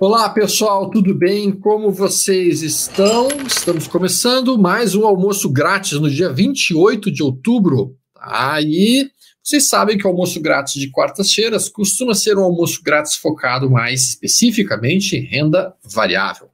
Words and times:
Olá 0.00 0.28
pessoal, 0.30 0.90
tudo 0.90 1.14
bem? 1.14 1.52
Como 1.52 1.92
vocês 1.92 2.62
estão? 2.62 3.28
Estamos 3.46 3.86
começando 3.86 4.58
mais 4.58 4.94
um 4.94 5.06
almoço 5.06 5.48
grátis 5.48 5.92
no 5.92 6.10
dia 6.10 6.32
28 6.32 7.10
de 7.10 7.22
outubro. 7.22 7.96
Aí 8.20 9.04
tá? 9.04 9.10
vocês 9.44 9.68
sabem 9.68 9.96
que 9.96 10.06
o 10.06 10.10
almoço 10.10 10.40
grátis 10.40 10.74
de 10.74 10.90
quartas-feiras 10.90 11.68
costuma 11.68 12.14
ser 12.14 12.36
um 12.36 12.42
almoço 12.42 12.82
grátis 12.82 13.14
focado 13.16 13.70
mais 13.70 14.08
especificamente 14.08 15.16
em 15.16 15.24
renda 15.24 15.74
variável. 15.84 16.48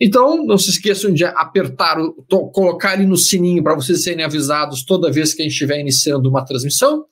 Então, 0.00 0.44
não 0.44 0.58
se 0.58 0.70
esqueçam 0.70 1.12
de 1.12 1.24
apertar, 1.24 1.98
o, 1.98 2.12
colocar 2.50 2.92
ali 2.92 3.06
no 3.06 3.16
sininho 3.16 3.62
para 3.62 3.74
vocês 3.74 4.02
serem 4.02 4.24
avisados 4.24 4.84
toda 4.84 5.10
vez 5.10 5.32
que 5.32 5.42
a 5.42 5.44
gente 5.44 5.52
estiver 5.52 5.80
iniciando 5.80 6.28
uma 6.28 6.44
transmissão 6.44 7.04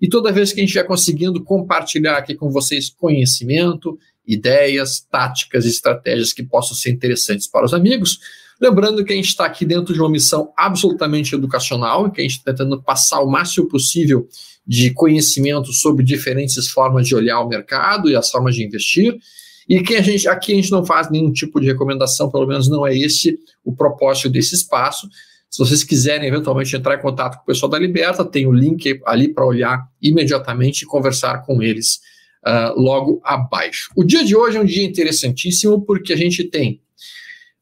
e 0.00 0.08
toda 0.08 0.32
vez 0.32 0.52
que 0.52 0.60
a 0.60 0.62
gente 0.62 0.70
estiver 0.70 0.86
conseguindo 0.86 1.42
compartilhar 1.44 2.16
aqui 2.16 2.34
com 2.34 2.50
vocês 2.50 2.90
conhecimento, 2.90 3.96
ideias, 4.26 5.00
táticas 5.00 5.64
e 5.64 5.68
estratégias 5.68 6.32
que 6.32 6.42
possam 6.42 6.76
ser 6.76 6.90
interessantes 6.90 7.46
para 7.46 7.64
os 7.64 7.72
amigos. 7.72 8.18
Lembrando 8.60 9.04
que 9.04 9.12
a 9.12 9.16
gente 9.16 9.28
está 9.28 9.44
aqui 9.44 9.64
dentro 9.64 9.92
de 9.92 10.00
uma 10.00 10.10
missão 10.10 10.52
absolutamente 10.56 11.34
educacional, 11.34 12.10
que 12.10 12.20
a 12.20 12.24
gente 12.24 12.38
está 12.38 12.52
tentando 12.52 12.82
passar 12.82 13.20
o 13.20 13.30
máximo 13.30 13.68
possível 13.68 14.28
de 14.66 14.90
conhecimento 14.92 15.72
sobre 15.72 16.04
diferentes 16.04 16.68
formas 16.68 17.06
de 17.06 17.14
olhar 17.14 17.40
o 17.40 17.48
mercado 17.48 18.08
e 18.08 18.16
as 18.16 18.30
formas 18.30 18.54
de 18.54 18.64
investir. 18.64 19.18
E 19.68 19.82
que 19.82 19.94
a 19.96 20.02
gente, 20.02 20.28
aqui 20.28 20.52
a 20.52 20.56
gente 20.56 20.70
não 20.70 20.84
faz 20.84 21.10
nenhum 21.10 21.32
tipo 21.32 21.60
de 21.60 21.66
recomendação, 21.66 22.30
pelo 22.30 22.46
menos 22.46 22.68
não 22.68 22.86
é 22.86 22.96
esse 22.96 23.38
o 23.64 23.74
propósito 23.74 24.28
desse 24.28 24.54
espaço. 24.54 25.08
Se 25.50 25.58
vocês 25.58 25.84
quiserem 25.84 26.28
eventualmente 26.28 26.74
entrar 26.74 26.96
em 26.96 27.00
contato 27.00 27.36
com 27.36 27.42
o 27.42 27.46
pessoal 27.46 27.70
da 27.70 27.78
Liberta, 27.78 28.24
tem 28.24 28.46
o 28.46 28.52
link 28.52 29.00
ali 29.06 29.28
para 29.32 29.46
olhar 29.46 29.88
imediatamente 30.02 30.82
e 30.82 30.86
conversar 30.86 31.42
com 31.46 31.62
eles 31.62 32.00
uh, 32.44 32.78
logo 32.78 33.20
abaixo. 33.24 33.90
O 33.96 34.04
dia 34.04 34.24
de 34.24 34.36
hoje 34.36 34.56
é 34.56 34.60
um 34.60 34.64
dia 34.64 34.84
interessantíssimo 34.84 35.80
porque 35.82 36.12
a 36.12 36.16
gente 36.16 36.44
tem 36.44 36.80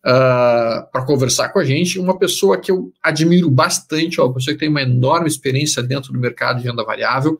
uh, 0.04 0.90
para 0.90 1.04
conversar 1.06 1.50
com 1.50 1.58
a 1.58 1.64
gente 1.64 1.98
uma 1.98 2.18
pessoa 2.18 2.58
que 2.58 2.70
eu 2.70 2.92
admiro 3.02 3.50
bastante, 3.50 4.20
uma 4.20 4.32
pessoa 4.32 4.54
que 4.54 4.60
tem 4.60 4.68
uma 4.68 4.82
enorme 4.82 5.28
experiência 5.28 5.82
dentro 5.82 6.12
do 6.12 6.18
mercado 6.18 6.60
de 6.60 6.68
renda 6.68 6.84
variável. 6.84 7.38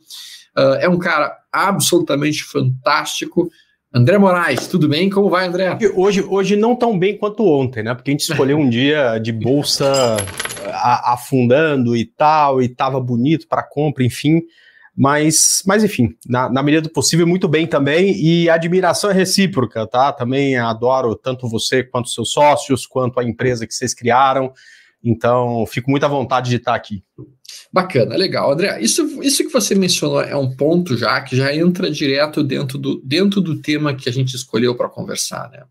Uh, 0.57 0.77
é 0.81 0.89
um 0.89 0.99
cara 0.99 1.37
absolutamente 1.51 2.45
fantástico. 2.45 3.51
André 3.95 4.17
Moraes, 4.17 4.67
tudo 4.69 4.89
bem? 4.89 5.11
Como 5.11 5.29
vai, 5.29 5.47
André? 5.47 5.77
Hoje, 5.95 6.23
hoje 6.23 6.57
não 6.57 6.75
tão 6.75 6.99
bem 6.99 7.19
quanto 7.19 7.45
ontem, 7.47 7.83
né? 7.83 7.95
Porque 7.95 8.11
a 8.11 8.13
gente 8.13 8.23
escolheu 8.23 8.57
um 8.57 8.69
dia 8.69 9.19
de 9.19 9.31
bolsa 9.31 10.17
afundando 11.05 11.95
e 11.95 12.07
tal, 12.07 12.63
e 12.63 12.67
estava 12.67 12.99
bonito 12.99 13.47
para 13.47 13.63
compra, 13.63 14.03
enfim. 14.03 14.41
Mas, 14.97 15.63
mas 15.67 15.85
enfim, 15.85 16.17
na, 16.27 16.49
na, 16.49 16.63
medida 16.63 16.83
do 16.83 16.91
possível, 16.91 17.27
muito 17.27 17.47
bem 17.47 17.67
também. 17.67 18.17
E 18.17 18.49
a 18.49 18.55
admiração 18.55 19.11
é 19.11 19.15
recíproca, 19.15 19.87
tá? 19.87 20.11
Também 20.11 20.57
adoro 20.57 21.15
tanto 21.15 21.47
você 21.47 21.83
quanto 21.83 22.09
seus 22.09 22.33
sócios, 22.33 22.87
quanto 22.87 23.21
a 23.21 23.25
empresa 23.25 23.67
que 23.67 23.75
vocês 23.75 23.93
criaram. 23.93 24.55
Então, 25.05 25.67
fico 25.67 25.91
muito 25.91 26.07
à 26.07 26.09
vontade 26.09 26.49
de 26.49 26.57
estar 26.57 26.75
aqui. 26.75 27.05
Bacana, 27.73 28.17
legal. 28.17 28.53
André, 28.53 28.81
isso, 28.83 29.23
isso 29.23 29.43
que 29.45 29.53
você 29.53 29.75
mencionou 29.75 30.21
é 30.21 30.37
um 30.37 30.55
ponto 30.55 30.97
já 30.97 31.21
que 31.23 31.35
já 31.35 31.55
entra 31.55 31.91
direto 31.91 32.43
dentro 32.43 32.77
do, 32.77 33.01
dentro 33.03 33.41
do 33.41 33.61
tema 33.63 33.95
que 33.95 34.09
a 34.09 34.13
gente 34.13 34.37
escolheu 34.37 34.75
para 34.75 34.91
conversar, 34.91 35.51
né? 35.51 35.63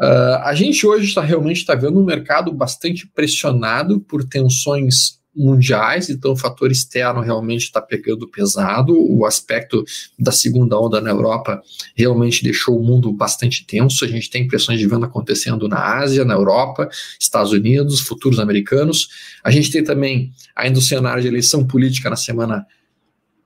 Uh, 0.00 0.40
a 0.44 0.54
gente 0.54 0.86
hoje 0.86 1.06
está 1.06 1.20
realmente 1.20 1.58
está 1.58 1.74
vendo 1.74 2.00
um 2.00 2.04
mercado 2.04 2.52
bastante 2.52 3.06
pressionado 3.06 4.00
por 4.00 4.24
tensões 4.24 5.19
mundiais, 5.34 6.10
então 6.10 6.32
o 6.32 6.36
fator 6.36 6.70
externo 6.72 7.20
realmente 7.20 7.62
está 7.62 7.80
pegando 7.80 8.28
pesado. 8.28 8.94
O 8.98 9.24
aspecto 9.24 9.84
da 10.18 10.32
segunda 10.32 10.78
onda 10.78 11.00
na 11.00 11.10
Europa 11.10 11.62
realmente 11.94 12.42
deixou 12.42 12.78
o 12.78 12.82
mundo 12.82 13.12
bastante 13.12 13.64
tenso. 13.64 14.04
A 14.04 14.08
gente 14.08 14.28
tem 14.28 14.42
impressões 14.42 14.78
de 14.78 14.86
venda 14.86 15.06
acontecendo 15.06 15.68
na 15.68 15.98
Ásia, 15.98 16.24
na 16.24 16.34
Europa, 16.34 16.88
Estados 17.18 17.52
Unidos, 17.52 18.00
futuros 18.00 18.40
americanos. 18.40 19.08
A 19.44 19.50
gente 19.50 19.70
tem 19.70 19.84
também 19.84 20.32
ainda 20.54 20.78
o 20.78 20.82
cenário 20.82 21.22
de 21.22 21.28
eleição 21.28 21.66
política 21.66 22.10
na 22.10 22.16
semana 22.16 22.66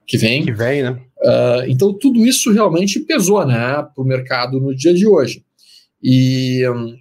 que 0.07 0.17
vem. 0.17 0.45
Que 0.45 0.53
vem, 0.53 0.83
né? 0.83 0.91
Uh, 1.17 1.65
então 1.67 1.93
tudo 1.93 2.25
isso 2.25 2.51
realmente 2.51 2.99
pesou 2.99 3.45
né, 3.45 3.55
para 3.55 4.03
o 4.03 4.03
mercado 4.03 4.59
no 4.59 4.75
dia 4.75 4.93
de 4.93 5.07
hoje. 5.07 5.43
E 6.01 6.67
um, 6.69 6.95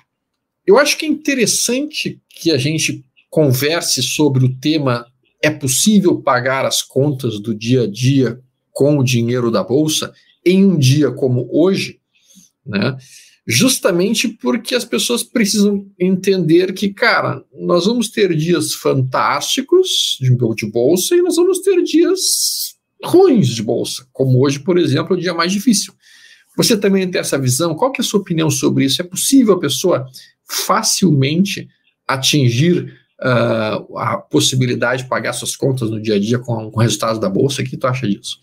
eu 0.66 0.78
acho 0.78 0.96
que 0.96 1.04
é 1.04 1.08
interessante 1.08 2.18
que 2.28 2.50
a 2.50 2.56
gente 2.58 3.04
converse 3.34 4.00
sobre 4.00 4.44
o 4.44 4.56
tema 4.60 5.04
é 5.42 5.50
possível 5.50 6.22
pagar 6.22 6.64
as 6.64 6.82
contas 6.82 7.40
do 7.40 7.52
dia 7.52 7.82
a 7.82 7.90
dia 7.90 8.40
com 8.70 8.96
o 8.96 9.02
dinheiro 9.02 9.50
da 9.50 9.60
bolsa 9.60 10.14
em 10.46 10.64
um 10.64 10.78
dia 10.78 11.10
como 11.10 11.48
hoje, 11.50 11.98
né? 12.64 12.96
Justamente 13.44 14.28
porque 14.28 14.76
as 14.76 14.84
pessoas 14.84 15.24
precisam 15.24 15.84
entender 15.98 16.72
que, 16.74 16.90
cara, 16.90 17.42
nós 17.52 17.86
vamos 17.86 18.08
ter 18.08 18.36
dias 18.36 18.72
fantásticos 18.72 20.16
de, 20.20 20.30
de 20.54 20.70
bolsa 20.70 21.16
e 21.16 21.20
nós 21.20 21.34
vamos 21.34 21.58
ter 21.58 21.82
dias 21.82 22.76
ruins 23.02 23.48
de 23.48 23.64
bolsa, 23.64 24.06
como 24.12 24.44
hoje, 24.44 24.60
por 24.60 24.78
exemplo, 24.78 25.16
o 25.16 25.20
dia 25.20 25.34
mais 25.34 25.50
difícil. 25.50 25.92
Você 26.56 26.76
também 26.76 27.10
tem 27.10 27.20
essa 27.20 27.36
visão? 27.36 27.74
Qual 27.74 27.90
que 27.90 28.00
é 28.00 28.04
a 28.04 28.06
sua 28.06 28.20
opinião 28.20 28.48
sobre 28.48 28.84
isso? 28.84 29.02
É 29.02 29.04
possível 29.04 29.54
a 29.54 29.60
pessoa 29.60 30.06
facilmente 30.46 31.68
atingir 32.06 33.02
uh, 33.22 33.98
a 33.98 34.18
possibilidade 34.18 35.02
de 35.02 35.08
pagar 35.08 35.32
suas 35.32 35.56
contas 35.56 35.90
no 35.90 36.00
dia 36.00 36.16
a 36.16 36.20
dia 36.20 36.38
com, 36.38 36.70
com 36.70 36.80
resultados 36.80 37.18
da 37.18 37.28
bolsa. 37.28 37.62
O 37.62 37.64
que 37.64 37.76
tu 37.76 37.86
acha 37.86 38.06
disso? 38.08 38.40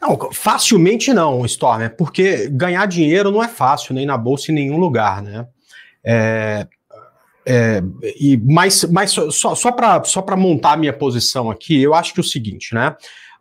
Não, 0.00 0.30
facilmente 0.32 1.12
não, 1.14 1.44
Storm, 1.46 1.82
é 1.82 1.88
porque 1.88 2.48
ganhar 2.50 2.86
dinheiro 2.86 3.30
não 3.30 3.42
é 3.42 3.48
fácil, 3.48 3.94
nem 3.94 4.04
na 4.04 4.18
bolsa 4.18 4.52
em 4.52 4.54
nenhum 4.54 4.76
lugar, 4.76 5.22
né? 5.22 5.46
É, 6.04 6.66
é, 7.46 7.82
e, 8.20 8.36
mas 8.36 8.84
mas 8.84 9.12
só, 9.12 9.54
só 9.54 9.72
para 9.72 10.04
só 10.04 10.24
montar 10.36 10.72
a 10.72 10.76
minha 10.76 10.92
posição 10.92 11.50
aqui, 11.50 11.80
eu 11.80 11.94
acho 11.94 12.12
que 12.12 12.20
é 12.20 12.22
o 12.22 12.24
seguinte, 12.24 12.74
né? 12.74 12.94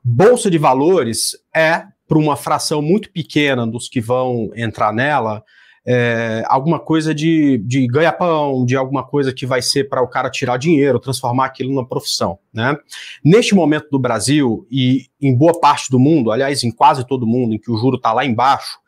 Bolsa 0.03 0.49
de 0.49 0.57
valores 0.57 1.31
é, 1.53 1.83
para 2.07 2.17
uma 2.17 2.35
fração 2.35 2.81
muito 2.81 3.11
pequena 3.11 3.65
dos 3.65 3.89
que 3.89 3.99
vão 3.99 4.51
entrar 4.55 4.93
nela, 4.93 5.43
é, 5.87 6.43
alguma 6.47 6.79
coisa 6.79 7.13
de, 7.13 7.59
de 7.59 7.85
ganha-pão, 7.85 8.65
de 8.65 8.75
alguma 8.75 9.05
coisa 9.05 9.31
que 9.31 9.45
vai 9.45 9.61
ser 9.61 9.87
para 9.87 10.01
o 10.01 10.07
cara 10.07 10.29
tirar 10.29 10.57
dinheiro, 10.57 10.99
transformar 10.99 11.45
aquilo 11.45 11.69
numa 11.69 11.87
profissão. 11.87 12.39
Né? 12.51 12.75
Neste 13.23 13.53
momento 13.53 13.87
do 13.91 13.99
Brasil 13.99 14.65
e 14.71 15.05
em 15.21 15.35
boa 15.35 15.59
parte 15.59 15.91
do 15.91 15.99
mundo, 15.99 16.31
aliás, 16.31 16.63
em 16.63 16.71
quase 16.71 17.05
todo 17.05 17.27
mundo, 17.27 17.53
em 17.53 17.59
que 17.59 17.71
o 17.71 17.77
juro 17.77 17.97
está 17.97 18.11
lá 18.11 18.25
embaixo, 18.25 18.79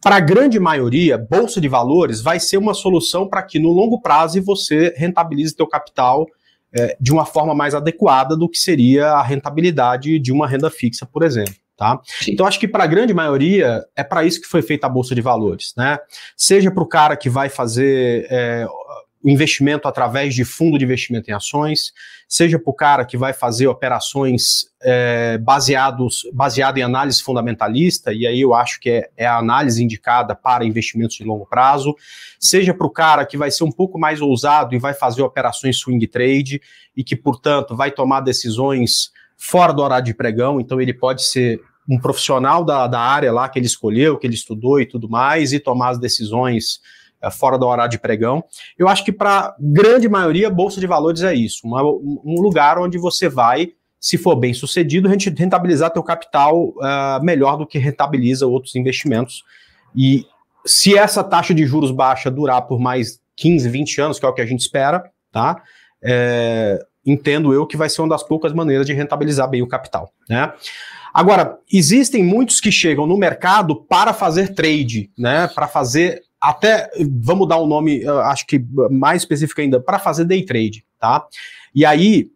para 0.00 0.16
a 0.16 0.20
grande 0.20 0.60
maioria, 0.60 1.18
bolsa 1.18 1.60
de 1.60 1.66
valores 1.66 2.20
vai 2.20 2.38
ser 2.38 2.58
uma 2.58 2.74
solução 2.74 3.28
para 3.28 3.42
que 3.42 3.58
no 3.58 3.70
longo 3.70 4.00
prazo 4.00 4.40
você 4.40 4.94
rentabilize 4.96 5.54
seu 5.56 5.66
capital 5.66 6.26
é, 6.72 6.96
de 7.00 7.12
uma 7.12 7.24
forma 7.24 7.54
mais 7.54 7.74
adequada 7.74 8.36
do 8.36 8.48
que 8.48 8.58
seria 8.58 9.08
a 9.08 9.22
rentabilidade 9.22 10.18
de 10.20 10.32
uma 10.32 10.46
renda 10.46 10.70
fixa, 10.70 11.04
por 11.06 11.24
exemplo. 11.24 11.54
Tá? 11.76 12.00
Então, 12.26 12.46
acho 12.46 12.58
que 12.58 12.66
para 12.66 12.84
a 12.84 12.86
grande 12.86 13.12
maioria 13.12 13.84
é 13.94 14.02
para 14.02 14.24
isso 14.24 14.40
que 14.40 14.46
foi 14.46 14.62
feita 14.62 14.86
a 14.86 14.90
Bolsa 14.90 15.14
de 15.14 15.20
Valores. 15.20 15.74
Né? 15.76 15.98
Seja 16.34 16.70
para 16.70 16.82
o 16.82 16.86
cara 16.86 17.16
que 17.16 17.28
vai 17.28 17.50
fazer 17.50 18.26
é, 18.30 18.66
o 19.26 19.28
investimento 19.28 19.88
através 19.88 20.34
de 20.34 20.44
fundo 20.44 20.78
de 20.78 20.84
investimento 20.84 21.28
em 21.28 21.34
ações, 21.34 21.92
seja 22.28 22.60
para 22.60 22.70
o 22.70 22.72
cara 22.72 23.04
que 23.04 23.16
vai 23.16 23.32
fazer 23.32 23.66
operações 23.66 24.70
é, 24.80 25.36
baseados, 25.38 26.22
baseado 26.32 26.78
em 26.78 26.82
análise 26.82 27.20
fundamentalista, 27.20 28.12
e 28.12 28.24
aí 28.24 28.40
eu 28.40 28.54
acho 28.54 28.78
que 28.78 28.88
é, 28.88 29.10
é 29.16 29.26
a 29.26 29.36
análise 29.36 29.82
indicada 29.82 30.32
para 30.34 30.64
investimentos 30.64 31.16
de 31.16 31.24
longo 31.24 31.44
prazo, 31.44 31.94
seja 32.38 32.72
para 32.72 32.86
o 32.86 32.90
cara 32.90 33.26
que 33.26 33.36
vai 33.36 33.50
ser 33.50 33.64
um 33.64 33.72
pouco 33.72 33.98
mais 33.98 34.20
ousado 34.20 34.76
e 34.76 34.78
vai 34.78 34.94
fazer 34.94 35.22
operações 35.22 35.76
swing 35.76 36.06
trade 36.06 36.60
e 36.96 37.02
que, 37.02 37.16
portanto, 37.16 37.74
vai 37.74 37.90
tomar 37.90 38.20
decisões 38.20 39.10
fora 39.36 39.72
do 39.72 39.82
horário 39.82 40.04
de 40.04 40.14
pregão, 40.14 40.60
então 40.60 40.80
ele 40.80 40.94
pode 40.94 41.24
ser 41.24 41.60
um 41.88 41.98
profissional 41.98 42.64
da, 42.64 42.86
da 42.86 43.00
área 43.00 43.32
lá 43.32 43.48
que 43.48 43.58
ele 43.58 43.66
escolheu, 43.66 44.18
que 44.18 44.26
ele 44.26 44.34
estudou 44.34 44.80
e 44.80 44.86
tudo 44.86 45.08
mais, 45.08 45.52
e 45.52 45.60
tomar 45.60 45.90
as 45.90 45.98
decisões 45.98 46.80
é, 47.22 47.30
fora 47.30 47.58
do 47.58 47.66
horário 47.66 47.90
de 47.90 47.98
pregão. 47.98 48.44
Eu 48.78 48.88
acho 48.88 49.04
que 49.04 49.12
para 49.12 49.54
grande 49.58 50.08
maioria, 50.08 50.50
Bolsa 50.50 50.80
de 50.80 50.86
Valores 50.86 51.22
é 51.22 51.34
isso, 51.34 51.60
uma, 51.64 51.82
um 51.82 52.40
lugar 52.40 52.78
onde 52.78 52.98
você 52.98 53.28
vai, 53.28 53.72
se 53.98 54.18
for 54.18 54.36
bem 54.36 54.52
sucedido, 54.52 55.08
rentabilizar 55.08 55.90
teu 55.90 56.02
capital 56.02 56.68
uh, 56.68 57.22
melhor 57.22 57.56
do 57.56 57.66
que 57.66 57.78
rentabiliza 57.78 58.46
outros 58.46 58.74
investimentos. 58.76 59.42
E 59.94 60.26
se 60.64 60.96
essa 60.96 61.24
taxa 61.24 61.54
de 61.54 61.64
juros 61.64 61.90
baixa 61.90 62.30
durar 62.30 62.62
por 62.62 62.78
mais 62.78 63.20
15, 63.36 63.68
20 63.68 64.00
anos, 64.00 64.18
que 64.18 64.26
é 64.26 64.28
o 64.28 64.32
que 64.32 64.42
a 64.42 64.46
gente 64.46 64.60
espera, 64.60 65.10
tá? 65.32 65.62
É, 66.02 66.84
entendo 67.04 67.52
eu 67.52 67.66
que 67.66 67.76
vai 67.76 67.88
ser 67.88 68.02
uma 68.02 68.08
das 68.08 68.22
poucas 68.22 68.52
maneiras 68.52 68.86
de 68.86 68.92
rentabilizar 68.92 69.48
bem 69.48 69.62
o 69.62 69.68
capital, 69.68 70.12
né? 70.28 70.52
Agora, 71.16 71.58
existem 71.72 72.22
muitos 72.22 72.60
que 72.60 72.70
chegam 72.70 73.06
no 73.06 73.16
mercado 73.16 73.74
para 73.74 74.12
fazer 74.12 74.54
trade, 74.54 75.10
né? 75.16 75.48
Para 75.48 75.66
fazer 75.66 76.20
até 76.38 76.90
vamos 77.22 77.48
dar 77.48 77.58
um 77.58 77.66
nome, 77.66 78.06
acho 78.24 78.46
que 78.46 78.62
mais 78.90 79.22
específico 79.22 79.62
ainda, 79.62 79.80
para 79.80 79.98
fazer 79.98 80.26
day 80.26 80.44
trade, 80.44 80.84
tá? 81.00 81.24
E 81.74 81.86
aí 81.86 82.28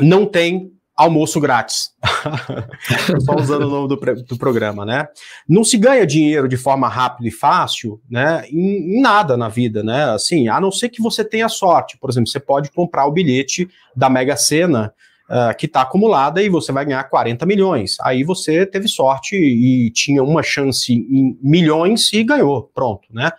não 0.00 0.24
tem 0.24 0.70
almoço 0.96 1.40
grátis. 1.40 1.90
Só 3.26 3.34
usando 3.34 3.64
o 3.64 3.68
nome 3.68 3.88
do, 3.88 3.96
do, 3.96 4.38
programa, 4.38 4.84
né? 4.86 5.08
Não 5.48 5.64
se 5.64 5.76
ganha 5.76 6.06
dinheiro 6.06 6.46
de 6.46 6.56
forma 6.56 6.86
rápida 6.86 7.26
e 7.26 7.32
fácil, 7.32 8.00
né? 8.08 8.44
Em, 8.48 8.96
em, 8.96 9.00
nada 9.02 9.36
na 9.36 9.48
vida, 9.48 9.82
né? 9.82 10.04
Assim, 10.04 10.46
a 10.46 10.60
não 10.60 10.70
ser 10.70 10.88
que 10.88 11.02
você 11.02 11.24
tenha 11.24 11.48
sorte. 11.48 11.98
Por 11.98 12.08
exemplo, 12.10 12.28
você 12.28 12.38
pode 12.38 12.70
comprar 12.70 13.06
o 13.06 13.12
bilhete 13.12 13.68
da 13.96 14.08
Mega 14.08 14.36
Sena 14.36 14.94
uh, 15.28 15.56
que 15.56 15.66
está 15.66 15.82
acumulada 15.82 16.42
e 16.42 16.48
você 16.48 16.72
vai 16.72 16.84
ganhar 16.84 17.04
40 17.04 17.44
milhões. 17.46 17.96
Aí 18.00 18.24
você 18.24 18.64
teve 18.66 18.88
sorte 18.88 19.36
e 19.36 19.90
tinha 19.90 20.22
uma 20.22 20.42
chance 20.42 20.92
em 20.92 21.38
milhões 21.42 22.12
e 22.12 22.24
ganhou. 22.24 22.70
Pronto, 22.74 23.08
né? 23.12 23.30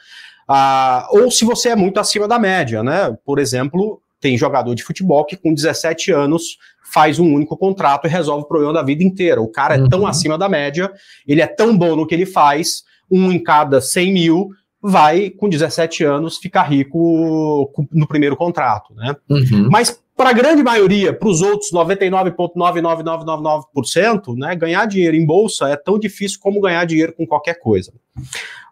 Uh, 0.50 1.24
ou 1.24 1.32
se 1.32 1.46
você 1.46 1.70
é 1.70 1.76
muito 1.76 2.00
acima 2.00 2.28
da 2.28 2.40
média, 2.40 2.84
né? 2.84 3.16
Por 3.26 3.40
exemplo, 3.40 4.02
tem 4.20 4.38
jogador 4.38 4.74
de 4.76 4.84
futebol 4.84 5.26
que 5.26 5.38
com 5.38 5.54
17 5.54 6.12
anos 6.12 6.58
faz 6.92 7.20
um 7.20 7.34
único 7.34 7.56
contrato 7.56 8.08
e 8.08 8.10
resolve 8.10 8.44
o 8.44 8.48
problema 8.48 8.74
da 8.74 8.84
vida 8.84 9.04
inteira. 9.04 9.42
O 9.42 9.48
cara 9.48 9.76
é 9.76 9.88
tão 9.88 10.02
uhum. 10.02 10.08
acima 10.08 10.38
da 10.38 10.50
média, 10.50 10.92
ele 11.28 11.42
é 11.42 11.48
tão 11.48 11.78
bom 11.78 11.96
no 11.96 12.08
que 12.08 12.16
ele 12.16 12.26
faz, 12.26 12.84
um 13.12 13.32
em 13.32 13.42
cada 13.42 13.80
100 13.80 14.14
mil 14.14 14.50
vai, 14.82 15.30
com 15.30 15.50
17 15.50 16.04
anos, 16.04 16.38
ficar 16.38 16.64
rico 16.64 17.72
no 17.92 18.08
primeiro 18.08 18.36
contrato, 18.36 18.96
né? 18.96 19.16
Uhum. 19.30 19.70
Mas 19.70 20.02
para 20.16 20.32
a 20.32 20.34
grande 20.34 20.62
maioria, 20.62 21.14
para 21.14 21.30
os 21.30 21.42
outros 21.42 21.72
99,99999%, 21.72 24.38
né, 24.38 24.54
ganhar 24.56 24.86
dinheiro 24.86 25.16
em 25.16 25.26
bolsa 25.26 25.70
é 25.70 25.78
tão 25.78 25.98
difícil 25.98 26.40
como 26.42 26.60
ganhar 26.60 26.84
dinheiro 26.86 27.14
com 27.14 27.26
qualquer 27.26 27.58
coisa. 27.58 27.94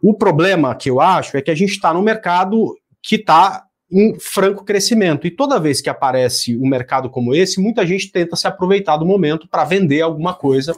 O 0.02 0.14
problema 0.14 0.76
que 0.76 0.90
eu 0.90 1.00
acho 1.00 1.38
é 1.38 1.42
que 1.42 1.50
a 1.50 1.56
gente 1.56 1.72
está 1.72 1.94
no 1.94 2.02
mercado 2.02 2.78
que 3.02 3.16
está 3.16 3.64
em 3.90 4.20
franco 4.20 4.66
crescimento. 4.66 5.26
E 5.26 5.32
toda 5.32 5.60
vez 5.60 5.80
que 5.80 5.90
aparece 5.90 6.58
um 6.58 6.68
mercado 6.68 7.10
como 7.10 7.34
esse, 7.34 7.62
muita 7.62 7.88
gente 7.88 8.12
tenta 8.12 8.36
se 8.36 8.46
aproveitar 8.46 8.98
do 8.98 9.06
momento 9.06 9.48
para 9.48 9.64
vender 9.64 10.02
alguma 10.02 10.34
coisa. 10.34 10.76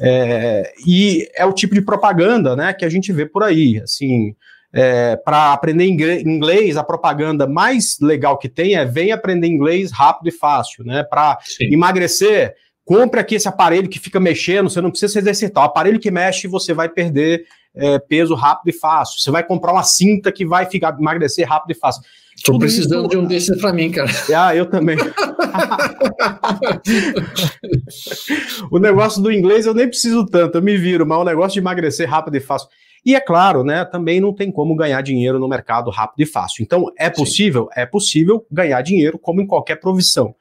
É, 0.00 0.72
e 0.84 1.28
é 1.34 1.44
o 1.44 1.52
tipo 1.52 1.74
de 1.74 1.82
propaganda 1.82 2.56
né, 2.56 2.72
que 2.72 2.84
a 2.84 2.88
gente 2.88 3.12
vê 3.12 3.26
por 3.26 3.44
aí. 3.44 3.80
Assim, 3.80 4.34
é, 4.72 5.16
para 5.16 5.52
aprender 5.52 5.86
inglês, 5.86 6.76
a 6.76 6.84
propaganda 6.84 7.46
mais 7.46 7.98
legal 8.00 8.38
que 8.38 8.48
tem 8.48 8.76
é 8.76 8.84
vem 8.84 9.12
aprender 9.12 9.46
inglês 9.46 9.90
rápido 9.90 10.28
e 10.28 10.32
fácil. 10.32 10.84
Né, 10.84 11.02
para 11.02 11.38
emagrecer, 11.60 12.54
compre 12.84 13.20
aqui 13.20 13.34
esse 13.34 13.48
aparelho 13.48 13.88
que 13.88 13.98
fica 13.98 14.20
mexendo, 14.20 14.70
você 14.70 14.80
não 14.80 14.90
precisa 14.90 15.12
se 15.12 15.18
exercitar. 15.18 15.64
O 15.64 15.66
aparelho 15.66 16.00
que 16.00 16.10
mexe, 16.10 16.46
você 16.46 16.72
vai 16.72 16.88
perder 16.88 17.44
é, 17.74 17.98
peso 17.98 18.34
rápido 18.34 18.74
e 18.74 18.78
fácil. 18.78 19.20
Você 19.20 19.30
vai 19.30 19.44
comprar 19.44 19.72
uma 19.72 19.82
cinta 19.82 20.32
que 20.32 20.46
vai 20.46 20.66
ficar, 20.66 20.96
emagrecer 20.98 21.48
rápido 21.48 21.72
e 21.72 21.78
fácil. 21.78 22.02
Tô 22.44 22.58
precisando 22.58 23.02
isso, 23.02 23.10
de 23.10 23.16
um 23.18 23.26
desses 23.26 23.60
para 23.60 23.72
mim, 23.72 23.90
cara. 23.90 24.08
Ah, 24.34 24.56
eu 24.56 24.66
também. 24.66 24.96
o 28.70 28.78
negócio 28.78 29.22
do 29.22 29.30
inglês 29.30 29.66
eu 29.66 29.74
nem 29.74 29.86
preciso 29.86 30.24
tanto, 30.24 30.56
eu 30.56 30.62
me 30.62 30.74
viro, 30.76 31.06
mas 31.06 31.18
o 31.18 31.24
negócio 31.24 31.52
de 31.52 31.60
emagrecer 31.60 32.08
rápido 32.08 32.36
e 32.36 32.40
fácil. 32.40 32.68
E 33.04 33.14
é 33.14 33.20
claro, 33.20 33.64
né, 33.64 33.84
também 33.84 34.20
não 34.20 34.34
tem 34.34 34.52
como 34.52 34.76
ganhar 34.76 35.00
dinheiro 35.02 35.38
no 35.38 35.48
mercado 35.48 35.90
rápido 35.90 36.20
e 36.20 36.26
fácil. 36.26 36.62
Então, 36.62 36.92
é 36.98 37.08
possível? 37.08 37.64
Sim. 37.72 37.80
É 37.80 37.86
possível 37.86 38.46
ganhar 38.50 38.82
dinheiro 38.82 39.18
como 39.18 39.40
em 39.40 39.46
qualquer 39.46 39.76
profissão. 39.76 40.34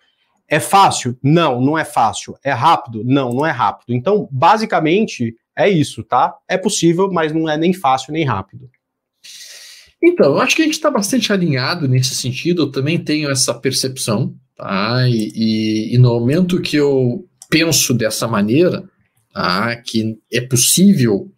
É 0.48 0.60
fácil? 0.60 1.18
Não, 1.24 1.62
não 1.62 1.78
é 1.78 1.86
fácil. 1.86 2.36
É 2.44 2.52
rápido? 2.52 3.04
Não, 3.06 3.32
não 3.32 3.46
é 3.46 3.52
rápido. 3.52 3.94
Então, 3.94 4.28
basicamente, 4.32 5.36
é 5.56 5.70
isso, 5.70 6.04
tá? 6.04 6.36
É 6.48 6.58
possível, 6.58 7.10
mas 7.12 7.32
não 7.32 7.48
é 7.48 7.58
nem 7.58 7.74
fácil 7.74 8.12
nem 8.12 8.26
rápido. 8.26 8.70
Então, 10.02 10.28
eu 10.34 10.40
acho 10.40 10.56
que 10.56 10.62
a 10.62 10.66
gente 10.66 10.76
está 10.76 10.90
bastante 10.90 11.32
alinhado 11.32 11.88
nesse 11.88 12.16
sentido, 12.16 12.64
eu 12.64 12.72
também 12.72 12.98
tenho 12.98 13.30
essa 13.30 13.54
percepção, 13.54 14.34
tá? 14.56 15.08
E, 15.08 15.32
e, 15.36 15.96
e, 15.96 15.98
no 15.98 16.20
momento 16.20 16.62
que 16.62 16.78
eu 16.78 17.26
penso 17.50 17.94
dessa 17.94 18.28
maneira, 18.28 18.84
tá? 19.34 19.76
que 19.76 20.18
é 20.32 20.40
possível 20.40 21.30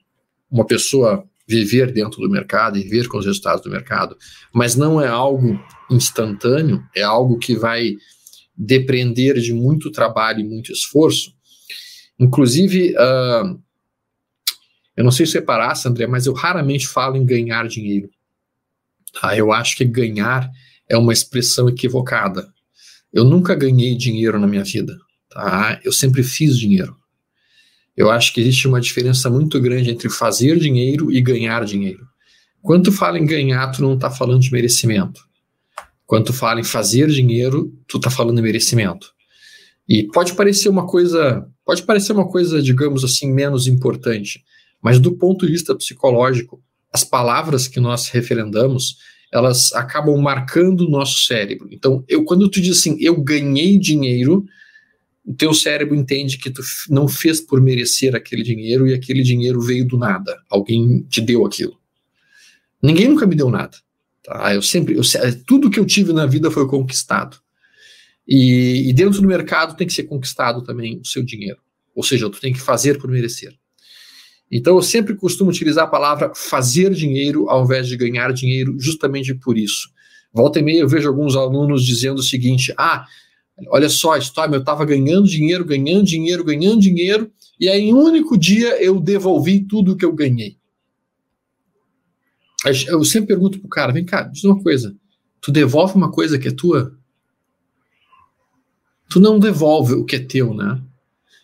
uma 0.51 0.65
pessoa 0.65 1.23
viver 1.47 1.91
dentro 1.91 2.21
do 2.21 2.29
mercado 2.29 2.77
e 2.77 2.87
ver 2.87 3.07
com 3.07 3.17
os 3.17 3.25
resultados 3.25 3.63
do 3.63 3.69
mercado, 3.69 4.17
mas 4.53 4.75
não 4.75 5.01
é 5.01 5.07
algo 5.07 5.59
instantâneo, 5.89 6.83
é 6.95 7.01
algo 7.01 7.37
que 7.37 7.55
vai 7.55 7.95
depender 8.55 9.39
de 9.39 9.53
muito 9.53 9.91
trabalho 9.91 10.39
e 10.39 10.47
muito 10.47 10.71
esforço. 10.71 11.33
Inclusive, 12.19 12.93
uh, 12.95 13.59
eu 14.95 15.03
não 15.03 15.11
sei 15.11 15.25
se 15.25 15.33
você 15.33 15.41
parasse, 15.41 15.87
André, 15.87 16.05
mas 16.05 16.25
eu 16.25 16.33
raramente 16.33 16.87
falo 16.87 17.17
em 17.17 17.25
ganhar 17.25 17.67
dinheiro. 17.67 18.09
Tá? 19.19 19.35
Eu 19.35 19.51
acho 19.51 19.75
que 19.75 19.85
ganhar 19.85 20.49
é 20.87 20.97
uma 20.97 21.13
expressão 21.13 21.67
equivocada. 21.67 22.53
Eu 23.11 23.23
nunca 23.23 23.55
ganhei 23.55 23.95
dinheiro 23.95 24.39
na 24.39 24.47
minha 24.47 24.63
vida. 24.63 24.97
Tá? 25.29 25.79
Eu 25.83 25.91
sempre 25.91 26.23
fiz 26.23 26.57
dinheiro. 26.57 26.95
Eu 28.01 28.09
acho 28.09 28.33
que 28.33 28.41
existe 28.41 28.67
uma 28.67 28.81
diferença 28.81 29.29
muito 29.29 29.61
grande 29.61 29.91
entre 29.91 30.09
fazer 30.09 30.57
dinheiro 30.57 31.11
e 31.11 31.21
ganhar 31.21 31.63
dinheiro. 31.63 32.03
Quando 32.59 32.85
tu 32.85 32.91
fala 32.91 33.19
em 33.19 33.25
ganhar, 33.27 33.67
tu 33.67 33.83
não 33.83 33.93
está 33.93 34.09
falando 34.09 34.41
de 34.41 34.51
merecimento. 34.51 35.21
Quando 36.07 36.25
tu 36.25 36.33
fala 36.33 36.59
em 36.59 36.63
fazer 36.63 37.07
dinheiro, 37.09 37.71
tu 37.87 37.97
está 37.97 38.09
falando 38.09 38.37
de 38.37 38.41
merecimento. 38.41 39.13
E 39.87 40.07
pode 40.07 40.33
parecer 40.33 40.67
uma 40.67 40.87
coisa, 40.87 41.47
pode 41.63 41.83
parecer 41.83 42.11
uma 42.11 42.27
coisa, 42.27 42.59
digamos 42.59 43.03
assim, 43.03 43.31
menos 43.31 43.67
importante, 43.67 44.43
mas 44.81 44.97
do 44.97 45.11
ponto 45.11 45.45
de 45.45 45.51
vista 45.51 45.75
psicológico, 45.75 46.59
as 46.91 47.03
palavras 47.03 47.67
que 47.67 47.79
nós 47.79 48.07
referendamos, 48.07 48.95
elas 49.31 49.71
acabam 49.73 50.19
marcando 50.19 50.87
o 50.87 50.89
nosso 50.89 51.23
cérebro. 51.27 51.67
Então, 51.71 52.03
eu 52.07 52.23
quando 52.23 52.49
tu 52.49 52.59
diz 52.59 52.79
assim, 52.79 52.97
eu 52.99 53.21
ganhei 53.21 53.77
dinheiro, 53.77 54.43
o 55.23 55.33
teu 55.33 55.53
cérebro 55.53 55.95
entende 55.95 56.37
que 56.37 56.49
tu 56.49 56.61
não 56.89 57.07
fez 57.07 57.39
por 57.39 57.61
merecer 57.61 58.15
aquele 58.15 58.43
dinheiro 58.43 58.87
e 58.87 58.93
aquele 58.93 59.21
dinheiro 59.21 59.61
veio 59.61 59.87
do 59.87 59.97
nada. 59.97 60.41
Alguém 60.49 61.03
te 61.03 61.21
deu 61.21 61.45
aquilo. 61.45 61.77
Ninguém 62.81 63.07
nunca 63.07 63.27
me 63.27 63.35
deu 63.35 63.49
nada. 63.49 63.77
Tá? 64.23 64.53
Eu 64.53 64.61
sempre, 64.61 64.95
eu, 64.95 65.03
tudo 65.45 65.69
que 65.69 65.79
eu 65.79 65.85
tive 65.85 66.11
na 66.11 66.25
vida 66.25 66.49
foi 66.49 66.67
conquistado. 66.67 67.37
E, 68.27 68.89
e 68.89 68.93
dentro 68.93 69.21
do 69.21 69.27
mercado 69.27 69.75
tem 69.75 69.85
que 69.85 69.93
ser 69.93 70.03
conquistado 70.03 70.63
também 70.63 70.99
o 70.99 71.05
seu 71.05 71.23
dinheiro. 71.23 71.59
Ou 71.95 72.03
seja, 72.03 72.29
tu 72.29 72.39
tem 72.39 72.53
que 72.53 72.61
fazer 72.61 72.97
por 72.97 73.09
merecer. 73.09 73.53
Então 74.51 74.75
eu 74.75 74.81
sempre 74.81 75.15
costumo 75.15 75.49
utilizar 75.49 75.85
a 75.85 75.89
palavra 75.89 76.31
fazer 76.35 76.93
dinheiro 76.93 77.49
ao 77.49 77.63
invés 77.63 77.87
de 77.87 77.95
ganhar 77.95 78.33
dinheiro, 78.33 78.75
justamente 78.79 79.33
por 79.33 79.57
isso. 79.57 79.89
Volta 80.33 80.59
e 80.59 80.61
meia 80.61 80.79
eu 80.79 80.87
vejo 80.87 81.07
alguns 81.07 81.35
alunos 81.35 81.85
dizendo 81.85 82.19
o 82.19 82.23
seguinte: 82.23 82.73
ah, 82.77 83.05
olha 83.67 83.89
só, 83.89 84.17
Storm, 84.17 84.53
eu 84.53 84.59
estava 84.59 84.85
ganhando 84.85 85.27
dinheiro, 85.27 85.65
ganhando 85.65 86.05
dinheiro, 86.05 86.43
ganhando 86.43 86.79
dinheiro, 86.79 87.31
e 87.59 87.69
aí 87.69 87.81
em 87.81 87.93
um 87.93 87.99
único 87.99 88.37
dia 88.37 88.81
eu 88.81 88.99
devolvi 88.99 89.61
tudo 89.61 89.95
que 89.95 90.05
eu 90.05 90.13
ganhei. 90.13 90.57
Eu 92.87 93.03
sempre 93.03 93.29
pergunto 93.29 93.59
pro 93.59 93.69
cara: 93.69 93.91
vem 93.91 94.05
cá, 94.05 94.23
diz 94.23 94.43
uma 94.43 94.61
coisa, 94.61 94.95
tu 95.39 95.51
devolve 95.51 95.95
uma 95.95 96.11
coisa 96.11 96.37
que 96.37 96.47
é 96.47 96.51
tua? 96.51 96.95
Tu 99.09 99.19
não 99.19 99.39
devolve 99.39 99.93
o 99.93 100.05
que 100.05 100.15
é 100.15 100.19
teu, 100.19 100.53
né? 100.53 100.81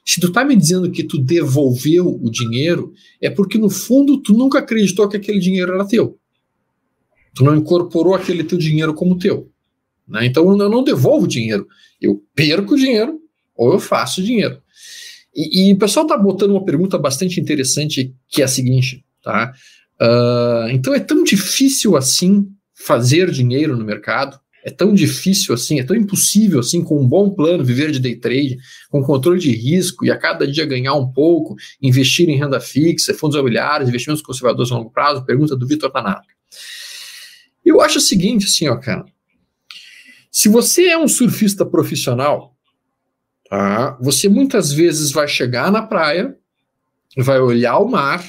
Se 0.05 0.21
tu 0.21 0.31
tá 0.31 0.45
me 0.45 0.55
dizendo 0.55 0.89
que 0.89 1.03
tu 1.03 1.17
devolveu 1.17 2.07
o 2.07 2.31
dinheiro, 2.31 2.93
é 3.19 3.29
porque 3.29 3.57
no 3.57 3.69
fundo 3.69 4.21
tu 4.21 4.33
nunca 4.33 4.59
acreditou 4.59 5.09
que 5.09 5.17
aquele 5.17 5.39
dinheiro 5.39 5.73
era 5.73 5.85
teu. 5.85 6.17
Tu 7.35 7.43
não 7.43 7.55
incorporou 7.55 8.15
aquele 8.15 8.43
teu 8.43 8.57
dinheiro 8.57 8.93
como 8.93 9.19
teu. 9.19 9.51
Né? 10.07 10.25
Então 10.25 10.49
eu 10.49 10.69
não 10.69 10.83
devolvo 10.83 11.27
dinheiro. 11.27 11.67
Eu 12.01 12.23
perco 12.33 12.75
dinheiro 12.75 13.19
ou 13.55 13.73
eu 13.73 13.79
faço 13.79 14.23
dinheiro. 14.23 14.61
E, 15.35 15.69
e 15.69 15.73
o 15.73 15.77
pessoal 15.77 16.07
tá 16.07 16.17
botando 16.17 16.51
uma 16.51 16.65
pergunta 16.65 16.97
bastante 16.97 17.39
interessante 17.39 18.13
que 18.27 18.41
é 18.41 18.45
a 18.45 18.47
seguinte, 18.47 19.03
tá? 19.23 19.53
Uh, 20.01 20.69
então 20.71 20.93
é 20.93 20.99
tão 20.99 21.23
difícil 21.23 21.95
assim 21.95 22.47
fazer 22.73 23.31
dinheiro 23.31 23.75
no 23.75 23.83
mercado? 23.83 24.39
É 24.63 24.69
tão 24.69 24.93
difícil 24.93 25.53
assim, 25.53 25.79
é 25.79 25.83
tão 25.83 25.95
impossível 25.95 26.59
assim, 26.59 26.83
com 26.83 26.99
um 26.99 27.07
bom 27.07 27.29
plano, 27.29 27.63
viver 27.63 27.91
de 27.91 27.99
day 27.99 28.15
trade, 28.15 28.57
com 28.89 29.01
controle 29.01 29.39
de 29.39 29.51
risco 29.51 30.05
e 30.05 30.11
a 30.11 30.17
cada 30.17 30.45
dia 30.45 30.65
ganhar 30.65 30.93
um 30.93 31.07
pouco, 31.07 31.55
investir 31.81 32.27
em 32.27 32.37
renda 32.37 32.59
fixa, 32.59 33.13
fundos 33.13 33.35
imobiliários, 33.35 33.87
investimentos 33.87 34.21
conservadores 34.21 34.71
a 34.71 34.75
longo 34.75 34.91
prazo? 34.91 35.25
Pergunta 35.25 35.55
do 35.55 35.65
Vitor 35.65 35.91
Tanaka. 35.91 36.25
Eu 37.63 37.79
acho 37.79 37.97
o 37.97 38.01
seguinte, 38.01 38.45
assim, 38.45 38.67
ó, 38.67 38.75
cara. 38.75 39.05
Se 40.37 40.49
você 40.49 40.89
é 40.89 40.95
um 40.95 41.07
surfista 41.07 41.65
profissional, 41.65 42.55
tá? 43.49 43.97
Você 43.99 44.29
muitas 44.29 44.71
vezes 44.71 45.11
vai 45.11 45.27
chegar 45.27 45.71
na 45.71 45.81
praia, 45.81 46.37
vai 47.17 47.39
olhar 47.39 47.79
o 47.79 47.89
mar 47.89 48.23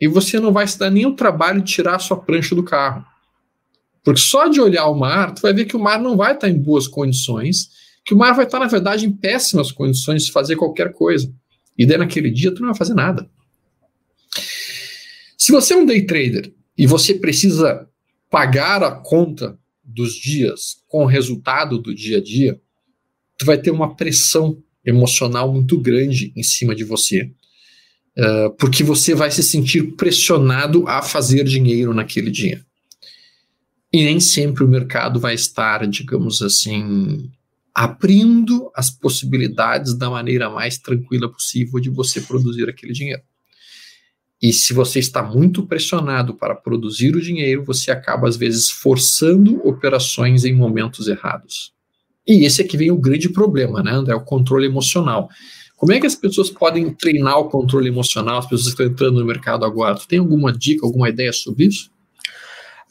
e 0.00 0.06
você 0.06 0.38
não 0.38 0.52
vai 0.52 0.64
se 0.68 0.78
dar 0.78 0.90
nem 0.90 1.06
o 1.06 1.16
trabalho 1.16 1.60
de 1.60 1.72
tirar 1.72 1.96
a 1.96 1.98
sua 1.98 2.16
prancha 2.22 2.54
do 2.54 2.62
carro. 2.62 3.04
Porque 4.04 4.20
só 4.20 4.46
de 4.46 4.60
olhar 4.60 4.86
o 4.86 4.94
mar, 4.94 5.34
tu 5.34 5.42
vai 5.42 5.52
ver 5.52 5.64
que 5.64 5.76
o 5.76 5.80
mar 5.80 6.00
não 6.00 6.16
vai 6.16 6.34
estar 6.34 6.48
em 6.48 6.56
boas 6.56 6.86
condições, 6.86 7.68
que 8.04 8.14
o 8.14 8.16
mar 8.16 8.32
vai 8.32 8.44
estar, 8.44 8.60
na 8.60 8.68
verdade, 8.68 9.04
em 9.04 9.10
péssimas 9.10 9.72
condições 9.72 10.26
de 10.26 10.30
fazer 10.30 10.54
qualquer 10.54 10.92
coisa. 10.92 11.34
E 11.76 11.84
daí 11.84 11.98
naquele 11.98 12.30
dia 12.30 12.54
tu 12.54 12.60
não 12.60 12.68
vai 12.68 12.78
fazer 12.78 12.94
nada. 12.94 13.28
Se 15.36 15.50
você 15.50 15.74
é 15.74 15.78
um 15.78 15.84
day 15.84 16.06
trader 16.06 16.54
e 16.78 16.86
você 16.86 17.12
precisa 17.12 17.88
pagar 18.30 18.84
a 18.84 18.92
conta 18.92 19.58
dos 19.94 20.14
dias 20.14 20.82
com 20.88 21.04
o 21.04 21.06
resultado 21.06 21.78
do 21.78 21.94
dia 21.94 22.18
a 22.18 22.22
dia, 22.22 22.60
tu 23.38 23.46
vai 23.46 23.56
ter 23.56 23.70
uma 23.70 23.94
pressão 23.94 24.62
emocional 24.84 25.52
muito 25.52 25.78
grande 25.78 26.32
em 26.36 26.42
cima 26.42 26.74
de 26.74 26.84
você. 26.84 27.30
Uh, 28.16 28.54
porque 28.58 28.84
você 28.84 29.14
vai 29.14 29.30
se 29.30 29.42
sentir 29.42 29.96
pressionado 29.96 30.86
a 30.86 31.02
fazer 31.02 31.44
dinheiro 31.44 31.92
naquele 31.92 32.30
dia. 32.30 32.64
E 33.92 34.04
nem 34.04 34.20
sempre 34.20 34.62
o 34.62 34.68
mercado 34.68 35.18
vai 35.18 35.34
estar, 35.34 35.86
digamos 35.86 36.42
assim, 36.42 37.30
abrindo 37.74 38.70
as 38.74 38.90
possibilidades 38.90 39.94
da 39.94 40.08
maneira 40.08 40.48
mais 40.48 40.78
tranquila 40.78 41.30
possível 41.30 41.80
de 41.80 41.90
você 41.90 42.20
produzir 42.20 42.68
aquele 42.68 42.92
dinheiro. 42.92 43.22
E 44.44 44.52
se 44.52 44.74
você 44.74 44.98
está 44.98 45.22
muito 45.22 45.66
pressionado 45.66 46.34
para 46.34 46.54
produzir 46.54 47.16
o 47.16 47.20
dinheiro, 47.22 47.64
você 47.64 47.90
acaba, 47.90 48.28
às 48.28 48.36
vezes, 48.36 48.68
forçando 48.68 49.66
operações 49.66 50.44
em 50.44 50.52
momentos 50.52 51.08
errados. 51.08 51.72
E 52.28 52.44
esse 52.44 52.60
aqui 52.60 52.76
vem 52.76 52.90
o 52.90 52.98
grande 52.98 53.30
problema, 53.30 53.82
né, 53.82 53.92
André? 53.92 54.14
O 54.14 54.20
controle 54.20 54.66
emocional. 54.66 55.30
Como 55.78 55.92
é 55.94 55.98
que 55.98 56.06
as 56.06 56.14
pessoas 56.14 56.50
podem 56.50 56.92
treinar 56.92 57.38
o 57.38 57.48
controle 57.48 57.88
emocional, 57.88 58.36
as 58.36 58.44
pessoas 58.44 58.74
que 58.74 58.82
estão 58.82 58.86
entrando 58.86 59.18
no 59.18 59.24
mercado 59.24 59.64
agora? 59.64 59.94
Tu 59.94 60.06
tem 60.06 60.18
alguma 60.18 60.52
dica, 60.52 60.84
alguma 60.84 61.08
ideia 61.08 61.32
sobre 61.32 61.64
isso? 61.64 61.90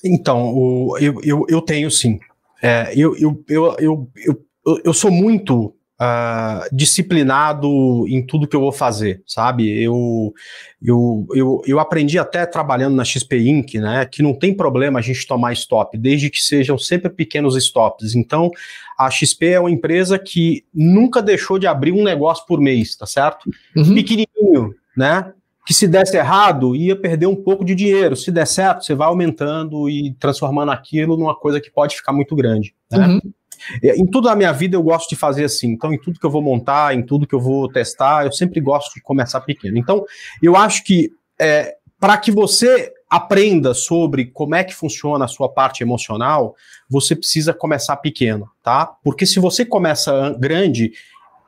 Então, 0.03 0.55
o, 0.55 0.97
eu, 0.97 1.21
eu, 1.23 1.45
eu 1.47 1.61
tenho 1.61 1.91
sim. 1.91 2.19
É, 2.63 2.91
eu, 2.97 3.15
eu, 3.15 3.45
eu, 3.47 3.75
eu, 3.77 4.11
eu, 4.25 4.81
eu 4.85 4.93
sou 4.93 5.11
muito 5.11 5.75
uh, 5.99 6.75
disciplinado 6.75 7.67
em 8.07 8.25
tudo 8.25 8.47
que 8.47 8.55
eu 8.55 8.59
vou 8.59 8.71
fazer, 8.71 9.21
sabe? 9.25 9.81
Eu, 9.81 10.33
eu, 10.81 11.27
eu, 11.33 11.61
eu 11.65 11.79
aprendi 11.79 12.17
até 12.17 12.45
trabalhando 12.45 12.95
na 12.95 13.03
XP 13.03 13.37
Inc., 13.39 13.75
né, 13.75 14.05
que 14.05 14.21
não 14.21 14.37
tem 14.37 14.55
problema 14.55 14.99
a 14.99 15.01
gente 15.01 15.27
tomar 15.27 15.53
stop, 15.53 15.97
desde 15.97 16.29
que 16.29 16.41
sejam 16.41 16.77
sempre 16.77 17.09
pequenos 17.09 17.55
stops. 17.55 18.15
Então, 18.15 18.51
a 18.97 19.09
XP 19.09 19.47
é 19.47 19.59
uma 19.59 19.71
empresa 19.71 20.17
que 20.19 20.65
nunca 20.73 21.21
deixou 21.21 21.57
de 21.57 21.67
abrir 21.67 21.91
um 21.91 22.03
negócio 22.03 22.45
por 22.45 22.59
mês, 22.59 22.95
tá 22.95 23.05
certo? 23.05 23.49
Uhum. 23.75 23.95
Pequenininho, 23.95 24.75
né? 24.95 25.33
que 25.65 25.73
se 25.73 25.87
desse 25.87 26.17
errado, 26.17 26.75
ia 26.75 26.93
perder 26.93 27.25
um 27.25 27.35
pouco 27.35 27.63
de 27.63 27.73
dinheiro. 27.73 28.17
Se 28.17 28.29
der 28.31 28.45
certo, 28.45 28.83
você 28.83 28.93
vai 28.93 29.07
aumentando 29.07 29.89
e 29.89 30.13
transformando 30.19 30.71
aquilo 30.71 31.15
numa 31.15 31.33
coisa 31.33 31.61
que 31.61 31.71
pode 31.71 31.95
ficar 31.95 32.11
muito 32.11 32.35
grande. 32.35 32.75
Né? 32.91 33.07
Uhum. 33.07 33.33
É, 33.81 33.95
em 33.95 34.05
tudo 34.05 34.27
na 34.27 34.35
minha 34.35 34.51
vida 34.51 34.75
eu 34.75 34.83
gosto 34.83 35.09
de 35.09 35.15
fazer 35.15 35.45
assim. 35.45 35.71
Então, 35.71 35.93
em 35.93 35.99
tudo 35.99 36.19
que 36.19 36.25
eu 36.25 36.31
vou 36.31 36.41
montar, 36.41 36.95
em 36.95 37.03
tudo 37.03 37.27
que 37.27 37.35
eu 37.35 37.39
vou 37.39 37.69
testar, 37.69 38.25
eu 38.25 38.31
sempre 38.31 38.59
gosto 38.59 38.93
de 38.93 39.01
começar 39.01 39.41
pequeno. 39.41 39.77
Então, 39.77 40.03
eu 40.41 40.55
acho 40.55 40.83
que 40.83 41.11
é, 41.39 41.75
para 41.99 42.17
que 42.17 42.31
você 42.31 42.91
aprenda 43.09 43.73
sobre 43.73 44.25
como 44.25 44.55
é 44.55 44.63
que 44.63 44.73
funciona 44.73 45.25
a 45.25 45.27
sua 45.27 45.47
parte 45.47 45.83
emocional, 45.83 46.55
você 46.89 47.15
precisa 47.15 47.53
começar 47.53 47.95
pequeno, 47.97 48.49
tá? 48.63 48.87
Porque 49.03 49.25
se 49.25 49.39
você 49.39 49.63
começa 49.63 50.35
grande 50.39 50.91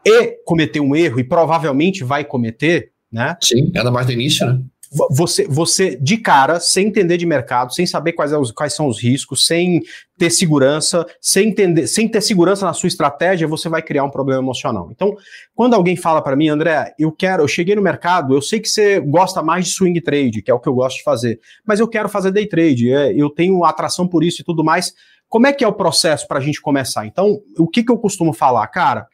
e 0.06 0.28
cometer 0.46 0.80
um 0.80 0.96
erro, 0.96 1.20
e 1.20 1.24
provavelmente 1.24 2.04
vai 2.04 2.24
cometer, 2.24 2.92
né? 3.12 3.36
Sim, 3.42 3.72
ainda 3.76 3.90
mais 3.90 4.06
no 4.06 4.14
início, 4.14 4.46
né? 4.46 4.62
Você, 5.10 5.48
você 5.48 5.96
de 5.96 6.18
cara, 6.18 6.60
sem 6.60 6.88
entender 6.88 7.18
de 7.18 7.26
mercado, 7.26 7.74
sem 7.74 7.86
saber 7.86 8.14
quais, 8.14 8.32
é 8.32 8.38
os, 8.38 8.52
quais 8.52 8.74
são 8.74 8.88
os 8.88 9.02
riscos, 9.02 9.46
sem 9.46 9.82
ter 10.18 10.30
segurança, 10.30 11.06
sem, 11.20 11.50
entender, 11.50 11.88
sem 11.88 12.08
ter 12.08 12.22
segurança 12.22 12.66
na 12.66 12.74
sua 12.74 12.88
estratégia, 12.88 13.48
você 13.48 13.68
vai 13.68 13.82
criar 13.82 14.04
um 14.04 14.10
problema 14.10 14.42
emocional. 14.42 14.90
Então, 14.92 15.16
quando 15.54 15.74
alguém 15.74 15.96
fala 15.96 16.22
para 16.22 16.36
mim, 16.36 16.48
André, 16.48 16.94
eu 16.98 17.12
quero, 17.12 17.44
eu 17.44 17.48
cheguei 17.48 17.76
no 17.76 17.82
mercado, 17.82 18.34
eu 18.34 18.42
sei 18.42 18.60
que 18.60 18.70
você 18.70 19.00
gosta 19.00 19.42
mais 19.42 19.66
de 19.66 19.72
swing 19.72 20.00
trade, 20.02 20.42
que 20.42 20.50
é 20.50 20.54
o 20.54 20.60
que 20.60 20.70
eu 20.70 20.74
gosto 20.74 20.98
de 20.98 21.04
fazer, 21.04 21.40
mas 21.66 21.80
eu 21.80 21.88
quero 21.88 22.08
fazer 22.08 22.32
day 22.32 22.48
trade, 22.48 22.92
é, 22.92 23.14
eu 23.14 23.30
tenho 23.30 23.64
atração 23.64 24.08
por 24.08 24.24
isso 24.24 24.42
e 24.42 24.46
tudo 24.46 24.64
mais. 24.64 24.94
Como 25.28 25.48
é 25.48 25.54
que 25.54 25.64
é 25.64 25.68
o 25.68 25.74
processo 25.74 26.28
para 26.28 26.38
a 26.38 26.42
gente 26.42 26.62
começar? 26.62 27.06
Então, 27.06 27.42
o 27.58 27.68
que, 27.68 27.84
que 27.84 27.92
eu 27.92 27.98
costumo 27.98 28.32
falar? 28.32 28.66
Cara, 28.68 29.08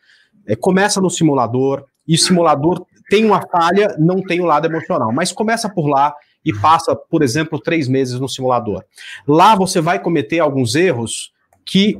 é, 0.45 0.55
começa 0.55 1.01
no 1.01 1.09
simulador, 1.09 1.85
e 2.07 2.17
simulador 2.17 2.85
tem 3.11 3.25
uma 3.25 3.45
falha, 3.45 3.93
não 3.99 4.23
tem 4.23 4.39
o 4.39 4.45
lado 4.45 4.65
emocional. 4.65 5.11
Mas 5.11 5.33
começa 5.33 5.67
por 5.67 5.85
lá 5.85 6.15
e 6.45 6.53
passa, 6.53 6.95
por 6.95 7.21
exemplo, 7.21 7.59
três 7.59 7.89
meses 7.89 8.17
no 8.21 8.29
simulador. 8.29 8.85
Lá 9.27 9.53
você 9.53 9.81
vai 9.81 9.99
cometer 9.99 10.39
alguns 10.39 10.75
erros 10.75 11.33
que, 11.65 11.99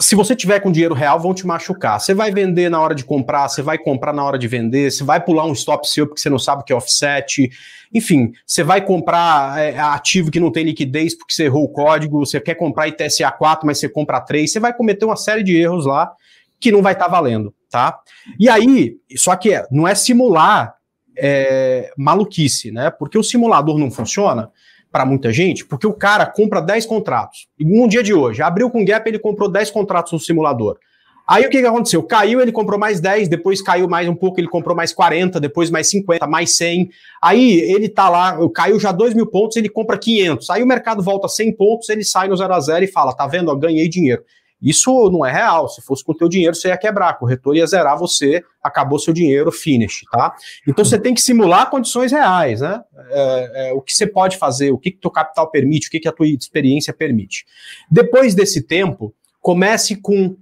se 0.00 0.14
você 0.14 0.36
tiver 0.36 0.60
com 0.60 0.70
dinheiro 0.70 0.94
real, 0.94 1.18
vão 1.18 1.34
te 1.34 1.44
machucar. 1.44 1.98
Você 1.98 2.14
vai 2.14 2.30
vender 2.30 2.70
na 2.70 2.80
hora 2.80 2.94
de 2.94 3.04
comprar, 3.04 3.48
você 3.48 3.62
vai 3.62 3.76
comprar 3.76 4.12
na 4.12 4.24
hora 4.24 4.38
de 4.38 4.46
vender, 4.46 4.92
você 4.92 5.02
vai 5.02 5.20
pular 5.20 5.44
um 5.44 5.52
stop 5.52 5.88
seu 5.88 6.06
porque 6.06 6.20
você 6.20 6.30
não 6.30 6.38
sabe 6.38 6.62
o 6.62 6.64
que 6.64 6.72
é 6.72 6.76
offset. 6.76 7.50
Enfim, 7.92 8.30
você 8.46 8.62
vai 8.62 8.80
comprar 8.80 9.58
é, 9.58 9.76
ativo 9.76 10.30
que 10.30 10.38
não 10.38 10.52
tem 10.52 10.64
liquidez 10.66 11.18
porque 11.18 11.34
você 11.34 11.46
errou 11.46 11.64
o 11.64 11.68
código, 11.68 12.24
você 12.24 12.40
quer 12.40 12.54
comprar 12.54 12.86
ITSA 12.86 13.28
4, 13.28 13.66
mas 13.66 13.80
você 13.80 13.88
compra 13.88 14.20
3. 14.20 14.52
Você 14.52 14.60
vai 14.60 14.72
cometer 14.72 15.04
uma 15.04 15.16
série 15.16 15.42
de 15.42 15.56
erros 15.56 15.84
lá 15.84 16.12
que 16.60 16.70
não 16.70 16.80
vai 16.80 16.92
estar 16.92 17.06
tá 17.06 17.10
valendo 17.10 17.52
tá? 17.74 17.98
E 18.38 18.48
aí, 18.48 18.98
só 19.16 19.34
que 19.34 19.52
é, 19.52 19.66
não 19.68 19.88
é 19.88 19.96
simular 19.96 20.76
é, 21.18 21.90
maluquice, 21.98 22.70
né? 22.70 22.88
Porque 22.88 23.18
o 23.18 23.22
simulador 23.24 23.76
não 23.78 23.90
funciona 23.90 24.48
para 24.92 25.04
muita 25.04 25.32
gente, 25.32 25.66
porque 25.66 25.84
o 25.84 25.92
cara 25.92 26.24
compra 26.24 26.60
10 26.60 26.86
contratos. 26.86 27.48
Um 27.60 27.88
dia 27.88 28.00
de 28.00 28.14
hoje, 28.14 28.42
abriu 28.42 28.70
com 28.70 28.84
gap, 28.84 29.08
ele 29.08 29.18
comprou 29.18 29.48
10 29.48 29.72
contratos 29.72 30.12
no 30.12 30.20
simulador. 30.20 30.78
Aí 31.26 31.44
o 31.44 31.50
que, 31.50 31.60
que 31.60 31.66
aconteceu? 31.66 32.00
Caiu, 32.04 32.40
ele 32.40 32.52
comprou 32.52 32.78
mais 32.78 33.00
10, 33.00 33.26
depois 33.26 33.60
caiu 33.60 33.88
mais 33.88 34.08
um 34.08 34.14
pouco, 34.14 34.38
ele 34.38 34.46
comprou 34.46 34.76
mais 34.76 34.92
40, 34.92 35.40
depois 35.40 35.68
mais 35.68 35.88
50, 35.88 36.28
mais 36.28 36.54
100. 36.56 36.90
Aí 37.20 37.58
ele 37.58 37.88
tá 37.88 38.08
lá, 38.08 38.38
caiu 38.54 38.78
já 38.78 38.92
2 38.92 39.14
mil 39.14 39.26
pontos, 39.26 39.56
ele 39.56 39.68
compra 39.68 39.98
500. 39.98 40.48
Aí 40.50 40.62
o 40.62 40.66
mercado 40.66 41.02
volta 41.02 41.26
100 41.26 41.56
pontos, 41.56 41.88
ele 41.88 42.04
sai 42.04 42.28
no 42.28 42.36
0 42.36 42.54
a 42.54 42.60
0 42.60 42.84
e 42.84 42.86
fala: 42.86 43.12
tá 43.12 43.26
vendo? 43.26 43.50
Eu 43.50 43.56
ganhei 43.56 43.88
dinheiro. 43.88 44.22
Isso 44.60 45.10
não 45.10 45.24
é 45.24 45.32
real. 45.32 45.68
Se 45.68 45.82
fosse 45.82 46.02
com 46.02 46.12
o 46.12 46.16
teu 46.16 46.28
dinheiro, 46.28 46.54
você 46.54 46.68
ia 46.68 46.76
quebrar, 46.78 47.10
a 47.10 47.14
corretora 47.14 47.58
ia 47.58 47.66
zerar 47.66 47.98
você, 47.98 48.42
acabou 48.62 48.98
seu 48.98 49.12
dinheiro, 49.12 49.52
finish, 49.52 50.04
tá? 50.10 50.34
Então 50.66 50.84
você 50.84 50.98
tem 50.98 51.12
que 51.12 51.20
simular 51.20 51.68
condições 51.68 52.12
reais, 52.12 52.60
né? 52.60 52.82
É, 53.10 53.68
é, 53.68 53.72
o 53.72 53.82
que 53.82 53.92
você 53.92 54.06
pode 54.06 54.38
fazer, 54.38 54.70
o 54.70 54.78
que, 54.78 54.90
que 54.90 55.00
teu 55.00 55.10
capital 55.10 55.50
permite, 55.50 55.88
o 55.88 55.90
que, 55.90 56.00
que 56.00 56.08
a 56.08 56.12
tua 56.12 56.26
experiência 56.26 56.94
permite. 56.94 57.44
Depois 57.90 58.34
desse 58.34 58.62
tempo, 58.62 59.14
comece 59.40 59.96
com 59.96 60.36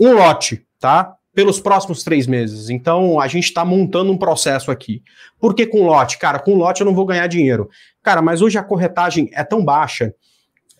um 0.00 0.12
lote, 0.12 0.66
tá? 0.80 1.14
Pelos 1.32 1.60
próximos 1.60 2.02
três 2.02 2.26
meses. 2.26 2.70
Então, 2.70 3.20
a 3.20 3.28
gente 3.28 3.44
está 3.44 3.64
montando 3.64 4.10
um 4.10 4.18
processo 4.18 4.72
aqui. 4.72 5.02
Por 5.38 5.54
que 5.54 5.64
com 5.66 5.86
lote? 5.86 6.18
Cara, 6.18 6.40
com 6.40 6.56
lote 6.56 6.80
eu 6.80 6.84
não 6.84 6.94
vou 6.94 7.06
ganhar 7.06 7.28
dinheiro. 7.28 7.68
Cara, 8.02 8.20
mas 8.20 8.42
hoje 8.42 8.58
a 8.58 8.62
corretagem 8.62 9.30
é 9.32 9.44
tão 9.44 9.64
baixa. 9.64 10.12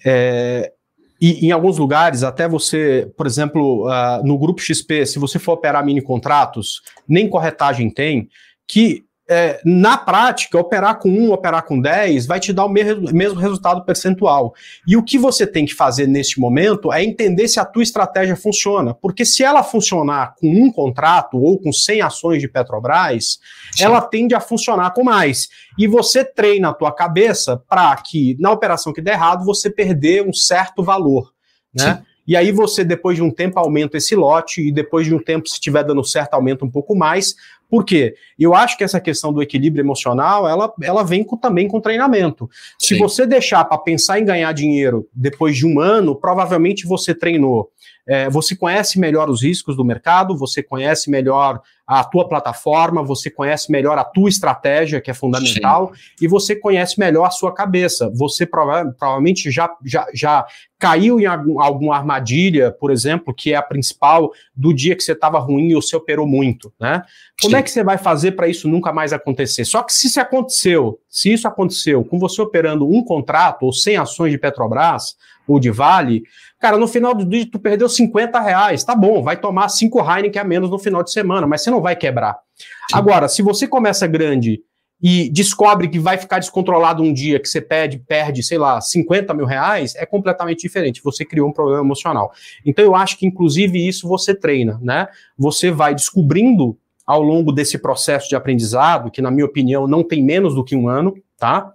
É, 0.05 0.73
e 1.21 1.47
em 1.47 1.51
alguns 1.51 1.79
lugares, 1.79 2.23
até 2.23 2.49
você, 2.49 3.11
por 3.17 3.27
exemplo, 3.27 3.87
uh, 3.87 4.25
no 4.25 4.39
grupo 4.39 4.61
XP, 4.61 5.05
se 5.05 5.19
você 5.19 5.39
for 5.39 5.53
operar 5.53 5.85
mini 5.85 6.01
contratos, 6.01 6.81
nem 7.09 7.29
corretagem 7.29 7.91
tem, 7.91 8.29
que 8.67 9.05
é, 9.31 9.61
na 9.63 9.99
prática, 9.99 10.59
operar 10.59 10.99
com 10.99 11.11
1, 11.11 11.33
operar 11.33 11.63
com 11.63 11.79
10 11.79 12.27
vai 12.27 12.41
te 12.41 12.51
dar 12.51 12.65
o 12.65 12.69
mesmo, 12.69 13.13
mesmo 13.13 13.39
resultado 13.39 13.85
percentual. 13.85 14.55
E 14.87 14.97
o 14.97 15.03
que 15.03 15.19
você 15.19 15.47
tem 15.47 15.67
que 15.67 15.75
fazer 15.75 16.07
neste 16.07 16.41
momento 16.41 16.91
é 16.91 17.05
entender 17.05 17.47
se 17.47 17.61
a 17.61 17.65
tua 17.65 17.83
estratégia 17.83 18.35
funciona. 18.35 18.95
Porque 18.95 19.27
se 19.27 19.45
ela 19.45 19.63
funcionar 19.63 20.35
com 20.41 20.49
um 20.49 20.73
contrato 20.73 21.37
ou 21.37 21.61
com 21.61 21.71
100 21.71 22.01
ações 22.01 22.41
de 22.41 22.49
Petrobras, 22.49 23.39
Sim. 23.73 23.85
ela 23.85 24.01
tende 24.01 24.35
a 24.35 24.41
funcionar 24.41 24.93
com 24.93 25.05
mais. 25.05 25.49
E 25.79 25.87
você 25.87 26.25
treina 26.25 26.71
a 26.71 26.75
tua 26.75 26.91
cabeça 26.91 27.63
para 27.69 27.95
que, 27.97 28.35
na 28.41 28.51
operação 28.51 28.95
que 28.95 29.03
der 29.03 29.13
errado, 29.13 29.45
você 29.45 29.69
perder 29.69 30.27
um 30.27 30.33
certo 30.33 30.83
valor. 30.83 31.33
Né? 31.75 31.97
Sim. 31.97 32.09
E 32.29 32.37
aí 32.37 32.53
você, 32.53 32.85
depois 32.85 33.17
de 33.17 33.23
um 33.23 33.31
tempo, 33.31 33.59
aumenta 33.59 33.97
esse 33.97 34.15
lote, 34.15 34.61
e 34.61 34.71
depois 34.71 35.07
de 35.07 35.15
um 35.15 35.19
tempo, 35.19 35.49
se 35.49 35.55
estiver 35.55 35.83
dando 35.83 36.05
certo, 36.05 36.35
aumenta 36.35 36.63
um 36.63 36.71
pouco 36.71 36.95
mais, 36.95 37.35
por 37.69 37.85
quê? 37.85 38.15
Eu 38.39 38.55
acho 38.55 38.77
que 38.79 38.85
essa 38.85 39.01
questão 39.01 39.33
do 39.33 39.43
equilíbrio 39.43 39.83
emocional, 39.83 40.49
ela, 40.49 40.73
ela 40.83 41.05
vem 41.05 41.23
com, 41.23 41.37
também 41.37 41.69
com 41.69 41.81
treinamento. 41.81 42.49
Sim. 42.79 42.95
Se 42.95 42.99
você 42.99 43.27
deixar 43.27 43.65
para 43.65 43.79
pensar 43.79 44.19
em 44.19 44.25
ganhar 44.25 44.53
dinheiro 44.53 45.07
depois 45.13 45.57
de 45.57 45.67
um 45.67 45.79
ano, 45.79 46.17
provavelmente 46.17 46.87
você 46.87 47.15
treinou. 47.15 47.71
É, 48.07 48.31
você 48.31 48.57
conhece 48.57 48.99
melhor 48.99 49.29
os 49.29 49.43
riscos 49.43 49.77
do 49.77 49.85
mercado, 49.85 50.37
você 50.37 50.63
conhece 50.63 51.11
melhor 51.11 51.61
a 51.89 52.05
tua 52.05 52.29
plataforma, 52.29 53.03
você 53.03 53.31
conhece 53.31 53.73
melhor 53.73 53.97
a 53.97 54.05
tua 54.05 54.29
estratégia, 54.29 55.01
que 55.01 55.11
é 55.11 55.15
fundamental, 55.15 55.91
Sim. 55.95 56.27
e 56.27 56.29
você 56.29 56.55
conhece 56.55 57.01
melhor 57.01 57.25
a 57.25 57.31
sua 57.31 57.51
cabeça. 57.51 58.13
Você 58.15 58.45
prova 58.45 58.95
provavelmente 58.99 59.51
já, 59.51 59.75
já, 59.83 60.07
já 60.13 60.45
caiu 60.79 61.19
em 61.19 61.25
algum, 61.25 61.59
alguma 61.59 61.97
armadilha, 61.97 62.71
por 62.71 62.91
exemplo, 62.91 63.33
que 63.33 63.55
é 63.55 63.57
a 63.57 63.63
principal 63.63 64.31
do 64.55 64.75
dia 64.75 64.95
que 64.95 65.03
você 65.03 65.13
estava 65.13 65.39
ruim 65.39 65.71
e 65.71 65.75
você 65.75 65.97
operou 65.97 66.27
muito, 66.27 66.71
né? 66.79 67.03
Como 67.41 67.53
Sim. 67.53 67.57
é 67.57 67.63
que 67.63 67.71
você 67.71 67.83
vai 67.83 67.97
fazer 67.97 68.33
para 68.33 68.49
isso 68.49 68.69
nunca 68.69 68.93
mais 68.93 69.15
acontecer? 69.15 69.65
Só 69.65 69.83
que 69.83 69.95
se 69.95 70.09
isso 70.09 70.21
aconteceu, 70.21 71.01
se 71.09 71.33
isso 71.33 71.49
aconteceu 71.49 72.05
com 72.05 72.19
você 72.19 72.43
operando 72.43 72.87
um 72.87 73.03
contrato 73.03 73.63
ou 73.63 73.73
100 73.73 73.97
ações 73.97 74.31
de 74.31 74.37
Petrobras 74.37 75.17
ou 75.47 75.59
de 75.59 75.71
Vale, 75.71 76.23
cara, 76.59 76.77
no 76.77 76.89
final 76.89 77.15
do 77.15 77.25
dia 77.25 77.49
tu 77.51 77.59
perdeu 77.59 77.89
50 77.89 78.41
reais, 78.41 78.85
tá 78.85 78.95
bom, 78.95 79.23
vai 79.23 79.37
tomar 79.37 79.69
5 79.69 79.99
Heineken 80.01 80.41
a 80.41 80.45
menos 80.45 80.71
no 80.71 80.79
final 80.79 81.03
de 81.03 81.13
semana, 81.13 81.47
mas 81.47 81.63
você 81.63 81.71
não 81.71 81.81
vai 81.81 81.97
quebrar. 81.97 82.39
Sim. 82.57 82.97
Agora, 82.97 83.29
se 83.29 83.43
você 83.43 83.67
começa 83.67 84.07
grande 84.07 84.61
e 85.01 85.31
descobre 85.31 85.89
que 85.89 85.99
vai 85.99 86.19
ficar 86.19 86.41
descontrolado 86.41 87.03
um 87.03 87.13
dia 87.13 87.39
que 87.39 87.49
você 87.49 87.61
perde, 87.61 87.99
perde, 87.99 88.43
sei 88.43 88.59
lá, 88.59 88.81
50 88.81 89.33
mil 89.33 89.47
reais, 89.47 89.95
é 89.95 90.05
completamente 90.05 90.61
diferente. 90.61 91.01
Você 91.05 91.25
criou 91.25 91.49
um 91.49 91.53
problema 91.53 91.83
emocional. 91.83 92.33
Então 92.67 92.85
eu 92.85 92.97
acho 92.97 93.17
que, 93.17 93.27
inclusive, 93.27 93.87
isso 93.87 94.09
você 94.09 94.35
treina, 94.35 94.79
né? 94.83 95.07
Você 95.39 95.71
vai 95.71 95.95
descobrindo 95.95 96.77
ao 97.07 97.23
longo 97.23 97.53
desse 97.53 97.79
processo 97.79 98.29
de 98.29 98.37
aprendizado, 98.37 99.11
que, 99.11 99.23
na 99.23 99.31
minha 99.31 99.47
opinião, 99.47 99.87
não 99.87 100.03
tem 100.03 100.23
menos 100.23 100.55
do 100.55 100.65
que 100.65 100.75
um 100.75 100.89
ano, 100.89 101.15
tá? 101.39 101.73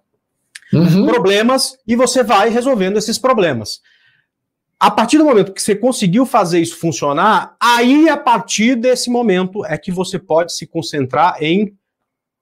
Uhum. 0.74 1.06
Problemas, 1.06 1.78
e 1.88 1.96
você 1.96 2.24
vai 2.24 2.50
resolvendo 2.50 2.98
esses 2.98 3.18
problemas. 3.18 3.82
A 4.80 4.92
partir 4.92 5.18
do 5.18 5.25
momento 5.25 5.53
que 5.53 5.62
você 5.62 5.75
conseguiu 5.75 6.25
fazer 6.25 6.60
isso 6.60 6.77
funcionar, 6.77 7.56
aí 7.60 8.10
a 8.10 8.18
partir 8.18 8.75
desse 8.75 9.10
momento 9.10 9.65
é 9.65 9.77
que 9.77 9.92
você 9.92 10.20
pode 10.20 10.53
se 10.53 10.68
concentrar 10.68 11.42
em 11.42 11.74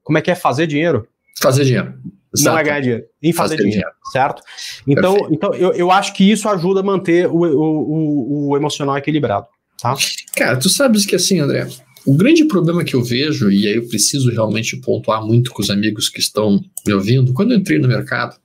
como 0.03 0.17
é 0.17 0.21
que 0.21 0.31
é 0.31 0.35
fazer 0.35 0.67
dinheiro? 0.67 1.07
Fazer 1.39 1.63
dinheiro. 1.65 1.93
Exato. 2.35 2.53
Não 2.53 2.57
é 2.57 2.63
ganhar 2.63 2.79
dinheiro, 2.79 3.03
em 3.21 3.33
fazer, 3.33 3.55
fazer 3.55 3.69
dinheiro, 3.69 3.71
dinheiro, 3.71 3.95
certo? 4.11 4.41
Então, 4.87 5.27
então 5.31 5.53
eu, 5.53 5.73
eu 5.73 5.91
acho 5.91 6.13
que 6.13 6.29
isso 6.29 6.47
ajuda 6.47 6.79
a 6.79 6.83
manter 6.83 7.27
o, 7.27 7.41
o, 7.41 8.49
o, 8.49 8.57
emocional 8.57 8.97
equilibrado, 8.97 9.47
tá? 9.77 9.95
Cara, 10.35 10.57
tu 10.57 10.69
sabes 10.69 11.05
que 11.05 11.13
assim, 11.13 11.39
André, 11.39 11.67
o 12.05 12.15
grande 12.15 12.45
problema 12.45 12.85
que 12.85 12.95
eu 12.95 13.03
vejo, 13.03 13.51
e 13.51 13.67
aí 13.67 13.75
eu 13.75 13.87
preciso 13.87 14.31
realmente 14.31 14.77
pontuar 14.77 15.21
muito 15.25 15.51
com 15.51 15.61
os 15.61 15.69
amigos 15.69 16.07
que 16.07 16.21
estão 16.21 16.63
me 16.87 16.93
ouvindo, 16.93 17.33
quando 17.33 17.51
eu 17.51 17.57
entrei 17.57 17.79
no 17.79 17.87
mercado, 17.87 18.37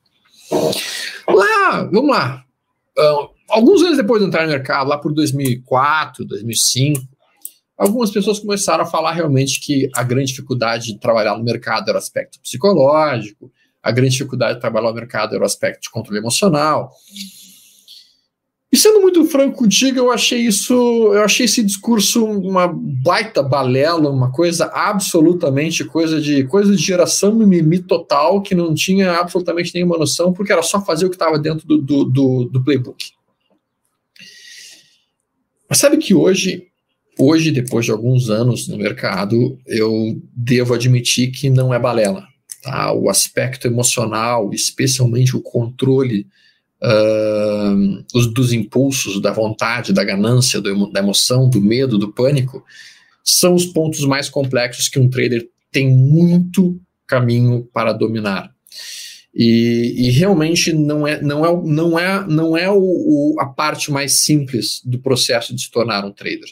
lá, 1.29 1.85
vamos 1.85 2.11
lá, 2.11 2.45
uh, 2.99 3.36
alguns 3.49 3.83
anos 3.83 3.97
depois 3.97 4.21
de 4.21 4.29
entrar 4.29 4.45
no 4.45 4.51
mercado, 4.51 4.89
lá 4.89 4.99
por 4.99 5.13
2004, 5.13 6.25
2005, 6.25 7.01
algumas 7.77 8.11
pessoas 8.11 8.39
começaram 8.39 8.85
a 8.85 8.87
falar 8.87 9.13
realmente 9.13 9.61
que 9.61 9.89
a 9.95 10.03
grande 10.03 10.29
dificuldade 10.29 10.93
de 10.93 11.01
trabalhar 11.01 11.37
no 11.37 11.45
mercado 11.45 11.89
era 11.89 11.97
o 11.97 11.99
aspecto 11.99 12.41
psicológico, 12.41 13.51
a 13.83 13.91
grande 13.91 14.13
dificuldade 14.13 14.55
de 14.55 14.61
trabalhar 14.61 14.89
no 14.89 14.95
mercado 14.95 15.35
era 15.35 15.43
o 15.43 15.47
aspecto 15.47 15.83
de 15.83 15.91
controle 15.91 16.19
emocional. 16.19 16.91
E 18.73 18.77
sendo 18.77 19.01
muito 19.01 19.25
franco 19.25 19.57
contigo, 19.57 19.99
eu 19.99 20.11
achei 20.11 20.41
isso, 20.41 20.75
eu 20.75 21.23
achei 21.23 21.47
esse 21.47 21.63
discurso 21.63 22.25
uma 22.27 22.67
baita 22.69 23.43
balela, 23.43 24.11
uma 24.11 24.33
coisa 24.33 24.67
absolutamente 24.67 25.85
coisa 25.85 26.21
de 26.21 26.45
coisa 26.45 26.75
de 26.75 26.83
geração 26.83 27.35
mimimi 27.35 27.79
total, 27.79 28.43
que 28.43 28.55
não 28.55 28.75
tinha 28.75 29.13
absolutamente 29.13 29.73
nenhuma 29.73 29.97
noção, 29.97 30.33
porque 30.33 30.53
era 30.53 30.63
só 30.63 30.85
fazer 30.85 31.07
o 31.07 31.09
que 31.09 31.15
estava 31.15 31.39
dentro 31.39 31.67
do, 31.67 31.79
do, 31.79 32.05
do, 32.05 32.45
do 32.53 32.65
playbook. 32.65 33.16
Mas 35.69 35.79
sabe 35.79 35.97
que 35.97 36.15
hoje 36.15 36.67
Hoje, 37.19 37.51
depois 37.51 37.87
de 37.87 37.91
alguns 37.91 38.29
anos 38.29 38.69
no 38.69 38.77
mercado, 38.77 39.59
eu 39.67 40.21
devo 40.35 40.75
admitir 40.75 41.31
que 41.31 41.49
não 41.49 41.73
é 41.73 41.79
balela. 41.79 42.27
Tá? 42.63 42.93
O 42.93 43.09
aspecto 43.09 43.67
emocional, 43.67 44.53
especialmente 44.53 45.35
o 45.35 45.41
controle 45.41 46.27
uh, 46.83 48.05
dos, 48.13 48.27
dos, 48.35 48.53
impulsos, 48.53 49.23
da 49.23 49.33
vontade, 49.33 49.95
da 49.95 50.05
ganância, 50.05 50.61
do, 50.61 50.93
da 50.93 51.01
emoção, 51.01 51.49
do 51.49 51.59
medo, 51.59 51.97
do 51.97 52.13
pânico, 52.13 52.63
são 53.25 53.55
os 53.55 53.65
pontos 53.65 54.05
mais 54.05 54.29
complexos 54.29 54.87
que 54.87 54.99
um 54.99 55.09
trader 55.09 55.49
tem 55.73 55.91
muito 55.91 56.79
caminho 57.07 57.67
para 57.73 57.95
dominar. 57.95 58.51
E, 59.39 59.95
e, 59.99 60.11
realmente 60.13 60.73
não 60.73 61.07
é, 61.07 61.21
não 61.21 61.45
é, 61.45 61.63
não 61.63 61.99
é, 61.99 62.27
não 62.27 62.57
é 62.57 62.71
o, 62.71 62.79
o, 62.79 63.37
a 63.39 63.45
parte 63.45 63.91
mais 63.91 64.23
simples 64.23 64.81
do 64.83 64.99
processo 64.99 65.55
de 65.55 65.61
se 65.61 65.71
tornar 65.71 66.07
um 66.07 66.11
trader. 66.11 66.49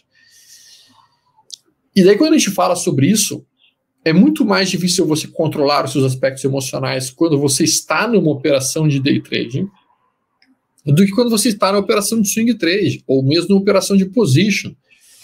E 1.97 2.05
daí, 2.05 2.19
quando 2.19 2.35
a 2.35 2.39
gente 2.39 2.51
fala 2.51 2.77
sobre 2.77 3.07
isso, 3.07 3.43
é 4.05 4.13
muito 4.13 4.45
mais 4.45 4.69
difícil 4.69 5.07
você 5.07 5.27
controlar 5.27 5.87
os 5.87 5.93
seus 5.93 6.05
aspectos 6.05 6.45
emocionais 6.45 7.11
quando 7.11 7.39
você 7.39 7.65
está 7.65 8.07
numa 8.07 8.31
operação 8.31 8.87
de 8.87 9.01
day 9.01 9.19
trading 9.19 9.67
do 10.85 11.07
que 11.07 11.13
quando 11.13 11.31
você 11.31 11.49
está 11.49 11.73
na 11.73 11.79
operação 11.79 12.21
de 12.21 12.29
swing 12.29 12.53
trade 12.59 13.03
ou 13.07 13.23
mesmo 13.23 13.49
numa 13.49 13.63
operação 13.63 13.97
de 13.97 14.05
position. 14.05 14.73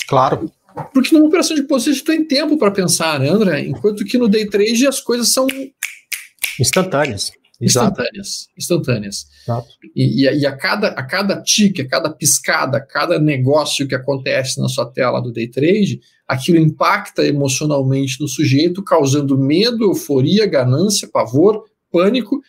Claro. 0.08 0.50
Porque 0.94 1.14
numa 1.14 1.26
operação 1.26 1.54
de 1.54 1.64
position 1.64 2.04
tem 2.04 2.24
tempo 2.24 2.56
para 2.56 2.70
pensar, 2.70 3.20
né, 3.20 3.28
André? 3.28 3.66
Enquanto 3.66 4.02
que 4.04 4.16
no 4.16 4.28
day 4.28 4.46
trade 4.46 4.86
as 4.86 5.00
coisas 5.00 5.28
são 5.28 5.46
instantâneas. 6.58 7.32
Instantâneas. 7.60 8.48
Instantâneas. 8.56 9.26
Exato. 9.42 9.68
E, 9.94 10.24
e, 10.24 10.46
a, 10.46 10.56
cada, 10.56 10.88
a 10.88 11.02
cada 11.02 11.42
tique, 11.42 11.82
a 11.82 11.88
cada 11.88 12.10
piscada, 12.10 12.78
a 12.78 12.80
cada 12.80 13.18
negócio 13.18 13.86
que 13.86 13.94
acontece 13.94 14.60
na 14.60 14.68
sua 14.68 14.86
tela 14.86 15.20
do 15.20 15.32
day 15.32 15.48
trade, 15.48 16.00
aquilo 16.26 16.58
impacta 16.58 17.26
emocionalmente 17.26 18.20
no 18.20 18.28
sujeito, 18.28 18.82
causando 18.82 19.36
medo, 19.36 19.84
euforia, 19.84 20.46
ganância, 20.46 21.08
pavor, 21.12 21.64
pânico, 21.92 22.40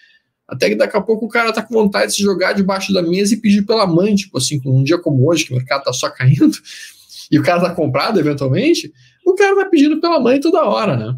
até 0.47 0.69
que 0.69 0.75
daqui 0.75 0.95
a 0.95 1.01
pouco 1.01 1.25
o 1.25 1.29
cara 1.29 1.51
tá 1.51 1.61
com 1.61 1.73
vontade 1.73 2.07
de 2.07 2.17
se 2.17 2.21
jogar 2.21 2.53
debaixo 2.53 2.93
da 2.93 3.01
mesa 3.01 3.33
e 3.33 3.37
pedir 3.37 3.63
pela 3.63 3.87
mãe, 3.87 4.15
tipo 4.15 4.37
assim, 4.37 4.61
um 4.65 4.83
dia 4.83 4.99
como 4.99 5.29
hoje, 5.29 5.45
que 5.45 5.53
o 5.53 5.55
mercado 5.55 5.83
tá 5.83 5.93
só 5.93 6.09
caindo, 6.09 6.57
e 7.31 7.39
o 7.39 7.43
cara 7.43 7.61
tá 7.61 7.73
comprado 7.73 8.19
eventualmente, 8.19 8.91
o 9.25 9.33
cara 9.33 9.55
tá 9.55 9.65
pedindo 9.69 9.99
pela 9.99 10.19
mãe 10.19 10.39
toda 10.39 10.63
hora, 10.63 10.97
né? 10.97 11.17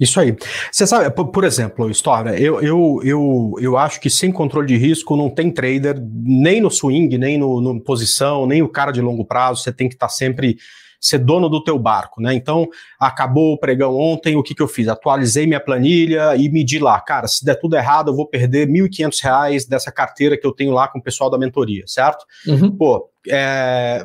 Isso 0.00 0.18
aí. 0.18 0.34
Você 0.72 0.86
sabe, 0.86 1.10
por, 1.10 1.28
por 1.28 1.44
exemplo, 1.44 1.90
História, 1.90 2.30
eu, 2.30 2.60
eu, 2.62 3.00
eu, 3.04 3.54
eu 3.60 3.76
acho 3.76 4.00
que 4.00 4.08
sem 4.08 4.32
controle 4.32 4.66
de 4.66 4.76
risco 4.76 5.14
não 5.14 5.28
tem 5.28 5.50
trader, 5.50 5.96
nem 6.00 6.60
no 6.60 6.70
swing, 6.70 7.18
nem 7.18 7.36
no, 7.36 7.60
no 7.60 7.78
posição, 7.80 8.46
nem 8.46 8.62
o 8.62 8.68
cara 8.68 8.92
de 8.92 9.02
longo 9.02 9.26
prazo, 9.26 9.62
você 9.62 9.70
tem 9.70 9.88
que 9.88 9.94
estar 9.94 10.06
tá 10.06 10.12
sempre 10.12 10.56
ser 11.00 11.18
dono 11.18 11.48
do 11.48 11.64
teu 11.64 11.78
barco, 11.78 12.20
né? 12.20 12.34
Então, 12.34 12.68
acabou 12.98 13.54
o 13.54 13.58
pregão 13.58 13.96
ontem, 13.96 14.36
o 14.36 14.42
que, 14.42 14.54
que 14.54 14.62
eu 14.62 14.68
fiz? 14.68 14.86
Atualizei 14.86 15.46
minha 15.46 15.60
planilha 15.60 16.36
e 16.36 16.48
medi 16.50 16.78
lá, 16.78 17.00
cara, 17.00 17.26
se 17.26 17.44
der 17.44 17.54
tudo 17.54 17.74
errado, 17.74 18.10
eu 18.10 18.16
vou 18.16 18.26
perder 18.26 18.68
R$ 18.68 18.88
1.500 18.88 19.66
dessa 19.66 19.90
carteira 19.90 20.36
que 20.36 20.46
eu 20.46 20.52
tenho 20.52 20.72
lá 20.72 20.88
com 20.88 20.98
o 20.98 21.02
pessoal 21.02 21.30
da 21.30 21.38
mentoria, 21.38 21.84
certo? 21.86 22.26
Uhum. 22.46 22.76
Pô, 22.76 23.10
é, 23.28 24.04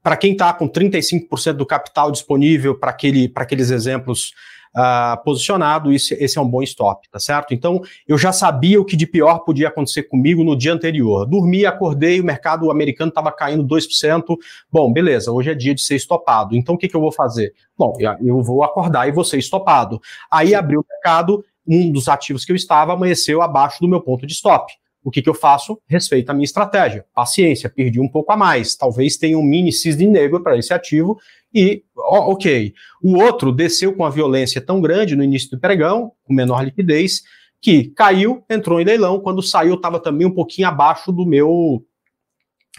para 0.00 0.16
quem 0.16 0.32
está 0.32 0.52
com 0.52 0.68
35% 0.68 1.54
do 1.54 1.66
capital 1.66 2.12
disponível 2.12 2.78
para 2.78 2.90
aquele, 2.90 3.32
aqueles 3.34 3.70
exemplos 3.70 4.32
uh, 4.78 5.22
posicionado, 5.24 5.92
esse, 5.92 6.14
esse 6.14 6.38
é 6.38 6.40
um 6.40 6.48
bom 6.48 6.62
stop, 6.62 7.08
tá 7.10 7.18
certo? 7.18 7.52
Então, 7.52 7.82
eu 8.06 8.16
já 8.16 8.32
sabia 8.32 8.80
o 8.80 8.84
que 8.84 8.96
de 8.96 9.06
pior 9.06 9.40
podia 9.40 9.68
acontecer 9.68 10.04
comigo 10.04 10.44
no 10.44 10.56
dia 10.56 10.72
anterior. 10.72 11.26
Dormi, 11.26 11.66
acordei, 11.66 12.20
o 12.20 12.24
mercado 12.24 12.70
americano 12.70 13.08
estava 13.08 13.32
caindo 13.32 13.64
2%. 13.64 14.36
Bom, 14.70 14.92
beleza, 14.92 15.32
hoje 15.32 15.50
é 15.50 15.54
dia 15.54 15.74
de 15.74 15.82
ser 15.82 15.96
estopado. 15.96 16.54
Então, 16.54 16.76
o 16.76 16.78
que, 16.78 16.88
que 16.88 16.96
eu 16.96 17.00
vou 17.00 17.12
fazer? 17.12 17.52
Bom, 17.76 17.94
eu 18.24 18.40
vou 18.42 18.62
acordar 18.62 19.08
e 19.08 19.12
vou 19.12 19.24
ser 19.24 19.38
estopado. 19.38 20.00
Aí 20.30 20.54
abriu 20.54 20.80
o 20.80 20.86
mercado, 20.88 21.44
um 21.66 21.90
dos 21.90 22.08
ativos 22.08 22.44
que 22.44 22.52
eu 22.52 22.56
estava 22.56 22.92
amanheceu 22.92 23.42
abaixo 23.42 23.80
do 23.80 23.88
meu 23.88 24.00
ponto 24.00 24.26
de 24.26 24.32
stop. 24.32 24.72
O 25.08 25.10
que, 25.10 25.22
que 25.22 25.28
eu 25.28 25.34
faço? 25.34 25.80
Respeito 25.86 26.28
a 26.28 26.34
minha 26.34 26.44
estratégia. 26.44 27.06
Paciência, 27.14 27.70
perdi 27.70 28.00
um 28.00 28.08
pouco 28.08 28.32
a 28.32 28.36
mais. 28.36 28.74
Talvez 28.74 29.16
tenha 29.16 29.38
um 29.38 29.42
mini 29.42 29.72
cisne 29.72 30.06
negro 30.06 30.42
para 30.42 30.58
esse 30.58 30.74
ativo 30.74 31.18
e, 31.54 31.82
ok. 31.96 32.74
O 33.02 33.18
outro 33.18 33.52
desceu 33.52 33.94
com 33.94 34.04
a 34.04 34.10
violência 34.10 34.60
tão 34.60 34.80
grande 34.80 35.16
no 35.16 35.24
início 35.24 35.50
do 35.50 35.58
pregão, 35.58 36.12
com 36.24 36.34
menor 36.34 36.62
liquidez, 36.62 37.22
que 37.60 37.88
caiu, 37.90 38.44
entrou 38.48 38.80
em 38.80 38.84
leilão. 38.84 39.20
Quando 39.20 39.42
saiu, 39.42 39.74
estava 39.74 39.98
também 39.98 40.26
um 40.26 40.34
pouquinho 40.34 40.68
abaixo 40.68 41.10
do 41.12 41.26
meu 41.26 41.84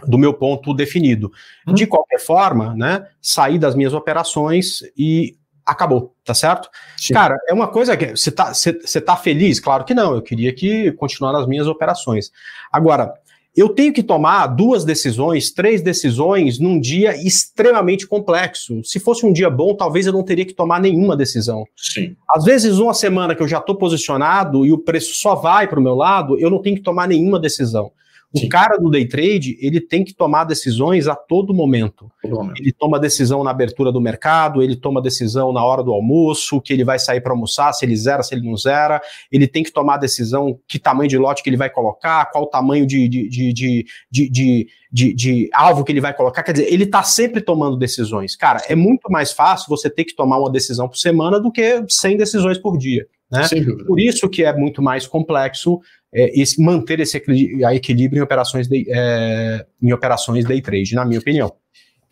do 0.07 0.17
meu 0.17 0.33
ponto 0.33 0.73
definido. 0.73 1.29
Hum. 1.67 1.73
De 1.73 1.85
qualquer 1.85 2.19
forma, 2.19 2.73
né, 2.73 3.05
saí 3.21 3.59
das 3.59 3.75
minhas 3.75 3.93
operações 3.93 4.81
e 4.97 5.35
acabou, 5.65 6.15
tá 6.23 6.33
certo? 6.33 6.69
Sim. 6.95 7.13
Cara, 7.13 7.37
é 7.49 7.53
uma 7.53 7.67
coisa 7.67 7.97
que 7.97 8.11
você 8.11 8.31
tá, 8.31 8.53
você 8.53 9.01
tá 9.01 9.17
feliz? 9.17 9.59
Claro 9.59 9.83
que 9.83 9.93
não, 9.93 10.15
eu 10.15 10.21
queria 10.21 10.53
que 10.53 10.91
continuar 10.93 11.33
nas 11.33 11.45
minhas 11.47 11.67
operações. 11.67 12.31
Agora, 12.71 13.13
eu 13.55 13.69
tenho 13.69 13.91
que 13.91 14.03
tomar 14.03 14.47
duas 14.47 14.85
decisões, 14.85 15.51
três 15.51 15.81
decisões 15.81 16.59
num 16.59 16.79
dia 16.79 17.15
extremamente 17.15 18.07
complexo. 18.07 18.83
Se 18.83 18.99
fosse 18.99 19.25
um 19.25 19.33
dia 19.33 19.49
bom, 19.49 19.75
talvez 19.75 20.05
eu 20.05 20.13
não 20.13 20.23
teria 20.23 20.45
que 20.45 20.53
tomar 20.53 20.79
nenhuma 20.79 21.17
decisão. 21.17 21.65
Sim. 21.75 22.15
Às 22.33 22.43
vezes, 22.43 22.77
uma 22.77 22.93
semana 22.93 23.35
que 23.35 23.41
eu 23.41 23.47
já 23.47 23.57
estou 23.57 23.75
posicionado 23.75 24.65
e 24.65 24.71
o 24.71 24.77
preço 24.77 25.15
só 25.15 25.35
vai 25.35 25.67
para 25.67 25.79
o 25.79 25.83
meu 25.83 25.95
lado, 25.95 26.39
eu 26.39 26.49
não 26.49 26.61
tenho 26.61 26.75
que 26.75 26.83
tomar 26.83 27.07
nenhuma 27.07 27.39
decisão. 27.39 27.91
O 28.31 28.39
Sim. 28.39 28.49
cara 28.49 28.77
do 28.77 28.91
day 28.91 29.07
trade, 29.07 29.57
ele 29.59 29.81
tem 29.81 30.03
que 30.03 30.13
tomar 30.13 30.43
decisões 30.43 31.07
a 31.07 31.15
todo 31.15 31.51
momento. 31.51 32.11
todo 32.21 32.35
momento. 32.35 32.61
Ele 32.61 32.71
toma 32.71 32.99
decisão 32.99 33.43
na 33.43 33.49
abertura 33.49 33.91
do 33.91 33.99
mercado, 33.99 34.61
ele 34.61 34.75
toma 34.75 35.01
decisão 35.01 35.51
na 35.51 35.65
hora 35.65 35.81
do 35.81 35.91
almoço, 35.91 36.61
que 36.61 36.71
ele 36.71 36.83
vai 36.83 36.99
sair 36.99 37.21
para 37.21 37.33
almoçar, 37.33 37.73
se 37.73 37.83
ele 37.83 37.95
zera, 37.95 38.21
se 38.21 38.35
ele 38.35 38.47
não 38.47 38.55
zera. 38.55 39.01
Ele 39.31 39.47
tem 39.47 39.63
que 39.63 39.71
tomar 39.71 39.97
decisão 39.97 40.59
que 40.67 40.77
tamanho 40.77 41.09
de 41.09 41.17
lote 41.17 41.41
que 41.41 41.49
ele 41.49 41.57
vai 41.57 41.71
colocar, 41.71 42.29
qual 42.29 42.43
o 42.43 42.47
tamanho 42.47 42.85
de, 42.85 43.07
de, 43.07 43.27
de, 43.29 43.85
de, 44.11 44.67
de, 44.91 45.49
alvo 45.51 45.83
que 45.83 45.91
ele 45.91 46.01
vai 46.01 46.13
colocar. 46.13 46.43
Quer 46.43 46.51
dizer, 46.51 46.71
ele 46.71 46.83
está 46.83 47.01
sempre 47.01 47.41
tomando 47.41 47.77
decisões. 47.77 48.35
Cara, 48.35 48.61
é 48.69 48.75
muito 48.75 49.09
mais 49.09 49.31
fácil 49.31 49.65
você 49.69 49.89
ter 49.89 50.05
que 50.05 50.15
tomar 50.15 50.37
uma 50.37 50.51
decisão 50.51 50.87
por 50.87 50.97
semana 50.97 51.39
do 51.39 51.51
que 51.51 51.83
100 51.87 52.17
decisões 52.17 52.59
por 52.59 52.77
dia. 52.77 53.07
Né? 53.31 53.47
Por 53.85 53.99
isso 53.99 54.27
que 54.27 54.43
é 54.43 54.55
muito 54.55 54.81
mais 54.81 55.05
complexo 55.05 55.79
é, 56.13 56.39
esse, 56.39 56.61
manter 56.61 56.99
esse 56.99 57.17
equilíbrio 57.17 58.19
em 58.19 58.23
operações, 58.23 58.67
de, 58.67 58.85
é, 58.89 59.65
em 59.81 59.93
operações 59.93 60.45
day 60.45 60.61
trade, 60.61 60.95
na 60.95 61.05
minha 61.05 61.19
opinião. 61.19 61.51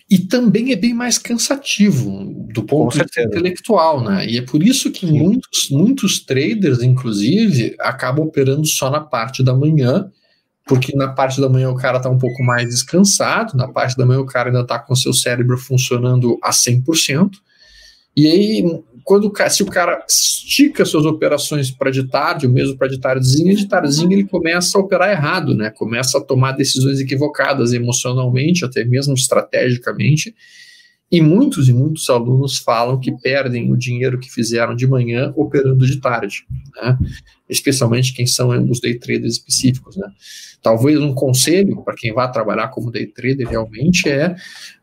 E 0.09 0.19
também 0.19 0.71
é 0.71 0.75
bem 0.75 0.93
mais 0.93 1.17
cansativo 1.17 2.47
do 2.53 2.63
ponto 2.63 2.93
de 2.93 3.03
vista 3.03 3.23
intelectual, 3.23 4.01
né? 4.01 4.25
E 4.25 4.37
é 4.37 4.41
por 4.41 4.63
isso 4.63 4.89
que 4.89 5.05
muitos, 5.05 5.69
muitos 5.69 6.23
traders, 6.23 6.81
inclusive, 6.81 7.75
acabam 7.79 8.25
operando 8.25 8.65
só 8.65 8.89
na 8.89 9.01
parte 9.01 9.43
da 9.43 9.53
manhã, 9.53 10.09
porque 10.65 10.95
na 10.95 11.09
parte 11.09 11.41
da 11.41 11.49
manhã 11.49 11.69
o 11.69 11.75
cara 11.75 11.97
está 11.97 12.09
um 12.09 12.17
pouco 12.17 12.41
mais 12.41 12.69
descansado, 12.69 13.57
na 13.57 13.67
parte 13.67 13.97
da 13.97 14.05
manhã 14.05 14.21
o 14.21 14.25
cara 14.25 14.47
ainda 14.47 14.61
está 14.61 14.79
com 14.79 14.95
seu 14.95 15.11
cérebro 15.11 15.57
funcionando 15.57 16.37
a 16.41 16.51
100%. 16.51 17.31
E 18.15 18.27
aí, 18.27 18.81
quando 19.07 19.31
se 19.49 19.63
o 19.63 19.67
cara 19.67 20.03
estica 20.05 20.83
suas 20.83 21.05
operações 21.05 21.71
para 21.71 21.89
de 21.89 22.03
tarde, 22.09 22.45
ou 22.45 22.51
mesmo 22.51 22.77
para 22.77 22.89
de 22.89 22.99
tardezinha, 22.99 23.55
de 23.55 23.65
tardezinha 23.65 24.13
ele 24.13 24.25
começa 24.25 24.77
a 24.77 24.81
operar 24.81 25.09
errado, 25.09 25.55
né? 25.55 25.69
Começa 25.69 26.17
a 26.17 26.21
tomar 26.21 26.51
decisões 26.51 26.99
equivocadas 26.99 27.71
emocionalmente, 27.71 28.65
até 28.65 28.83
mesmo 28.83 29.13
estrategicamente. 29.13 30.35
E 31.09 31.21
muitos 31.21 31.69
e 31.69 31.73
muitos 31.73 32.09
alunos 32.09 32.57
falam 32.57 32.99
que 32.99 33.13
perdem 33.13 33.71
o 33.71 33.77
dinheiro 33.77 34.19
que 34.19 34.29
fizeram 34.29 34.75
de 34.75 34.85
manhã 34.85 35.31
operando 35.37 35.87
de 35.87 36.01
tarde, 36.01 36.45
né? 36.75 36.97
especialmente 37.47 38.13
quem 38.13 38.27
são 38.27 38.49
os 38.69 38.81
day 38.81 38.99
traders 38.99 39.35
específicos. 39.35 39.95
Né? 39.95 40.11
Talvez 40.61 40.99
um 40.99 41.13
conselho 41.13 41.81
para 41.81 41.95
quem 41.95 42.13
vai 42.13 42.29
trabalhar 42.29 42.67
como 42.67 42.91
day 42.91 43.07
trader 43.07 43.47
realmente 43.47 44.09
é 44.09 44.35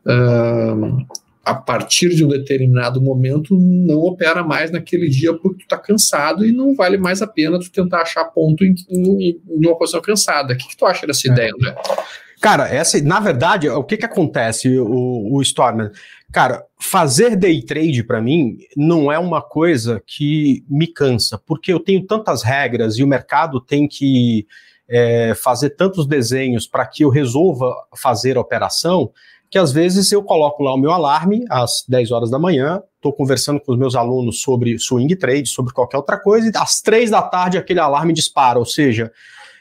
uh, 0.03 1.05
a 1.45 1.53
partir 1.53 2.09
de 2.09 2.25
um 2.25 2.27
determinado 2.27 2.99
momento 2.99 3.55
não 3.55 3.99
opera 3.99 4.43
mais 4.43 4.71
naquele 4.71 5.07
dia 5.07 5.31
porque 5.33 5.59
tu 5.59 5.63
está 5.63 5.77
cansado 5.77 6.43
e 6.43 6.51
não 6.51 6.75
vale 6.75 6.97
mais 6.97 7.21
a 7.21 7.27
pena 7.27 7.59
tu 7.59 7.71
tentar 7.71 8.01
achar 8.01 8.25
ponto 8.25 8.65
em, 8.65 8.73
em, 8.89 9.29
em 9.29 9.65
uma 9.67 9.77
posição 9.77 10.01
cansada. 10.01 10.53
O 10.53 10.57
que, 10.57 10.67
que 10.67 10.75
tu 10.75 10.85
acha 10.85 11.05
dessa 11.05 11.27
é. 11.29 11.31
ideia, 11.31 11.51
André? 11.55 11.75
Cara, 12.41 12.67
essa, 12.67 12.99
na 13.01 13.19
verdade, 13.19 13.69
o 13.69 13.83
que 13.83 13.97
que 13.97 14.05
acontece, 14.05 14.77
o, 14.77 15.35
o 15.35 15.41
Stormer? 15.41 15.91
Cara, 16.31 16.65
fazer 16.79 17.35
day 17.35 17.61
trade 17.63 18.03
para 18.03 18.21
mim 18.21 18.57
não 18.75 19.11
é 19.11 19.17
uma 19.17 19.41
coisa 19.41 20.01
que 20.05 20.65
me 20.69 20.87
cansa, 20.87 21.37
porque 21.37 21.71
eu 21.71 21.79
tenho 21.79 22.05
tantas 22.05 22.43
regras 22.43 22.97
e 22.97 23.03
o 23.03 23.07
mercado 23.07 23.61
tem 23.61 23.87
que 23.87 24.45
é, 24.87 25.33
fazer 25.35 25.71
tantos 25.71 26.05
desenhos 26.07 26.67
para 26.67 26.85
que 26.85 27.03
eu 27.03 27.09
resolva 27.09 27.73
fazer 27.95 28.37
a 28.37 28.41
operação 28.41 29.11
que 29.49 29.57
às 29.57 29.71
vezes 29.71 30.11
eu 30.11 30.23
coloco 30.23 30.63
lá 30.63 30.73
o 30.73 30.77
meu 30.77 30.91
alarme 30.91 31.45
às 31.49 31.83
10 31.87 32.11
horas 32.11 32.29
da 32.29 32.39
manhã, 32.39 32.81
estou 32.95 33.13
conversando 33.13 33.59
com 33.59 33.71
os 33.71 33.77
meus 33.77 33.95
alunos 33.95 34.41
sobre 34.41 34.77
swing 34.79 35.15
trade, 35.15 35.47
sobre 35.47 35.73
qualquer 35.73 35.97
outra 35.97 36.19
coisa, 36.19 36.47
e 36.47 36.51
às 36.55 36.81
3 36.81 37.11
da 37.11 37.21
tarde 37.21 37.57
aquele 37.57 37.79
alarme 37.79 38.13
dispara, 38.13 38.59
ou 38.59 38.65
seja, 38.65 39.11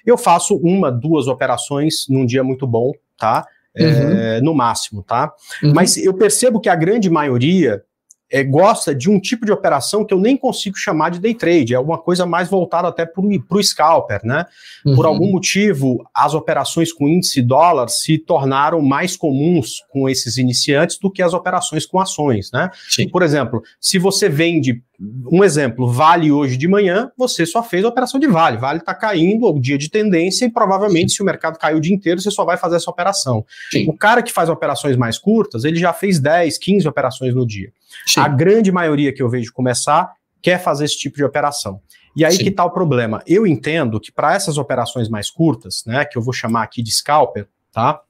eu 0.05 0.19
faço 0.19 0.57
uma, 0.57 0.91
duas 0.91 1.27
operações 1.29 2.07
num 2.09 2.27
dia 2.27 2.45
muito 2.45 2.67
bom, 2.67 2.93
tá? 3.19 3.47
Uhum. 3.77 3.87
É, 3.87 4.41
no 4.41 4.55
máximo, 4.55 5.03
tá? 5.03 5.33
Uhum. 5.63 5.73
Mas 5.75 5.97
eu 5.97 6.15
percebo 6.15 6.61
que 6.61 6.69
a 6.69 6.77
grande 6.77 7.11
maioria 7.11 7.83
é, 8.31 8.43
gosta 8.43 8.95
de 8.95 9.11
um 9.11 9.21
tipo 9.21 9.45
de 9.45 9.53
operação 9.53 10.05
que 10.05 10.13
eu 10.13 10.19
nem 10.19 10.37
consigo 10.37 10.77
chamar 10.77 11.11
de 11.11 11.21
day 11.21 11.35
trade, 11.35 11.75
é 11.75 11.79
uma 11.79 11.99
coisa 11.99 12.27
mais 12.27 12.49
voltada 12.49 12.89
até 12.89 13.07
para 13.07 13.23
o 13.23 13.63
scalper, 13.63 14.21
né? 14.25 14.47
Uhum. 14.85 14.97
Por 14.97 15.07
algum 15.07 15.31
motivo, 15.31 16.05
as 16.15 16.35
operações 16.35 16.93
com 16.93 17.09
índice 17.09 17.43
dólar 17.43 17.89
se 17.89 18.19
tornaram 18.19 18.81
mais 18.81 19.17
comuns 19.17 19.83
com 19.91 20.09
esses 20.09 20.37
iniciantes 20.37 20.99
do 20.99 21.11
que 21.11 21.23
as 21.23 21.35
operações 21.35 21.87
com 21.87 22.01
ações, 22.01 22.51
né? 22.53 22.71
Sim. 22.89 23.09
Por 23.09 23.23
exemplo, 23.23 23.63
se 23.81 23.99
você 23.99 24.29
vende, 24.29 24.83
um 25.01 25.43
exemplo, 25.43 25.91
vale 25.91 26.31
hoje 26.31 26.57
de 26.57 26.69
manhã, 26.69 27.11
você 27.17 27.45
só 27.45 27.63
fez 27.63 27.85
a 27.85 27.89
operação 27.89 28.21
de 28.21 28.27
vale, 28.27 28.57
vale 28.57 28.79
está 28.79 28.95
caindo, 28.95 29.47
o 29.47 29.61
dia 29.61 29.77
de 29.77 29.91
tendência, 29.91 30.45
e 30.45 30.51
provavelmente 30.51 31.11
Sim. 31.11 31.17
se 31.17 31.23
o 31.23 31.25
mercado 31.25 31.59
caiu 31.59 31.79
o 31.79 31.81
dia 31.81 31.95
inteiro, 31.95 32.21
você 32.21 32.31
só 32.31 32.45
vai 32.45 32.57
fazer 32.57 32.77
essa 32.77 32.91
operação. 32.91 33.45
Sim. 33.71 33.89
O 33.89 33.97
cara 33.97 34.23
que 34.23 34.33
faz 34.33 34.49
operações 34.49 34.97
mais 34.97 35.19
curtas, 35.19 35.65
ele 35.65 35.77
já 35.77 35.93
fez 35.93 36.21
10, 36.21 36.59
15 36.59 36.89
operações 36.89 37.35
no 37.35 37.47
dia. 37.47 37.73
Sim. 38.07 38.21
A 38.21 38.29
grande 38.29 38.71
maioria 38.71 39.13
que 39.13 39.23
eu 39.23 39.29
vejo 39.29 39.53
começar 39.53 40.13
quer 40.41 40.63
fazer 40.63 40.85
esse 40.85 40.99
tipo 40.99 41.17
de 41.17 41.25
operação. 41.25 41.81
E 42.17 42.25
aí 42.25 42.39
que 42.39 42.49
está 42.49 42.65
o 42.65 42.71
problema. 42.71 43.23
Eu 43.27 43.45
entendo 43.47 43.99
que 43.99 44.13
para 44.13 44.35
essas 44.35 44.57
operações 44.57 45.09
mais 45.09 45.29
curtas, 45.31 45.83
né, 45.85 46.05
que 46.05 46.17
eu 46.17 46.23
vou 46.23 46.33
chamar 46.33 46.63
aqui 46.63 46.81
de 46.81 46.93
scalper, 46.93 47.49
tá? 47.73 48.01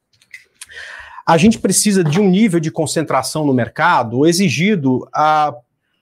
A 1.27 1.39
gente 1.39 1.59
precisa 1.59 2.05
de 2.05 2.21
um 2.21 2.29
nível 2.29 2.61
de 2.61 2.71
concentração 2.71 3.47
no 3.47 3.55
mercado 3.55 4.27
exigido 4.27 5.09
a 5.11 5.55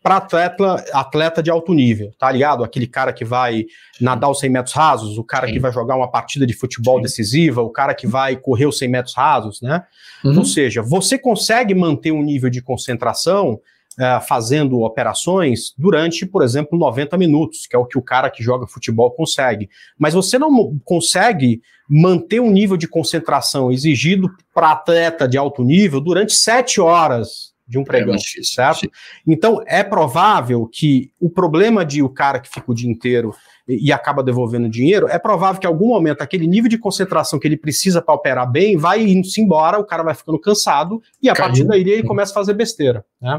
para 0.02 0.16
atleta, 0.16 0.84
atleta 0.92 1.42
de 1.42 1.50
alto 1.50 1.72
nível, 1.72 2.12
tá 2.18 2.30
ligado? 2.30 2.64
Aquele 2.64 2.88
cara 2.88 3.12
que 3.12 3.24
vai 3.24 3.66
nadar 4.00 4.28
os 4.28 4.40
100 4.40 4.50
metros 4.50 4.74
rasos, 4.74 5.16
o 5.16 5.22
cara 5.22 5.46
Sim. 5.46 5.52
que 5.52 5.60
vai 5.60 5.72
jogar 5.72 5.96
uma 5.96 6.10
partida 6.10 6.44
de 6.44 6.52
futebol 6.52 6.96
Sim. 6.96 7.02
decisiva, 7.02 7.62
o 7.62 7.70
cara 7.70 7.94
que 7.94 8.06
vai 8.06 8.34
correr 8.34 8.66
os 8.66 8.78
100 8.78 8.88
metros 8.88 9.14
rasos, 9.14 9.62
né? 9.62 9.84
Uhum. 10.24 10.38
Ou 10.38 10.44
seja, 10.44 10.82
você 10.82 11.16
consegue 11.16 11.74
manter 11.74 12.10
um 12.10 12.22
nível 12.22 12.50
de 12.50 12.60
concentração 12.60 13.60
é, 13.98 14.20
fazendo 14.20 14.80
operações 14.80 15.72
durante, 15.78 16.26
por 16.26 16.42
exemplo, 16.42 16.78
90 16.78 17.16
minutos, 17.16 17.66
que 17.66 17.76
é 17.76 17.78
o 17.78 17.84
que 17.84 17.98
o 17.98 18.02
cara 18.02 18.30
que 18.30 18.42
joga 18.42 18.66
futebol 18.66 19.10
consegue. 19.12 19.68
Mas 19.96 20.14
você 20.14 20.38
não 20.38 20.78
consegue 20.84 21.60
manter 21.88 22.40
um 22.40 22.50
nível 22.50 22.76
de 22.76 22.88
concentração 22.88 23.70
exigido 23.70 24.30
para 24.52 24.72
atleta 24.72 25.28
de 25.28 25.38
alto 25.38 25.62
nível 25.62 26.00
durante 26.00 26.32
7 26.32 26.80
horas 26.80 27.51
de 27.66 27.78
um 27.78 27.82
é 27.82 27.84
pregão, 27.84 28.14
é 28.14 28.42
certo? 28.42 28.90
Então, 29.26 29.62
é 29.66 29.82
provável 29.82 30.68
que 30.70 31.10
o 31.20 31.30
problema 31.30 31.84
de 31.84 32.02
o 32.02 32.08
cara 32.08 32.40
que 32.40 32.48
fica 32.48 32.70
o 32.70 32.74
dia 32.74 32.90
inteiro 32.90 33.34
e 33.68 33.92
acaba 33.92 34.22
devolvendo 34.22 34.68
dinheiro, 34.68 35.06
é 35.08 35.18
provável 35.18 35.60
que 35.60 35.66
em 35.66 35.70
algum 35.70 35.88
momento 35.88 36.20
aquele 36.20 36.46
nível 36.46 36.68
de 36.68 36.76
concentração 36.76 37.38
que 37.38 37.46
ele 37.46 37.56
precisa 37.56 38.02
para 38.02 38.14
operar 38.14 38.50
bem 38.50 38.76
vai 38.76 39.02
indo-se 39.02 39.40
embora, 39.40 39.78
o 39.78 39.84
cara 39.84 40.02
vai 40.02 40.14
ficando 40.14 40.38
cansado 40.38 41.00
e 41.22 41.28
a 41.28 41.34
Caiu. 41.34 41.46
partir 41.46 41.64
daí 41.64 41.80
ele 41.80 42.02
começa 42.02 42.32
a 42.32 42.34
fazer 42.34 42.54
besteira. 42.54 43.04
Né? 43.20 43.38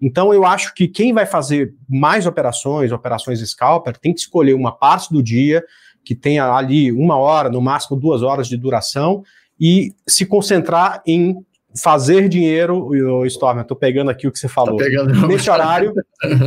Então 0.00 0.32
eu 0.32 0.44
acho 0.44 0.72
que 0.74 0.86
quem 0.86 1.12
vai 1.12 1.26
fazer 1.26 1.74
mais 1.88 2.24
operações, 2.26 2.92
operações 2.92 3.40
scalper, 3.40 3.98
tem 3.98 4.14
que 4.14 4.20
escolher 4.20 4.54
uma 4.54 4.72
parte 4.72 5.12
do 5.12 5.22
dia 5.22 5.64
que 6.04 6.14
tenha 6.14 6.52
ali 6.52 6.92
uma 6.92 7.16
hora, 7.16 7.48
no 7.48 7.60
máximo 7.60 7.98
duas 7.98 8.22
horas 8.22 8.46
de 8.46 8.56
duração 8.56 9.22
e 9.58 9.92
se 10.06 10.26
concentrar 10.26 11.02
em 11.06 11.44
fazer 11.82 12.28
dinheiro, 12.28 12.86
o 12.86 13.26
Storm, 13.26 13.58
eu 13.58 13.64
tô 13.64 13.74
pegando 13.74 14.10
aqui 14.10 14.28
o 14.28 14.32
que 14.32 14.38
você 14.38 14.48
falou, 14.48 14.76
tá 14.76 14.84
nesse 15.26 15.50
horário, 15.50 15.92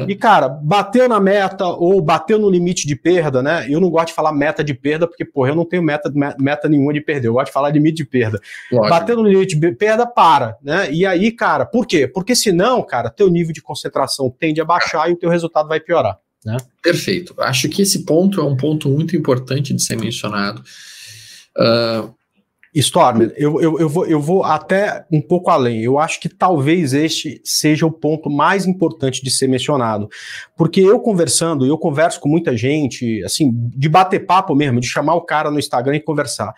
e 0.08 0.16
cara, 0.16 0.48
bateu 0.48 1.08
na 1.10 1.20
meta 1.20 1.66
ou 1.66 2.02
bateu 2.02 2.40
no 2.40 2.50
limite 2.50 2.88
de 2.88 2.96
perda, 2.96 3.44
né? 3.44 3.66
Eu 3.70 3.80
não 3.82 3.90
gosto 3.90 4.08
de 4.08 4.14
falar 4.14 4.32
meta 4.32 4.64
de 4.64 4.74
perda, 4.74 5.08
porque, 5.08 5.26
porra, 5.26 5.50
eu 5.50 5.56
não 5.56 5.66
tenho 5.66 5.84
meta, 5.84 6.12
meta 6.40 6.70
nenhuma 6.70 6.94
de 6.94 7.02
perder, 7.02 7.28
eu 7.28 7.34
gosto 7.34 7.48
de 7.48 7.54
falar 7.54 7.70
limite 7.70 7.98
de 7.98 8.06
perda. 8.06 8.40
Lógico. 8.72 8.90
Bateu 8.90 9.16
no 9.18 9.28
limite 9.28 9.56
de 9.56 9.72
perda, 9.74 10.08
para, 10.08 10.58
né? 10.64 10.92
E 10.92 11.06
aí, 11.06 11.32
cara, 11.32 11.66
por 11.66 11.86
quê? 11.86 12.08
Porque 12.08 12.36
senão, 12.36 12.82
cara, 12.82 13.10
teu 13.10 13.30
nível 13.30 13.54
de 13.54 13.62
concentração 13.62 14.34
tende 14.40 14.62
a 14.62 14.66
baixar 14.66 15.10
e 15.10 15.14
o 15.14 15.18
teu 15.18 15.30
resultado 15.30 15.68
vai 15.68 15.80
piorar. 15.80 16.18
Né? 16.46 16.56
Perfeito. 16.82 17.36
Acho 17.40 17.68
que 17.68 17.82
esse 17.82 18.06
ponto 18.06 18.40
é 18.40 18.44
um 18.44 18.56
ponto 18.56 18.88
muito 18.88 19.16
importante 19.16 19.74
de 19.74 19.84
ser 19.84 19.98
mencionado. 19.98 20.64
Uh, 21.58 22.16
Stormer, 22.80 23.34
eu, 23.38 23.62
eu, 23.62 23.80
eu, 23.80 23.90
vou, 23.90 24.06
eu 24.06 24.20
vou 24.20 24.44
até 24.44 25.06
um 25.12 25.22
pouco 25.22 25.50
além. 25.50 25.82
Eu 25.82 25.98
acho 25.98 26.20
que 26.20 26.30
talvez 26.30 26.94
este 26.94 27.42
seja 27.44 27.86
o 27.86 27.92
ponto 27.92 28.30
mais 28.30 28.66
importante 28.66 29.24
de 29.24 29.32
ser 29.32 29.48
mencionado. 29.48 30.08
Porque 30.56 30.82
eu 30.82 31.00
conversando, 31.00 31.66
eu 31.66 31.78
converso 31.78 32.20
com 32.20 32.30
muita 32.30 32.56
gente, 32.56 33.24
assim, 33.24 33.52
de 33.54 33.90
bater 33.90 34.26
papo 34.26 34.54
mesmo, 34.56 34.80
de 34.80 34.88
chamar 34.88 35.16
o 35.16 35.22
cara 35.22 35.50
no 35.50 35.60
Instagram 35.60 35.96
e 35.96 36.02
conversar. 36.02 36.54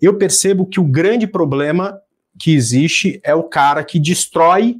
Eu 0.00 0.18
percebo 0.18 0.66
que 0.66 0.80
o 0.80 0.84
grande 0.84 1.26
problema 1.26 1.98
que 2.38 2.54
existe 2.54 3.20
é 3.24 3.34
o 3.34 3.44
cara 3.44 3.84
que 3.84 3.98
destrói 3.98 4.76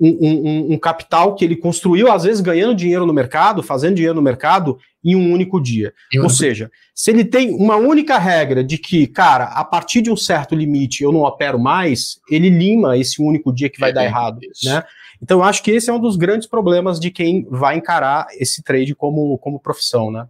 um, 0.00 0.08
um, 0.08 0.72
um, 0.72 0.78
capital 0.78 1.34
que 1.34 1.44
ele 1.44 1.56
construiu, 1.56 2.10
às 2.10 2.24
vezes 2.24 2.40
ganhando 2.40 2.74
dinheiro 2.74 3.06
no 3.06 3.12
mercado, 3.12 3.62
fazendo 3.62 3.94
dinheiro 3.94 4.14
no 4.14 4.22
mercado, 4.22 4.78
em 5.04 5.16
um 5.16 5.32
único 5.32 5.60
dia. 5.60 5.92
Ou 6.22 6.30
seja, 6.30 6.70
se 6.94 7.10
ele 7.10 7.24
tem 7.24 7.52
uma 7.54 7.76
única 7.76 8.18
regra 8.18 8.62
de 8.62 8.78
que, 8.78 9.06
cara, 9.06 9.44
a 9.44 9.64
partir 9.64 10.02
de 10.02 10.10
um 10.10 10.16
certo 10.16 10.54
limite 10.54 11.02
eu 11.02 11.12
não 11.12 11.22
opero 11.22 11.58
mais, 11.58 12.20
ele 12.30 12.48
lima 12.48 12.96
esse 12.96 13.20
único 13.20 13.52
dia 13.52 13.68
que 13.68 13.80
vai 13.80 13.90
é, 13.90 13.92
dar 13.92 14.04
errado, 14.04 14.38
isso. 14.42 14.66
né? 14.66 14.82
Então 15.20 15.38
eu 15.38 15.44
acho 15.44 15.62
que 15.62 15.70
esse 15.70 15.88
é 15.88 15.92
um 15.92 16.00
dos 16.00 16.16
grandes 16.16 16.48
problemas 16.48 16.98
de 16.98 17.10
quem 17.10 17.46
vai 17.48 17.76
encarar 17.76 18.26
esse 18.38 18.62
trade 18.62 18.94
como, 18.94 19.38
como 19.38 19.60
profissão, 19.60 20.10
né? 20.10 20.26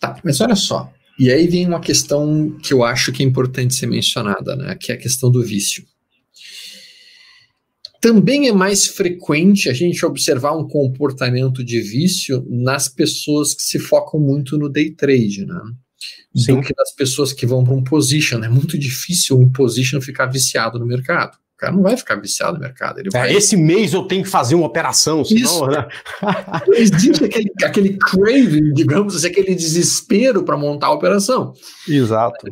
Tá, 0.00 0.16
mas 0.22 0.40
olha 0.40 0.56
só. 0.56 0.90
E 1.18 1.30
aí 1.30 1.46
vem 1.46 1.66
uma 1.66 1.80
questão 1.80 2.50
que 2.62 2.74
eu 2.74 2.84
acho 2.84 3.12
que 3.12 3.22
é 3.22 3.26
importante 3.26 3.74
ser 3.74 3.86
mencionada, 3.86 4.56
né? 4.56 4.76
Que 4.78 4.92
é 4.92 4.94
a 4.94 4.98
questão 4.98 5.30
do 5.30 5.42
vício. 5.42 5.84
Também 8.04 8.48
é 8.48 8.52
mais 8.52 8.86
frequente 8.86 9.70
a 9.70 9.72
gente 9.72 10.04
observar 10.04 10.54
um 10.54 10.68
comportamento 10.68 11.64
de 11.64 11.80
vício 11.80 12.46
nas 12.50 12.86
pessoas 12.86 13.54
que 13.54 13.62
se 13.62 13.78
focam 13.78 14.20
muito 14.20 14.58
no 14.58 14.68
day 14.68 14.90
trade, 14.90 15.46
né? 15.46 15.58
Sim. 16.36 16.56
Do 16.56 16.60
que 16.60 16.74
nas 16.76 16.94
pessoas 16.94 17.32
que 17.32 17.46
vão 17.46 17.64
para 17.64 17.72
um 17.72 17.82
position. 17.82 18.44
É 18.44 18.48
muito 18.50 18.76
difícil 18.76 19.38
um 19.38 19.50
position 19.50 20.02
ficar 20.02 20.26
viciado 20.26 20.78
no 20.78 20.84
mercado. 20.84 21.38
O 21.64 21.66
cara 21.66 21.76
não 21.76 21.82
vai 21.82 21.96
ficar 21.96 22.16
viciado 22.16 22.54
no 22.54 22.60
mercado. 22.60 22.98
Ele 22.98 23.08
é, 23.14 23.18
vai... 23.18 23.34
esse 23.34 23.56
mês 23.56 23.92
eu 23.92 24.02
tenho 24.02 24.22
que 24.22 24.28
fazer 24.28 24.54
uma 24.54 24.66
operação, 24.66 25.24
senão. 25.24 25.66
Né? 25.66 25.88
Existe 26.74 27.24
aquele, 27.24 27.50
aquele 27.62 27.96
craving, 27.98 28.72
digamos 28.72 29.16
assim, 29.16 29.28
aquele 29.28 29.54
desespero 29.54 30.44
para 30.44 30.56
montar 30.56 30.88
a 30.88 30.92
operação. 30.92 31.52
Exato. 31.88 32.46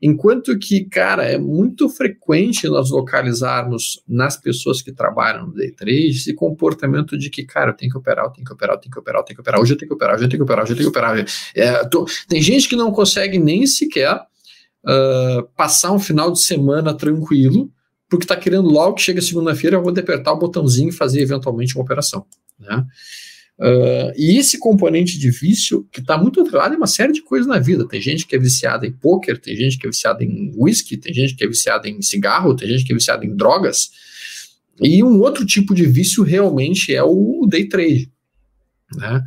Enquanto 0.00 0.58
que, 0.58 0.84
cara, 0.84 1.24
é 1.24 1.38
muito 1.38 1.88
frequente 1.88 2.68
nós 2.68 2.90
localizarmos 2.90 4.02
nas 4.08 4.36
pessoas 4.36 4.82
que 4.82 4.92
trabalham 4.92 5.46
no 5.46 5.54
day 5.54 5.70
trade 5.70 6.10
esse 6.10 6.34
comportamento 6.34 7.16
de 7.16 7.30
que, 7.30 7.44
cara, 7.44 7.70
eu 7.70 7.76
tenho 7.76 7.90
que 7.90 7.98
operar, 7.98 8.26
eu 8.26 8.30
tenho 8.30 8.46
que 8.46 8.52
operar, 8.52 8.76
eu 8.76 8.80
tenho 8.80 8.92
que 8.92 8.98
operar, 8.98 9.20
eu 9.20 9.24
tenho 9.24 9.36
que 9.36 9.40
operar, 9.40 9.60
hoje 9.60 9.72
eu 9.72 9.78
tenho 9.78 9.88
que 9.88 9.94
operar, 9.94 10.14
hoje 10.14 10.24
eu 10.24 10.28
tenho 10.28 10.38
que 10.38 10.44
operar, 10.44 10.64
hoje 10.64 10.72
eu 10.72 10.76
tenho 10.76 10.90
que 10.90 10.98
operar. 10.98 11.26
É, 11.54 11.84
tô... 11.88 12.06
Tem 12.28 12.40
gente 12.40 12.68
que 12.68 12.76
não 12.76 12.92
consegue 12.92 13.38
nem 13.38 13.66
sequer 13.66 14.14
uh, 14.16 15.42
passar 15.56 15.92
um 15.92 15.98
final 15.98 16.30
de 16.30 16.40
semana 16.40 16.94
tranquilo, 16.94 17.70
porque 18.16 18.24
está 18.24 18.36
querendo 18.36 18.68
logo 18.68 18.94
que 18.94 19.02
chega 19.02 19.20
segunda-feira, 19.20 19.76
eu 19.76 19.82
vou 19.82 19.92
apertar 19.92 20.32
o 20.32 20.38
botãozinho 20.38 20.88
e 20.88 20.92
fazer 20.92 21.20
eventualmente 21.20 21.74
uma 21.74 21.84
operação. 21.84 22.24
Né? 22.58 22.84
Uh, 23.58 24.12
e 24.16 24.36
esse 24.38 24.58
componente 24.58 25.18
de 25.18 25.30
vício, 25.30 25.86
que 25.92 26.00
está 26.00 26.18
muito 26.18 26.40
atrelado 26.40 26.74
em 26.74 26.76
uma 26.76 26.86
série 26.86 27.12
de 27.12 27.22
coisas 27.22 27.46
na 27.46 27.58
vida. 27.58 27.86
Tem 27.86 28.00
gente 28.00 28.26
que 28.26 28.34
é 28.34 28.38
viciada 28.38 28.86
em 28.86 28.92
pôquer, 28.92 29.38
tem 29.40 29.56
gente 29.56 29.78
que 29.78 29.86
é 29.86 29.90
viciada 29.90 30.24
em 30.24 30.52
whisky, 30.56 30.96
tem 30.96 31.14
gente 31.14 31.34
que 31.34 31.44
é 31.44 31.46
viciada 31.46 31.88
em 31.88 32.02
cigarro, 32.02 32.54
tem 32.54 32.68
gente 32.68 32.84
que 32.84 32.92
é 32.92 32.96
viciada 32.96 33.24
em 33.24 33.34
drogas. 33.34 33.90
E 34.80 35.04
um 35.04 35.20
outro 35.20 35.46
tipo 35.46 35.74
de 35.74 35.86
vício 35.86 36.24
realmente 36.24 36.94
é 36.94 37.02
o 37.02 37.46
day 37.48 37.68
trade. 37.68 38.10
Né? 38.96 39.22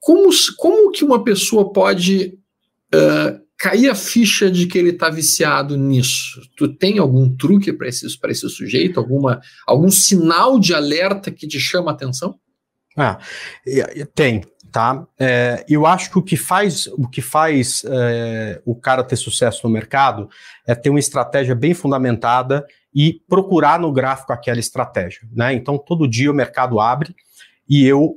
Como, 0.00 0.30
como 0.56 0.90
que 0.90 1.04
uma 1.04 1.22
pessoa 1.22 1.72
pode 1.72 2.34
uh, 2.92 3.41
cair 3.62 3.88
a 3.88 3.94
ficha 3.94 4.50
de 4.50 4.66
que 4.66 4.76
ele 4.76 4.90
está 4.90 5.08
viciado 5.08 5.76
nisso? 5.76 6.40
Tu 6.56 6.66
tem 6.74 6.98
algum 6.98 7.32
truque 7.32 7.72
para 7.72 7.86
esse, 7.86 8.04
esse 8.06 8.48
sujeito? 8.50 8.98
Alguma, 8.98 9.40
algum 9.64 9.88
sinal 9.88 10.58
de 10.58 10.74
alerta 10.74 11.30
que 11.30 11.46
te 11.46 11.60
chama 11.60 11.92
a 11.92 11.94
atenção? 11.94 12.34
Ah, 12.96 13.18
tem, 14.16 14.42
tá? 14.72 15.06
É, 15.16 15.64
eu 15.68 15.86
acho 15.86 16.10
que 16.10 16.18
o 16.18 16.22
que 16.22 16.36
faz 16.36 16.88
o 16.88 17.08
que 17.08 17.22
faz 17.22 17.84
é, 17.86 18.60
o 18.66 18.74
cara 18.74 19.04
ter 19.04 19.14
sucesso 19.14 19.60
no 19.62 19.72
mercado 19.72 20.28
é 20.66 20.74
ter 20.74 20.90
uma 20.90 20.98
estratégia 20.98 21.54
bem 21.54 21.72
fundamentada 21.72 22.66
e 22.92 23.20
procurar 23.28 23.78
no 23.78 23.92
gráfico 23.92 24.32
aquela 24.32 24.58
estratégia, 24.58 25.20
né? 25.32 25.54
Então 25.54 25.78
todo 25.78 26.08
dia 26.08 26.32
o 26.32 26.34
mercado 26.34 26.80
abre 26.80 27.14
e 27.68 27.86
eu 27.86 28.16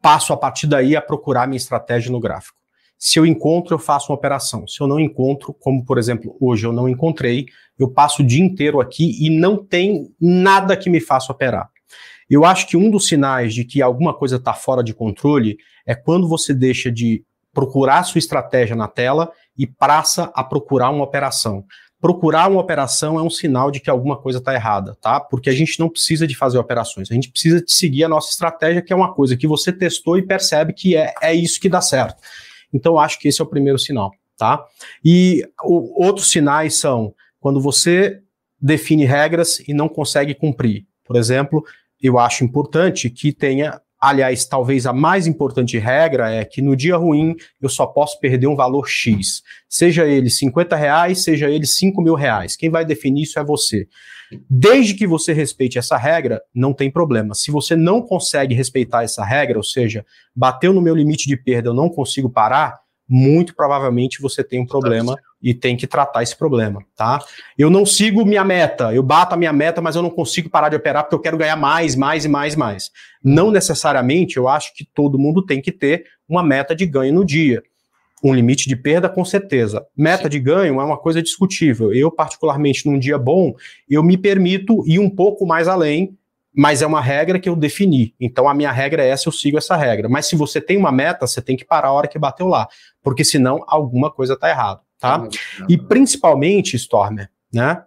passo 0.00 0.32
a 0.32 0.38
partir 0.38 0.66
daí 0.66 0.96
a 0.96 1.02
procurar 1.02 1.46
minha 1.46 1.58
estratégia 1.58 2.10
no 2.10 2.18
gráfico. 2.18 2.56
Se 2.98 3.18
eu 3.18 3.26
encontro, 3.26 3.74
eu 3.74 3.78
faço 3.78 4.10
uma 4.10 4.16
operação. 4.16 4.66
Se 4.66 4.80
eu 4.80 4.86
não 4.86 4.98
encontro, 4.98 5.54
como 5.54 5.84
por 5.84 5.98
exemplo, 5.98 6.36
hoje 6.40 6.66
eu 6.66 6.72
não 6.72 6.88
encontrei, 6.88 7.46
eu 7.78 7.88
passo 7.88 8.22
o 8.22 8.26
dia 8.26 8.42
inteiro 8.42 8.80
aqui 8.80 9.16
e 9.24 9.30
não 9.30 9.56
tem 9.56 10.14
nada 10.20 10.76
que 10.76 10.88
me 10.88 11.00
faça 11.00 11.30
operar. 11.30 11.70
Eu 12.28 12.44
acho 12.44 12.66
que 12.66 12.76
um 12.76 12.90
dos 12.90 13.06
sinais 13.06 13.54
de 13.54 13.64
que 13.64 13.80
alguma 13.80 14.12
coisa 14.12 14.36
está 14.36 14.52
fora 14.52 14.82
de 14.82 14.94
controle 14.94 15.58
é 15.86 15.94
quando 15.94 16.28
você 16.28 16.52
deixa 16.52 16.90
de 16.90 17.22
procurar 17.52 18.02
sua 18.02 18.18
estratégia 18.18 18.74
na 18.74 18.88
tela 18.88 19.30
e 19.56 19.66
passa 19.66 20.30
a 20.34 20.42
procurar 20.42 20.90
uma 20.90 21.04
operação. 21.04 21.64
Procurar 22.00 22.50
uma 22.50 22.60
operação 22.60 23.18
é 23.18 23.22
um 23.22 23.30
sinal 23.30 23.70
de 23.70 23.80
que 23.80 23.88
alguma 23.88 24.16
coisa 24.16 24.38
está 24.38 24.52
errada, 24.52 24.96
tá? 25.00 25.18
Porque 25.18 25.48
a 25.48 25.54
gente 25.54 25.80
não 25.80 25.88
precisa 25.88 26.26
de 26.26 26.36
fazer 26.36 26.58
operações, 26.58 27.10
a 27.10 27.14
gente 27.14 27.30
precisa 27.30 27.64
de 27.64 27.72
seguir 27.72 28.04
a 28.04 28.08
nossa 28.08 28.30
estratégia, 28.30 28.82
que 28.82 28.92
é 28.92 28.96
uma 28.96 29.14
coisa 29.14 29.36
que 29.36 29.46
você 29.46 29.72
testou 29.72 30.18
e 30.18 30.26
percebe 30.26 30.74
que 30.74 30.94
é, 30.94 31.14
é 31.22 31.34
isso 31.34 31.58
que 31.58 31.68
dá 31.68 31.80
certo. 31.80 32.22
Então, 32.72 32.98
acho 32.98 33.18
que 33.18 33.28
esse 33.28 33.40
é 33.40 33.44
o 33.44 33.48
primeiro 33.48 33.78
sinal, 33.78 34.12
tá? 34.36 34.64
E 35.04 35.42
o, 35.62 36.04
outros 36.04 36.30
sinais 36.30 36.76
são 36.76 37.14
quando 37.40 37.60
você 37.60 38.20
define 38.60 39.04
regras 39.04 39.60
e 39.68 39.72
não 39.72 39.88
consegue 39.88 40.34
cumprir. 40.34 40.86
Por 41.04 41.16
exemplo, 41.16 41.64
eu 42.02 42.18
acho 42.18 42.44
importante 42.44 43.08
que 43.08 43.32
tenha, 43.32 43.80
aliás, 44.00 44.44
talvez 44.44 44.86
a 44.86 44.92
mais 44.92 45.26
importante 45.26 45.78
regra 45.78 46.30
é 46.30 46.44
que 46.44 46.62
no 46.62 46.76
dia 46.76 46.96
ruim 46.96 47.34
eu 47.60 47.68
só 47.68 47.86
posso 47.86 48.18
perder 48.20 48.46
um 48.46 48.56
valor 48.56 48.86
X. 48.88 49.42
Seja 49.68 50.06
ele 50.06 50.30
50 50.30 50.76
reais, 50.76 51.24
seja 51.24 51.48
ele 51.50 51.66
5 51.66 52.00
mil 52.02 52.14
reais. 52.14 52.56
Quem 52.56 52.70
vai 52.70 52.84
definir 52.84 53.22
isso 53.22 53.38
é 53.38 53.44
você. 53.44 53.88
Desde 54.50 54.94
que 54.94 55.06
você 55.06 55.32
respeite 55.32 55.78
essa 55.78 55.96
regra, 55.96 56.40
não 56.54 56.72
tem 56.72 56.90
problema. 56.90 57.34
Se 57.34 57.50
você 57.50 57.76
não 57.76 58.02
consegue 58.02 58.54
respeitar 58.54 59.04
essa 59.04 59.24
regra, 59.24 59.58
ou 59.58 59.64
seja, 59.64 60.04
bateu 60.34 60.72
no 60.72 60.82
meu 60.82 60.94
limite 60.94 61.28
de 61.28 61.36
perda, 61.36 61.68
eu 61.68 61.74
não 61.74 61.88
consigo 61.88 62.28
parar, 62.28 62.80
muito 63.08 63.54
provavelmente 63.54 64.20
você 64.20 64.42
tem 64.42 64.60
um 64.60 64.66
problema 64.66 65.16
e 65.42 65.54
tem 65.54 65.76
que 65.76 65.86
tratar 65.86 66.22
esse 66.22 66.36
problema, 66.36 66.82
tá? 66.96 67.20
Eu 67.56 67.70
não 67.70 67.84
sigo 67.84 68.24
minha 68.24 68.44
meta, 68.44 68.94
eu 68.94 69.02
bato 69.02 69.34
a 69.34 69.36
minha 69.36 69.52
meta, 69.52 69.80
mas 69.80 69.94
eu 69.94 70.02
não 70.02 70.10
consigo 70.10 70.48
parar 70.48 70.68
de 70.68 70.76
operar 70.76 71.04
porque 71.04 71.14
eu 71.14 71.20
quero 71.20 71.36
ganhar 71.36 71.56
mais, 71.56 71.94
mais 71.94 72.24
e 72.24 72.28
mais, 72.28 72.56
mais. 72.56 72.90
Não 73.22 73.50
necessariamente, 73.50 74.36
eu 74.36 74.48
acho 74.48 74.74
que 74.74 74.84
todo 74.84 75.18
mundo 75.18 75.44
tem 75.44 75.60
que 75.60 75.72
ter 75.72 76.04
uma 76.28 76.42
meta 76.42 76.74
de 76.74 76.86
ganho 76.86 77.14
no 77.14 77.24
dia. 77.24 77.62
Um 78.24 78.34
limite 78.34 78.68
de 78.68 78.74
perda, 78.74 79.08
com 79.08 79.24
certeza. 79.24 79.86
Meta 79.96 80.24
Sim. 80.24 80.30
de 80.30 80.40
ganho 80.40 80.80
é 80.80 80.84
uma 80.84 80.96
coisa 80.96 81.22
discutível. 81.22 81.92
Eu, 81.92 82.10
particularmente, 82.10 82.86
num 82.86 82.98
dia 82.98 83.18
bom, 83.18 83.54
eu 83.88 84.02
me 84.02 84.16
permito 84.16 84.82
ir 84.86 84.98
um 84.98 85.10
pouco 85.10 85.46
mais 85.46 85.68
além, 85.68 86.16
mas 86.56 86.80
é 86.80 86.86
uma 86.86 87.02
regra 87.02 87.38
que 87.38 87.48
eu 87.48 87.54
defini. 87.54 88.14
Então, 88.18 88.48
a 88.48 88.54
minha 88.54 88.72
regra 88.72 89.04
é 89.04 89.08
essa, 89.08 89.28
eu 89.28 89.32
sigo 89.32 89.58
essa 89.58 89.76
regra. 89.76 90.08
Mas 90.08 90.26
se 90.26 90.34
você 90.34 90.58
tem 90.58 90.78
uma 90.78 90.90
meta, 90.90 91.26
você 91.26 91.42
tem 91.42 91.54
que 91.54 91.64
parar 91.66 91.88
a 91.88 91.92
hora 91.92 92.08
que 92.08 92.18
bateu 92.18 92.46
lá, 92.46 92.66
porque 93.02 93.22
senão 93.22 93.62
alguma 93.68 94.10
coisa 94.10 94.32
está 94.32 94.48
errada, 94.48 94.80
tá? 94.98 95.26
E 95.68 95.78
principalmente, 95.78 96.76
Stormer, 96.76 97.30
né? 97.52 97.82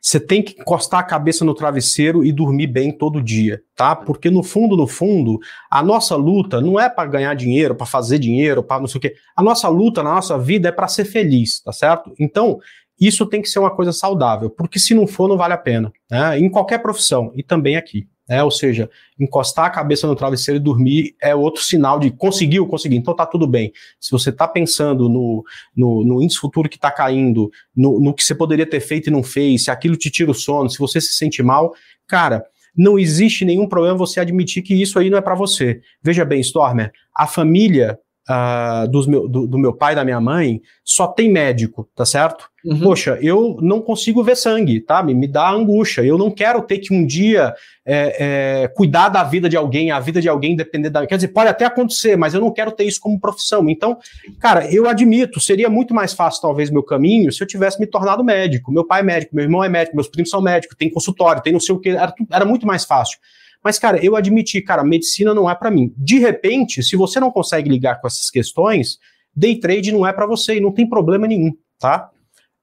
Você 0.00 0.20
tem 0.20 0.42
que 0.42 0.60
encostar 0.60 1.00
a 1.00 1.02
cabeça 1.02 1.44
no 1.44 1.54
travesseiro 1.54 2.24
e 2.24 2.30
dormir 2.30 2.68
bem 2.68 2.92
todo 2.96 3.20
dia, 3.20 3.60
tá? 3.74 3.96
Porque 3.96 4.30
no 4.30 4.42
fundo, 4.42 4.76
no 4.76 4.86
fundo, 4.86 5.38
a 5.70 5.82
nossa 5.82 6.14
luta 6.14 6.60
não 6.60 6.78
é 6.78 6.88
para 6.88 7.08
ganhar 7.08 7.34
dinheiro, 7.34 7.74
para 7.74 7.84
fazer 7.84 8.18
dinheiro, 8.18 8.62
para 8.62 8.80
não 8.80 8.86
sei 8.86 8.98
o 8.98 9.00
quê. 9.02 9.14
A 9.36 9.42
nossa 9.42 9.68
luta 9.68 10.02
na 10.02 10.14
nossa 10.14 10.38
vida 10.38 10.68
é 10.68 10.72
para 10.72 10.86
ser 10.86 11.04
feliz, 11.04 11.60
tá 11.60 11.72
certo? 11.72 12.14
Então, 12.18 12.58
isso 12.98 13.26
tem 13.26 13.42
que 13.42 13.48
ser 13.48 13.58
uma 13.58 13.74
coisa 13.74 13.92
saudável, 13.92 14.48
porque 14.48 14.78
se 14.78 14.94
não 14.94 15.06
for, 15.06 15.28
não 15.28 15.36
vale 15.36 15.54
a 15.54 15.58
pena, 15.58 15.92
né? 16.10 16.38
Em 16.38 16.48
qualquer 16.48 16.78
profissão 16.78 17.32
e 17.34 17.42
também 17.42 17.76
aqui. 17.76 18.08
Né? 18.28 18.42
Ou 18.42 18.50
seja, 18.50 18.90
encostar 19.18 19.66
a 19.66 19.70
cabeça 19.70 20.06
no 20.06 20.14
travesseiro 20.14 20.60
e 20.60 20.62
dormir 20.62 21.16
é 21.20 21.34
outro 21.34 21.62
sinal 21.62 21.98
de 21.98 22.10
conseguiu, 22.10 22.66
consegui, 22.66 22.96
então 22.96 23.14
tá 23.14 23.24
tudo 23.24 23.46
bem. 23.46 23.72
Se 23.98 24.10
você 24.10 24.30
está 24.30 24.46
pensando 24.46 25.08
no, 25.08 25.44
no, 25.74 26.04
no, 26.04 26.22
índice 26.22 26.38
futuro 26.38 26.68
que 26.68 26.76
está 26.76 26.90
caindo, 26.90 27.50
no, 27.74 27.98
no 27.98 28.12
que 28.12 28.22
você 28.22 28.34
poderia 28.34 28.66
ter 28.66 28.80
feito 28.80 29.08
e 29.08 29.12
não 29.12 29.22
fez, 29.22 29.64
se 29.64 29.70
aquilo 29.70 29.96
te 29.96 30.10
tira 30.10 30.30
o 30.30 30.34
sono, 30.34 30.68
se 30.68 30.78
você 30.78 31.00
se 31.00 31.14
sente 31.14 31.42
mal, 31.42 31.72
cara, 32.06 32.44
não 32.76 32.98
existe 32.98 33.44
nenhum 33.44 33.66
problema 33.66 33.96
você 33.96 34.20
admitir 34.20 34.62
que 34.62 34.74
isso 34.74 34.98
aí 34.98 35.08
não 35.08 35.18
é 35.18 35.22
para 35.22 35.34
você. 35.34 35.80
Veja 36.02 36.24
bem, 36.24 36.40
Stormer, 36.40 36.92
a 37.14 37.26
família 37.26 37.98
uh, 38.28 38.86
dos 38.88 39.06
meu, 39.06 39.26
do, 39.26 39.46
do, 39.46 39.58
meu 39.58 39.72
pai 39.72 39.92
e 39.92 39.96
da 39.96 40.04
minha 40.04 40.20
mãe 40.20 40.60
só 40.84 41.06
tem 41.06 41.30
médico, 41.30 41.88
tá 41.94 42.04
certo? 42.04 42.48
Uhum. 42.64 42.80
Poxa, 42.80 43.18
eu 43.22 43.56
não 43.62 43.80
consigo 43.80 44.22
ver 44.22 44.36
sangue, 44.36 44.80
tá? 44.80 45.02
Me, 45.02 45.14
me 45.14 45.26
dá 45.26 45.48
angústia. 45.50 46.02
Eu 46.02 46.18
não 46.18 46.30
quero 46.30 46.60
ter 46.62 46.78
que 46.78 46.92
um 46.92 47.06
dia 47.06 47.54
é, 47.86 48.64
é, 48.64 48.68
cuidar 48.68 49.08
da 49.08 49.22
vida 49.22 49.48
de 49.48 49.56
alguém, 49.56 49.90
a 49.90 50.00
vida 50.00 50.20
de 50.20 50.28
alguém 50.28 50.56
depender 50.56 50.90
da. 50.90 51.06
Quer 51.06 51.16
dizer, 51.16 51.28
pode 51.28 51.48
até 51.48 51.64
acontecer, 51.64 52.16
mas 52.16 52.34
eu 52.34 52.40
não 52.40 52.52
quero 52.52 52.72
ter 52.72 52.84
isso 52.84 53.00
como 53.00 53.18
profissão. 53.18 53.68
Então, 53.68 53.96
cara, 54.40 54.70
eu 54.72 54.88
admito, 54.88 55.40
seria 55.40 55.70
muito 55.70 55.94
mais 55.94 56.12
fácil, 56.12 56.42
talvez, 56.42 56.70
meu 56.70 56.82
caminho 56.82 57.32
se 57.32 57.42
eu 57.42 57.46
tivesse 57.46 57.80
me 57.80 57.86
tornado 57.86 58.24
médico. 58.24 58.72
Meu 58.72 58.84
pai 58.84 59.00
é 59.00 59.04
médico, 59.04 59.34
meu 59.34 59.44
irmão 59.44 59.62
é 59.64 59.68
médico, 59.68 59.96
meus 59.96 60.08
primos 60.08 60.30
são 60.30 60.42
médicos, 60.42 60.76
tem 60.76 60.90
consultório, 60.90 61.42
tem 61.42 61.52
não 61.52 61.60
sei 61.60 61.74
o 61.74 61.78
que. 61.78 61.90
Era, 61.90 62.12
era 62.30 62.44
muito 62.44 62.66
mais 62.66 62.84
fácil. 62.84 63.18
Mas, 63.68 63.78
cara, 63.78 64.02
eu 64.02 64.16
admiti, 64.16 64.62
cara, 64.62 64.82
medicina 64.82 65.34
não 65.34 65.50
é 65.50 65.54
para 65.54 65.70
mim. 65.70 65.92
De 65.94 66.18
repente, 66.18 66.82
se 66.82 66.96
você 66.96 67.20
não 67.20 67.30
consegue 67.30 67.68
ligar 67.68 68.00
com 68.00 68.06
essas 68.06 68.30
questões, 68.30 68.98
day 69.36 69.60
trade 69.60 69.92
não 69.92 70.06
é 70.06 70.10
para 70.10 70.24
você 70.24 70.56
e 70.56 70.60
não 70.60 70.72
tem 70.72 70.88
problema 70.88 71.26
nenhum, 71.26 71.54
tá? 71.78 72.10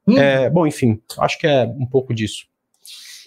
Hum. 0.07 0.17
É, 0.17 0.49
bom, 0.49 0.65
enfim, 0.65 0.99
acho 1.19 1.37
que 1.37 1.45
é 1.45 1.63
um 1.65 1.85
pouco 1.85 2.11
disso. 2.11 2.47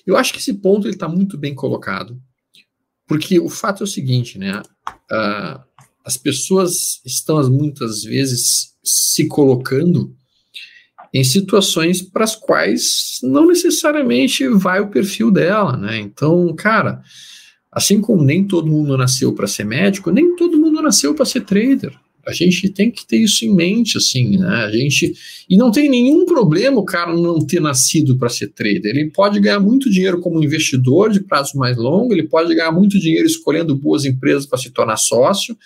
Eu 0.05 0.17
acho 0.17 0.33
que 0.33 0.41
esse 0.41 0.55
ponto 0.55 0.89
ele 0.89 0.95
está 0.95 1.09
muito 1.09 1.39
bem 1.39 1.55
colocado, 1.55 2.21
porque 3.07 3.39
o 3.39 3.49
fato 3.49 3.85
é 3.85 3.85
o 3.85 3.87
seguinte, 3.87 4.41
né? 4.41 4.61
Uh, 5.09 5.63
as 6.05 6.17
pessoas 6.17 7.01
estão 7.07 7.49
muitas 7.49 8.03
vezes 8.03 8.75
se 8.83 9.29
colocando 9.29 10.17
em 11.15 11.23
situações 11.23 12.03
para 12.03 12.25
as 12.25 12.35
quais 12.35 13.21
não 13.23 13.47
necessariamente 13.47 14.49
vai 14.49 14.81
o 14.81 14.91
perfil 14.91 15.31
dela, 15.31 15.77
né? 15.77 15.97
Então, 16.01 16.53
cara, 16.57 17.05
Assim 17.71 18.01
como 18.01 18.25
nem 18.25 18.45
todo 18.45 18.67
mundo 18.67 18.97
nasceu 18.97 19.33
para 19.35 19.47
ser 19.47 19.65
médico, 19.65 20.11
nem 20.11 20.35
todo 20.37 20.59
mundo 20.59 20.81
nasceu 20.81 21.15
para 21.15 21.25
ser 21.25 21.43
trader. 21.43 21.93
A 22.29 22.33
gente 22.33 22.69
tem 22.69 22.91
que 22.91 23.07
ter 23.07 23.17
isso 23.17 23.45
em 23.47 23.55
mente, 23.55 23.97
assim, 23.97 24.37
né? 24.37 24.65
A 24.65 24.71
gente 24.71 25.15
e 25.49 25.57
não 25.57 25.71
tem 25.71 25.89
nenhum 25.89 26.27
problema 26.27 26.79
o 26.79 26.85
cara 26.85 27.17
não 27.17 27.39
ter 27.39 27.59
nascido 27.59 28.19
para 28.19 28.29
ser 28.29 28.49
trader. 28.49 28.85
Ele 28.85 29.11
pode 29.11 29.41
ganhar 29.41 29.61
muito 29.61 29.89
dinheiro 29.89 30.21
como 30.21 30.43
investidor 30.45 31.11
de 31.11 31.21
prazo 31.21 31.57
mais 31.57 31.79
longo. 31.79 32.13
Ele 32.13 32.25
pode 32.25 32.55
ganhar 32.55 32.71
muito 32.71 32.99
dinheiro 32.99 33.27
escolhendo 33.27 33.75
boas 33.75 34.05
empresas 34.05 34.45
para 34.45 34.59
se 34.59 34.71
tornar 34.71 34.99
sócio. 34.99 35.57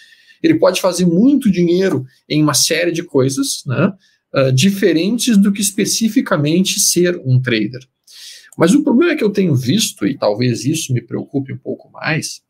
Ele 0.40 0.54
pode 0.54 0.80
fazer 0.80 1.04
muito 1.04 1.50
dinheiro 1.50 2.04
em 2.28 2.40
uma 2.40 2.54
série 2.54 2.92
de 2.92 3.02
coisas, 3.02 3.62
né? 3.66 3.92
Uh, 4.32 4.52
diferentes 4.52 5.36
do 5.36 5.50
que 5.50 5.60
especificamente 5.60 6.78
ser 6.78 7.20
um 7.24 7.40
trader. 7.40 7.80
Mas 8.56 8.74
o 8.74 8.82
problema 8.82 9.12
é 9.12 9.16
que 9.16 9.24
eu 9.24 9.30
tenho 9.30 9.54
visto, 9.54 10.06
e 10.06 10.16
talvez 10.16 10.64
isso 10.64 10.92
me 10.92 11.00
preocupe 11.00 11.52
um 11.52 11.58
pouco 11.58 11.90
mais, 11.90 12.42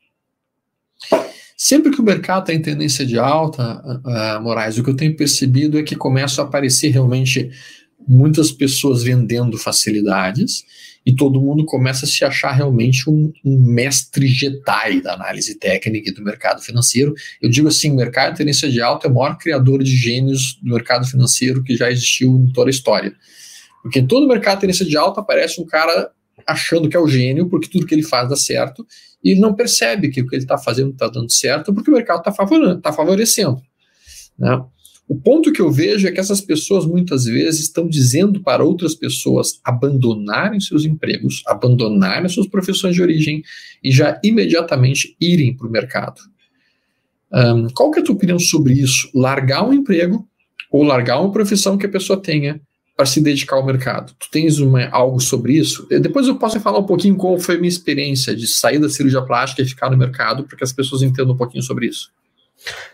sempre 1.57 1.93
que 1.93 2.01
o 2.01 2.05
mercado 2.05 2.43
está 2.43 2.55
em 2.55 2.63
tendência 2.63 3.07
de 3.07 3.19
alta, 3.19 3.81
uh, 4.05 4.43
Moraes, 4.43 4.79
o 4.79 4.83
que 4.85 4.91
eu 4.91 4.97
tenho 4.97 5.17
percebido 5.17 5.79
é 5.79 5.83
que 5.83 5.95
começam 5.95 6.45
a 6.45 6.49
aparecer 6.49 6.91
realmente 6.91 7.51
muitas 8.07 8.51
pessoas 8.51 9.03
vendendo 9.03 9.57
facilidades 9.57 10.65
e 11.05 11.15
todo 11.15 11.41
mundo 11.41 11.65
começa 11.65 12.05
a 12.05 12.09
se 12.09 12.25
achar 12.25 12.53
realmente 12.53 13.09
um, 13.11 13.33
um, 13.45 13.59
mestre 13.59 14.27
Jedi 14.27 15.01
da 15.03 15.15
análise 15.15 15.57
técnica 15.59 16.11
e 16.11 16.15
do 16.15 16.23
mercado 16.23 16.63
financeiro. 16.63 17.15
Eu 17.41 17.51
digo 17.51 17.69
assim, 17.69 17.91
o 17.91 17.97
mercado 17.97 18.33
de 18.33 18.39
tendência 18.39 18.71
de 18.71 18.81
alta 18.81 19.09
é 19.09 19.11
o 19.11 19.15
maior 19.15 19.37
criador 19.37 19.83
de 19.83 19.95
gênios 19.95 20.59
do 20.63 20.73
mercado 20.73 21.07
financeiro 21.07 21.63
que 21.63 21.77
já 21.77 21.91
existiu 21.91 22.37
em 22.37 22.53
toda 22.53 22.71
a 22.71 22.73
história. 22.73 23.13
Porque 23.83 24.03
todo 24.03 24.29
mercado 24.29 24.57
de 24.57 24.61
tendência 24.63 24.87
de 24.87 24.97
alta 24.97 25.21
aparece 25.21 25.61
um 25.61 25.67
cara 25.67 26.11
achando 26.47 26.89
que 26.89 26.97
é 26.97 27.01
o 27.01 27.09
gênio, 27.09 27.49
porque 27.49 27.69
tudo 27.69 27.87
que 27.87 27.95
ele 27.95 28.03
faz 28.03 28.29
dá 28.29 28.37
certo, 28.37 28.87
e 29.23 29.31
ele 29.31 29.41
não 29.41 29.55
percebe 29.55 30.09
que 30.09 30.21
o 30.21 30.27
que 30.27 30.35
ele 30.35 30.43
está 30.43 30.59
fazendo 30.59 30.93
está 30.93 31.09
dando 31.09 31.31
certo, 31.31 31.73
porque 31.73 31.91
o 31.91 31.95
mercado 31.95 32.19
está 32.19 32.33
tá 32.81 32.93
favorecendo. 32.93 33.61
Né? 34.39 34.63
O 35.09 35.17
ponto 35.17 35.53
que 35.53 35.61
eu 35.61 35.71
vejo 35.71 36.07
é 36.07 36.13
que 36.13 36.21
essas 36.21 36.41
pessoas 36.41 36.87
muitas 36.87 37.25
vezes 37.25 37.63
estão 37.63 37.87
dizendo 37.87 38.41
para 38.41 38.65
outras 38.65 38.95
pessoas 38.95 39.61
abandonarem 39.63 40.61
seus 40.61 40.85
empregos, 40.85 41.43
abandonarem 41.47 42.29
suas 42.29 42.47
profissões 42.47 42.95
de 42.95 43.03
origem 43.03 43.43
e 43.83 43.93
já 43.93 44.19
imediatamente 44.25 45.17
irem 45.21 45.55
para 45.55 45.67
o 45.67 45.71
mercado. 45.71 46.21
Um, 47.33 47.69
qual 47.75 47.91
que 47.91 47.99
é 47.99 48.03
a 48.03 48.05
tua 48.05 48.15
opinião 48.15 48.39
sobre 48.39 48.75
isso? 48.75 49.11
Largar 49.15 49.67
um 49.67 49.73
emprego 49.73 50.27
ou 50.71 50.83
largar 50.83 51.21
uma 51.21 51.33
profissão 51.33 51.77
que 51.77 51.87
a 51.87 51.91
pessoa 51.91 52.21
tenha 52.21 52.61
para 53.03 53.07
se 53.07 53.21
dedicar 53.21 53.57
ao 53.57 53.67
mercado? 53.67 54.15
Tu 54.17 54.31
tens 54.31 54.61
uma, 54.61 54.89
algo 54.91 55.19
sobre 55.19 55.55
isso? 55.55 55.89
Depois 55.89 56.29
eu 56.29 56.37
posso 56.37 56.61
falar 56.61 56.79
um 56.79 56.87
pouquinho 56.87 57.17
qual 57.17 57.37
foi 57.37 57.57
a 57.57 57.59
minha 57.59 57.69
experiência 57.69 58.33
de 58.33 58.47
sair 58.47 58.79
da 58.79 58.89
cirurgia 58.89 59.21
plástica 59.23 59.61
e 59.61 59.67
ficar 59.67 59.91
no 59.91 59.97
mercado, 59.97 60.45
para 60.45 60.57
que 60.57 60.63
as 60.63 60.73
pessoas 60.73 61.03
entendam 61.03 61.35
um 61.35 61.37
pouquinho 61.37 61.65
sobre 61.65 61.87
isso. 61.87 62.13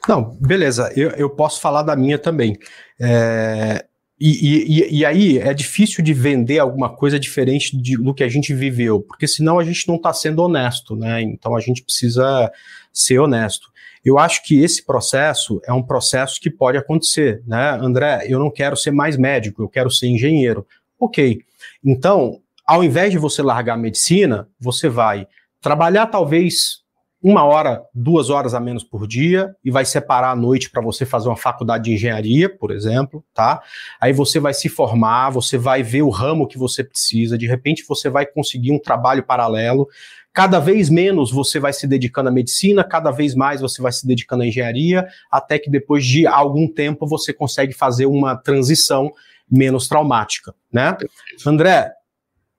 Não, 0.09 0.35
beleza, 0.41 0.91
eu, 0.97 1.11
eu 1.11 1.29
posso 1.29 1.61
falar 1.61 1.83
da 1.83 1.95
minha 1.95 2.19
também. 2.19 2.59
É, 2.99 3.85
e, 4.21 4.81
e, 4.81 4.99
e, 4.99 5.05
aí 5.05 5.39
é 5.39 5.55
difícil 5.55 6.03
de 6.03 6.13
vender 6.13 6.59
alguma 6.59 6.89
coisa 6.89 7.21
diferente 7.21 7.77
de, 7.77 7.97
do 7.97 8.13
que 8.13 8.25
a 8.25 8.29
gente 8.29 8.53
viveu, 8.53 9.01
porque 9.01 9.29
senão 9.29 9.59
a 9.59 9.65
gente 9.65 9.87
não 9.87 9.95
está 9.95 10.13
sendo 10.13 10.43
honesto, 10.43 10.97
né? 10.97 11.23
Então 11.23 11.55
a 11.55 11.61
gente 11.61 11.83
precisa 11.83 12.51
ser 12.93 13.21
honesto. 13.21 13.69
Eu 14.05 14.19
acho 14.19 14.43
que 14.43 14.61
esse 14.61 14.85
processo 14.85 15.61
é 15.65 15.73
um 15.73 15.83
processo 15.83 16.41
que 16.41 16.51
pode 16.51 16.77
acontecer, 16.77 17.43
né? 17.47 17.79
André, 17.81 18.27
eu 18.29 18.39
não 18.41 18.51
quero 18.51 18.77
ser 18.77 18.91
mais 18.91 19.17
médico, 19.17 19.63
eu 19.63 19.69
quero 19.69 19.91
ser 19.91 20.09
engenheiro. 20.09 20.67
Ok. 20.99 21.41
Então, 21.85 22.41
ao 22.67 22.83
invés 22.83 23.13
de 23.13 23.19
você 23.19 23.41
largar 23.41 23.75
a 23.75 23.79
medicina, 23.79 24.49
você 24.59 24.89
vai 24.89 25.29
trabalhar 25.61 26.07
talvez 26.07 26.83
uma 27.21 27.45
hora, 27.45 27.83
duas 27.93 28.31
horas 28.31 28.55
a 28.55 28.61
menos 28.61 28.85
por 28.85 29.07
dia 29.07 29.55
e 29.65 29.71
vai 29.71 29.85
separar 29.85 30.31
a 30.31 30.37
noite 30.37 30.71
para 30.71 30.81
você 30.81 31.05
fazer 31.05 31.29
uma 31.29 31.37
faculdade 31.37 31.85
de 31.85 31.95
engenharia, 31.95 32.49
por 32.49 32.71
exemplo, 32.71 33.25
tá? 33.35 33.61
Aí 34.01 34.13
você 34.13 34.39
vai 34.39 34.55
se 34.55 34.69
formar, 34.69 35.31
você 35.31 35.59
vai 35.59 35.83
ver 35.83 36.03
o 36.03 36.11
ramo 36.11 36.47
que 36.47 36.57
você 36.57 36.85
precisa, 36.85 37.37
de 37.37 37.47
repente 37.47 37.85
você 37.89 38.09
vai 38.09 38.25
conseguir 38.25 38.71
um 38.71 38.79
trabalho 38.79 39.25
paralelo. 39.25 39.89
Cada 40.33 40.61
vez 40.61 40.89
menos 40.89 41.33
você 41.33 41.59
vai 41.59 41.73
se 41.73 41.89
dedicando 41.89 42.29
à 42.29 42.33
medicina, 42.33 42.85
cada 42.85 43.11
vez 43.11 43.35
mais 43.35 43.61
você 43.61 43.83
vai 43.83 43.91
se 43.91 44.07
dedicando 44.07 44.45
à 44.45 44.47
engenharia, 44.47 45.05
até 45.29 45.59
que 45.59 45.69
depois 45.69 46.07
de 46.07 46.25
algum 46.25 46.73
tempo 46.73 47.05
você 47.05 47.33
consegue 47.33 47.73
fazer 47.73 48.07
uma 48.07 48.37
transição 48.37 49.11
menos 49.51 49.89
traumática, 49.89 50.55
né? 50.73 50.97
André, 51.45 51.93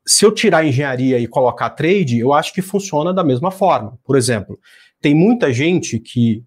se 0.10 0.26
eu 0.26 0.32
tirar 0.32 0.66
engenharia 0.66 1.20
e 1.20 1.28
colocar 1.28 1.70
trade, 1.70 2.18
eu 2.18 2.34
acho 2.34 2.52
que 2.52 2.64
funciona 2.64 3.14
da 3.14 3.24
mesma 3.24 3.52
forma. 3.52 4.00
Por 4.04 4.18
exemplo, 4.18 4.60
tem 5.00 5.14
muita 5.14 5.54
gente 5.54 6.00
que 6.00 6.44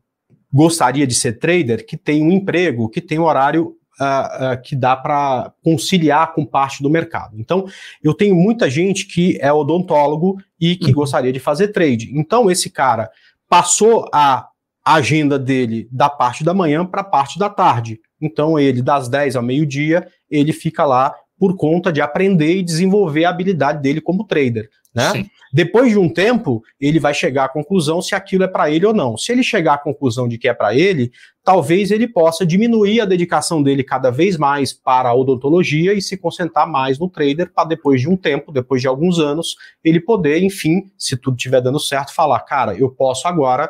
gostaria 0.52 1.06
de 1.06 1.14
ser 1.14 1.38
trader 1.38 1.86
que 1.86 1.96
tem 1.96 2.24
um 2.24 2.32
emprego, 2.32 2.88
que 2.88 3.00
tem 3.00 3.20
um 3.20 3.24
horário 3.24 3.76
uh, 4.00 4.54
uh, 4.54 4.62
que 4.64 4.74
dá 4.74 4.96
para 4.96 5.52
conciliar 5.62 6.34
com 6.34 6.44
parte 6.44 6.82
do 6.82 6.90
mercado. 6.90 7.38
Então, 7.38 7.64
eu 8.02 8.12
tenho 8.12 8.34
muita 8.34 8.68
gente 8.68 9.06
que 9.06 9.38
é 9.40 9.52
odontólogo 9.52 10.42
e 10.60 10.74
que 10.74 10.88
uhum. 10.88 10.94
gostaria 10.94 11.32
de 11.32 11.38
fazer 11.38 11.68
trade. 11.68 12.10
Então, 12.18 12.50
esse 12.50 12.68
cara 12.68 13.12
passou 13.48 14.10
a 14.12 14.48
agenda 14.84 15.38
dele 15.38 15.88
da 15.92 16.10
parte 16.10 16.42
da 16.42 16.52
manhã 16.52 16.84
para 16.84 17.02
a 17.02 17.04
parte 17.04 17.38
da 17.38 17.48
tarde. 17.48 18.00
Então, 18.20 18.58
ele, 18.58 18.82
das 18.82 19.08
10 19.08 19.36
ao 19.36 19.42
meio-dia, 19.42 20.08
ele 20.28 20.52
fica 20.52 20.84
lá 20.84 21.14
por 21.42 21.56
conta 21.56 21.92
de 21.92 22.00
aprender 22.00 22.58
e 22.58 22.62
desenvolver 22.62 23.24
a 23.24 23.30
habilidade 23.30 23.82
dele 23.82 24.00
como 24.00 24.22
trader. 24.22 24.70
Né? 24.94 25.26
Depois 25.52 25.90
de 25.90 25.98
um 25.98 26.08
tempo, 26.08 26.62
ele 26.80 27.00
vai 27.00 27.12
chegar 27.12 27.46
à 27.46 27.48
conclusão 27.48 28.00
se 28.00 28.14
aquilo 28.14 28.44
é 28.44 28.46
para 28.46 28.70
ele 28.70 28.86
ou 28.86 28.94
não. 28.94 29.18
Se 29.18 29.32
ele 29.32 29.42
chegar 29.42 29.74
à 29.74 29.78
conclusão 29.78 30.28
de 30.28 30.38
que 30.38 30.46
é 30.46 30.54
para 30.54 30.72
ele, 30.72 31.10
talvez 31.42 31.90
ele 31.90 32.06
possa 32.06 32.46
diminuir 32.46 33.00
a 33.00 33.04
dedicação 33.04 33.60
dele 33.60 33.82
cada 33.82 34.08
vez 34.08 34.36
mais 34.36 34.72
para 34.72 35.08
a 35.08 35.14
odontologia 35.16 35.92
e 35.92 36.00
se 36.00 36.16
concentrar 36.16 36.70
mais 36.70 36.96
no 36.96 37.08
trader 37.08 37.52
para 37.52 37.70
depois 37.70 38.00
de 38.00 38.08
um 38.08 38.16
tempo, 38.16 38.52
depois 38.52 38.80
de 38.80 38.86
alguns 38.86 39.18
anos, 39.18 39.56
ele 39.82 39.98
poder, 39.98 40.44
enfim, 40.44 40.92
se 40.96 41.16
tudo 41.16 41.36
estiver 41.36 41.60
dando 41.60 41.80
certo, 41.80 42.14
falar, 42.14 42.38
cara, 42.42 42.72
eu 42.76 42.88
posso 42.88 43.26
agora 43.26 43.68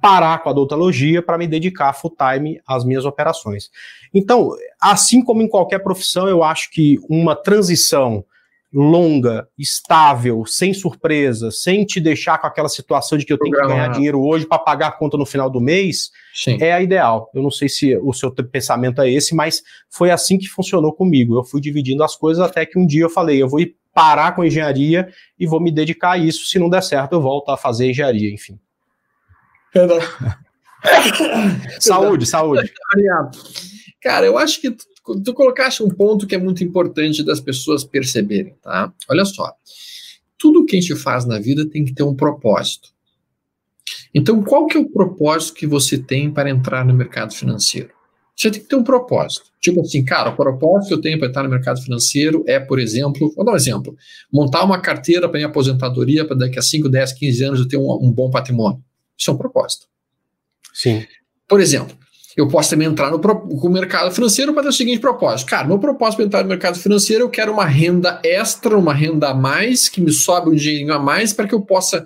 parar 0.00 0.42
com 0.42 0.48
a 0.48 0.52
odontologia 0.52 1.22
para 1.22 1.38
me 1.38 1.46
dedicar 1.46 1.92
full 1.92 2.14
time 2.16 2.60
às 2.66 2.84
minhas 2.84 3.04
operações. 3.04 3.70
Então, 4.14 4.50
assim 4.80 5.22
como 5.22 5.42
em 5.42 5.48
qualquer 5.48 5.80
profissão, 5.80 6.28
eu 6.28 6.42
acho 6.42 6.70
que 6.70 6.98
uma 7.08 7.34
transição 7.34 8.24
longa, 8.72 9.48
estável, 9.58 10.44
sem 10.44 10.74
surpresa, 10.74 11.50
sem 11.50 11.84
te 11.84 11.98
deixar 12.00 12.38
com 12.38 12.46
aquela 12.46 12.68
situação 12.68 13.16
de 13.16 13.24
que 13.24 13.32
eu 13.32 13.38
tenho 13.38 13.56
que 13.56 13.66
ganhar 13.66 13.88
dinheiro 13.88 14.20
hoje 14.20 14.46
para 14.46 14.58
pagar 14.58 14.88
a 14.88 14.92
conta 14.92 15.16
no 15.16 15.24
final 15.24 15.48
do 15.48 15.60
mês, 15.60 16.10
Sim. 16.34 16.58
é 16.60 16.72
a 16.72 16.82
ideal. 16.82 17.30
Eu 17.34 17.42
não 17.42 17.50
sei 17.50 17.68
se 17.68 17.96
o 17.96 18.12
seu 18.12 18.30
pensamento 18.30 19.00
é 19.00 19.10
esse, 19.10 19.34
mas 19.34 19.62
foi 19.88 20.10
assim 20.10 20.36
que 20.36 20.48
funcionou 20.48 20.92
comigo. 20.92 21.38
Eu 21.38 21.44
fui 21.44 21.60
dividindo 21.60 22.04
as 22.04 22.14
coisas 22.14 22.44
até 22.44 22.66
que 22.66 22.78
um 22.78 22.86
dia 22.86 23.04
eu 23.04 23.10
falei, 23.10 23.42
eu 23.42 23.48
vou 23.48 23.60
parar 23.94 24.32
com 24.32 24.42
a 24.42 24.46
engenharia 24.46 25.08
e 25.38 25.46
vou 25.46 25.60
me 25.60 25.72
dedicar 25.72 26.12
a 26.12 26.18
isso. 26.18 26.44
Se 26.44 26.58
não 26.58 26.68
der 26.68 26.82
certo, 26.82 27.14
eu 27.14 27.22
volto 27.22 27.50
a 27.50 27.56
fazer 27.56 27.90
engenharia, 27.90 28.32
enfim. 28.32 28.58
saúde, 31.80 32.26
saúde. 32.26 32.72
Cara, 34.00 34.26
eu 34.26 34.38
acho 34.38 34.60
que 34.60 34.70
tu, 34.70 34.84
tu 35.22 35.34
colocaste 35.34 35.82
um 35.82 35.88
ponto 35.88 36.26
que 36.26 36.34
é 36.34 36.38
muito 36.38 36.62
importante 36.62 37.22
das 37.22 37.40
pessoas 37.40 37.84
perceberem, 37.84 38.54
tá? 38.62 38.92
Olha 39.08 39.24
só. 39.24 39.52
Tudo 40.38 40.64
que 40.64 40.76
a 40.76 40.80
gente 40.80 40.94
faz 40.94 41.24
na 41.24 41.38
vida 41.38 41.68
tem 41.68 41.84
que 41.84 41.92
ter 41.92 42.04
um 42.04 42.14
propósito. 42.14 42.90
Então, 44.14 44.42
qual 44.42 44.66
que 44.66 44.76
é 44.76 44.80
o 44.80 44.88
propósito 44.88 45.54
que 45.54 45.66
você 45.66 45.98
tem 45.98 46.30
para 46.30 46.48
entrar 46.48 46.84
no 46.84 46.94
mercado 46.94 47.34
financeiro? 47.34 47.90
Você 48.36 48.50
tem 48.52 48.60
que 48.60 48.68
ter 48.68 48.76
um 48.76 48.84
propósito. 48.84 49.46
Tipo 49.60 49.80
assim, 49.80 50.04
cara, 50.04 50.30
o 50.30 50.36
propósito 50.36 50.88
que 50.88 50.94
eu 50.94 51.00
tenho 51.00 51.18
para 51.18 51.28
entrar 51.28 51.42
no 51.42 51.50
mercado 51.50 51.82
financeiro 51.82 52.44
é, 52.46 52.60
por 52.60 52.78
exemplo, 52.78 53.32
vou 53.34 53.44
dar 53.44 53.52
um 53.52 53.56
exemplo, 53.56 53.96
montar 54.32 54.62
uma 54.64 54.80
carteira 54.80 55.28
para 55.28 55.38
minha 55.38 55.48
aposentadoria 55.48 56.24
para 56.24 56.36
daqui 56.36 56.56
a 56.56 56.62
5, 56.62 56.88
10, 56.88 57.14
15 57.14 57.44
anos 57.44 57.60
eu 57.60 57.66
ter 57.66 57.76
um, 57.76 57.90
um 58.00 58.12
bom 58.12 58.30
patrimônio. 58.30 58.80
Isso 59.18 59.30
é 59.30 59.34
um 59.34 59.38
propósito. 59.38 59.86
Sim. 60.72 61.06
Por 61.48 61.60
exemplo, 61.60 61.96
eu 62.36 62.46
posso 62.46 62.70
também 62.70 62.86
entrar 62.86 63.10
no, 63.10 63.18
no 63.18 63.70
mercado 63.70 64.12
financeiro 64.12 64.54
para 64.54 64.62
ter 64.62 64.68
o 64.68 64.72
seguinte 64.72 65.00
propósito. 65.00 65.48
Cara, 65.48 65.66
meu 65.66 65.78
propósito 65.78 66.18
para 66.18 66.26
entrar 66.26 66.42
no 66.44 66.48
mercado 66.48 66.78
financeiro, 66.78 67.24
eu 67.24 67.30
quero 67.30 67.52
uma 67.52 67.64
renda 67.64 68.20
extra, 68.22 68.78
uma 68.78 68.94
renda 68.94 69.30
a 69.30 69.34
mais, 69.34 69.88
que 69.88 70.00
me 70.00 70.12
sobe 70.12 70.50
um 70.50 70.54
dinheirinho 70.54 70.94
a 70.94 71.00
mais 71.00 71.32
para 71.32 71.48
que 71.48 71.54
eu 71.54 71.62
possa 71.62 72.04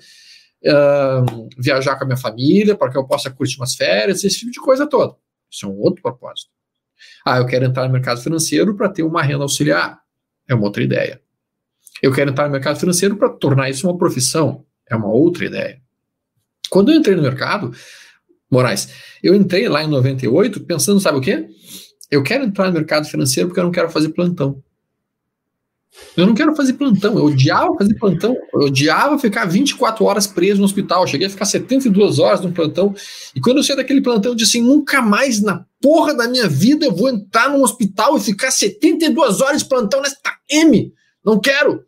uh, 0.65 1.49
viajar 1.59 1.97
com 1.97 2.05
a 2.05 2.07
minha 2.07 2.17
família, 2.17 2.75
para 2.75 2.91
que 2.91 2.97
eu 2.97 3.07
possa 3.07 3.31
curtir 3.31 3.59
umas 3.59 3.75
férias, 3.75 4.25
esse 4.25 4.39
tipo 4.39 4.51
de 4.51 4.61
coisa 4.61 4.87
toda. 4.87 5.15
Isso 5.51 5.67
é 5.67 5.69
um 5.69 5.79
outro 5.79 6.01
propósito. 6.01 6.51
Ah, 7.27 7.37
eu 7.37 7.45
quero 7.45 7.67
entrar 7.67 7.87
no 7.87 7.93
mercado 7.93 8.23
financeiro 8.23 8.75
para 8.75 8.89
ter 8.89 9.03
uma 9.03 9.23
renda 9.23 9.43
auxiliar. 9.43 10.01
É 10.49 10.55
uma 10.55 10.65
outra 10.65 10.83
ideia. 10.83 11.21
Eu 12.03 12.11
quero 12.11 12.31
entrar 12.31 12.47
no 12.47 12.53
mercado 12.53 12.81
financeiro 12.81 13.17
para 13.17 13.29
tornar 13.29 13.69
isso 13.69 13.87
uma 13.87 13.99
profissão. 13.99 14.65
É 14.89 14.97
uma 14.97 15.09
outra 15.09 15.45
ideia. 15.45 15.82
Quando 16.73 16.91
eu 16.91 16.97
entrei 16.97 17.15
no 17.15 17.21
mercado, 17.21 17.71
Moraes, 18.51 18.89
eu 19.23 19.35
entrei 19.35 19.69
lá 19.69 19.85
em 19.85 19.89
98 19.89 20.61
pensando, 20.61 20.99
sabe 21.01 21.19
o 21.19 21.21
quê? 21.21 21.47
Eu 22.11 22.23
quero 22.23 22.45
entrar 22.45 22.69
no 22.69 22.73
mercado 22.73 23.07
financeiro 23.07 23.51
porque 23.51 23.61
eu 23.61 23.65
não 23.65 23.71
quero 23.71 23.91
fazer 23.91 24.09
plantão. 24.09 24.63
Eu 26.17 26.27
não 26.27 26.33
quero 26.33 26.57
fazer 26.57 26.73
plantão, 26.73 27.19
eu 27.19 27.27
odiava 27.27 27.77
fazer 27.77 27.95
plantão, 27.97 28.35
eu 28.55 28.61
odiava 28.61 29.19
ficar 29.19 29.45
24 29.45 30.03
horas 30.03 30.27
preso 30.27 30.61
no 30.61 30.65
hospital, 30.65 31.03
eu 31.03 31.07
cheguei 31.07 31.27
a 31.27 31.31
ficar 31.31 31.45
72 31.45 32.19
horas 32.19 32.41
no 32.41 32.51
plantão, 32.51 32.95
e 33.37 33.41
quando 33.43 33.59
eu 33.59 33.63
saí 33.63 33.77
daquele 33.77 34.01
plantão, 34.01 34.33
eu 34.33 34.35
disse 34.35 34.57
assim, 34.57 34.67
nunca 34.67 35.03
mais 35.03 35.43
na 35.43 35.67
porra 35.79 36.15
da 36.15 36.27
minha 36.27 36.49
vida 36.49 36.87
eu 36.87 36.97
vou 36.97 37.11
entrar 37.11 37.51
num 37.51 37.63
hospital 37.63 38.17
e 38.17 38.21
ficar 38.21 38.51
72 38.51 39.43
horas 39.43 39.63
plantão 39.63 40.01
nesta 40.01 40.35
M, 40.51 40.91
não 41.23 41.39
quero, 41.39 41.85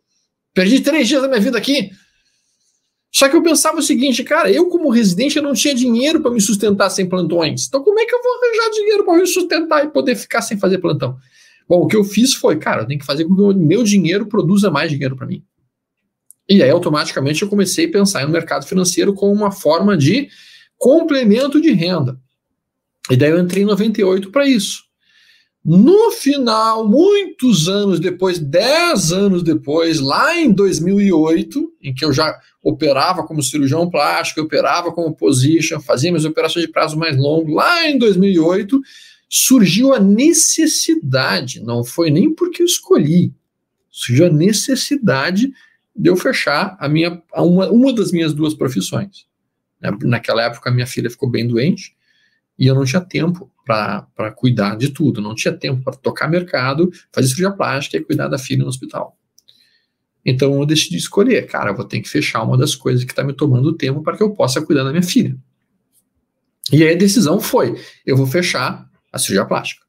perdi 0.53 0.81
três 0.81 1.07
dias 1.07 1.23
da 1.23 1.27
minha 1.27 1.41
vida 1.41 1.57
aqui, 1.57 1.89
só 3.15 3.29
que 3.29 3.35
eu 3.37 3.41
pensava 3.41 3.79
o 3.79 3.81
seguinte, 3.81 4.25
cara, 4.25 4.51
eu 4.51 4.67
como 4.67 4.89
residente 4.89 5.37
eu 5.37 5.43
não 5.43 5.53
tinha 5.53 5.73
dinheiro 5.73 6.19
para 6.19 6.31
me 6.31 6.41
sustentar 6.41 6.89
sem 6.89 7.07
plantões. 7.07 7.65
Então 7.65 7.81
como 7.81 7.97
é 7.97 8.03
que 8.03 8.13
eu 8.13 8.21
vou 8.21 8.29
arranjar 8.33 8.71
dinheiro 8.71 9.05
para 9.05 9.17
me 9.17 9.25
sustentar 9.25 9.85
e 9.85 9.87
poder 9.87 10.17
ficar 10.17 10.41
sem 10.41 10.59
fazer 10.59 10.79
plantão? 10.79 11.17
Bom, 11.65 11.83
o 11.83 11.87
que 11.87 11.95
eu 11.95 12.03
fiz 12.03 12.33
foi, 12.33 12.57
cara, 12.57 12.81
eu 12.81 12.85
tenho 12.85 12.99
que 12.99 13.05
fazer 13.05 13.23
com 13.23 13.33
que 13.33 13.41
o 13.41 13.53
meu 13.53 13.83
dinheiro 13.83 14.25
produza 14.25 14.69
mais 14.69 14.91
dinheiro 14.91 15.15
para 15.15 15.27
mim. 15.27 15.41
E 16.49 16.61
aí, 16.61 16.69
automaticamente, 16.69 17.41
eu 17.41 17.47
comecei 17.47 17.85
a 17.85 17.91
pensar 17.91 18.25
no 18.25 18.33
mercado 18.33 18.67
financeiro 18.67 19.13
como 19.13 19.31
uma 19.31 19.49
forma 19.49 19.95
de 19.95 20.27
complemento 20.77 21.61
de 21.61 21.71
renda. 21.71 22.19
E 23.09 23.15
daí 23.15 23.31
eu 23.31 23.39
entrei 23.39 23.63
em 23.63 23.65
98 23.65 24.29
para 24.29 24.45
isso. 24.45 24.83
No 25.65 26.11
final, 26.11 26.87
muitos 26.87 27.67
anos 27.67 27.99
depois, 27.99 28.37
10 28.37 29.11
anos 29.11 29.41
depois, 29.41 29.99
lá 29.99 30.39
em 30.39 30.51
2008, 30.51 31.73
em 31.81 31.91
que 31.91 32.05
eu 32.05 32.13
já 32.13 32.39
operava 32.61 33.23
como 33.23 33.41
cirurgião 33.41 33.89
plástico, 33.89 34.41
operava 34.41 34.91
como 34.91 35.15
position, 35.15 35.79
fazia 35.79 36.11
minhas 36.11 36.23
operações 36.23 36.67
de 36.67 36.71
prazo 36.71 36.95
mais 36.95 37.17
longo, 37.17 37.55
lá 37.55 37.89
em 37.89 37.97
2008, 37.97 38.79
surgiu 39.27 39.91
a 39.91 39.99
necessidade, 39.99 41.59
não 41.63 41.83
foi 41.83 42.11
nem 42.11 42.31
porque 42.31 42.61
eu 42.61 42.67
escolhi, 42.67 43.33
surgiu 43.89 44.27
a 44.27 44.29
necessidade 44.29 45.51
de 45.95 46.09
eu 46.11 46.15
fechar 46.15 46.77
a 46.79 46.87
minha, 46.87 47.23
uma, 47.33 47.71
uma 47.71 47.91
das 47.91 48.11
minhas 48.11 48.35
duas 48.35 48.53
profissões. 48.53 49.25
Né? 49.81 49.89
Naquela 50.03 50.43
época, 50.43 50.69
minha 50.69 50.85
filha 50.85 51.09
ficou 51.09 51.27
bem 51.27 51.47
doente 51.47 51.95
e 52.57 52.67
eu 52.67 52.75
não 52.75 52.85
tinha 52.85 53.01
tempo 53.01 53.51
para 53.65 54.31
cuidar 54.35 54.75
de 54.75 54.89
tudo, 54.89 55.21
não 55.21 55.33
tinha 55.35 55.53
tempo 55.53 55.83
para 55.83 55.95
tocar 55.95 56.29
mercado, 56.29 56.91
fazer 57.11 57.27
cirurgia 57.27 57.51
plástica 57.51 57.97
e 57.97 58.03
cuidar 58.03 58.27
da 58.27 58.37
filha 58.37 58.63
no 58.63 58.69
hospital. 58.69 59.17
Então 60.25 60.59
eu 60.59 60.65
decidi 60.65 60.97
escolher, 60.97 61.45
cara, 61.47 61.71
eu 61.71 61.75
vou 61.75 61.85
ter 61.85 61.99
que 61.99 62.09
fechar 62.09 62.43
uma 62.43 62.57
das 62.57 62.75
coisas 62.75 63.03
que 63.03 63.11
está 63.11 63.23
me 63.23 63.33
tomando 63.33 63.73
tempo 63.73 64.01
para 64.01 64.17
que 64.17 64.23
eu 64.23 64.31
possa 64.31 64.61
cuidar 64.61 64.83
da 64.83 64.91
minha 64.91 65.03
filha. 65.03 65.37
E 66.71 66.83
aí 66.83 66.93
a 66.93 66.97
decisão 66.97 67.39
foi: 67.39 67.79
eu 68.05 68.17
vou 68.17 68.25
fechar 68.25 68.89
a 69.11 69.19
cirurgia 69.19 69.45
plástica. 69.45 69.85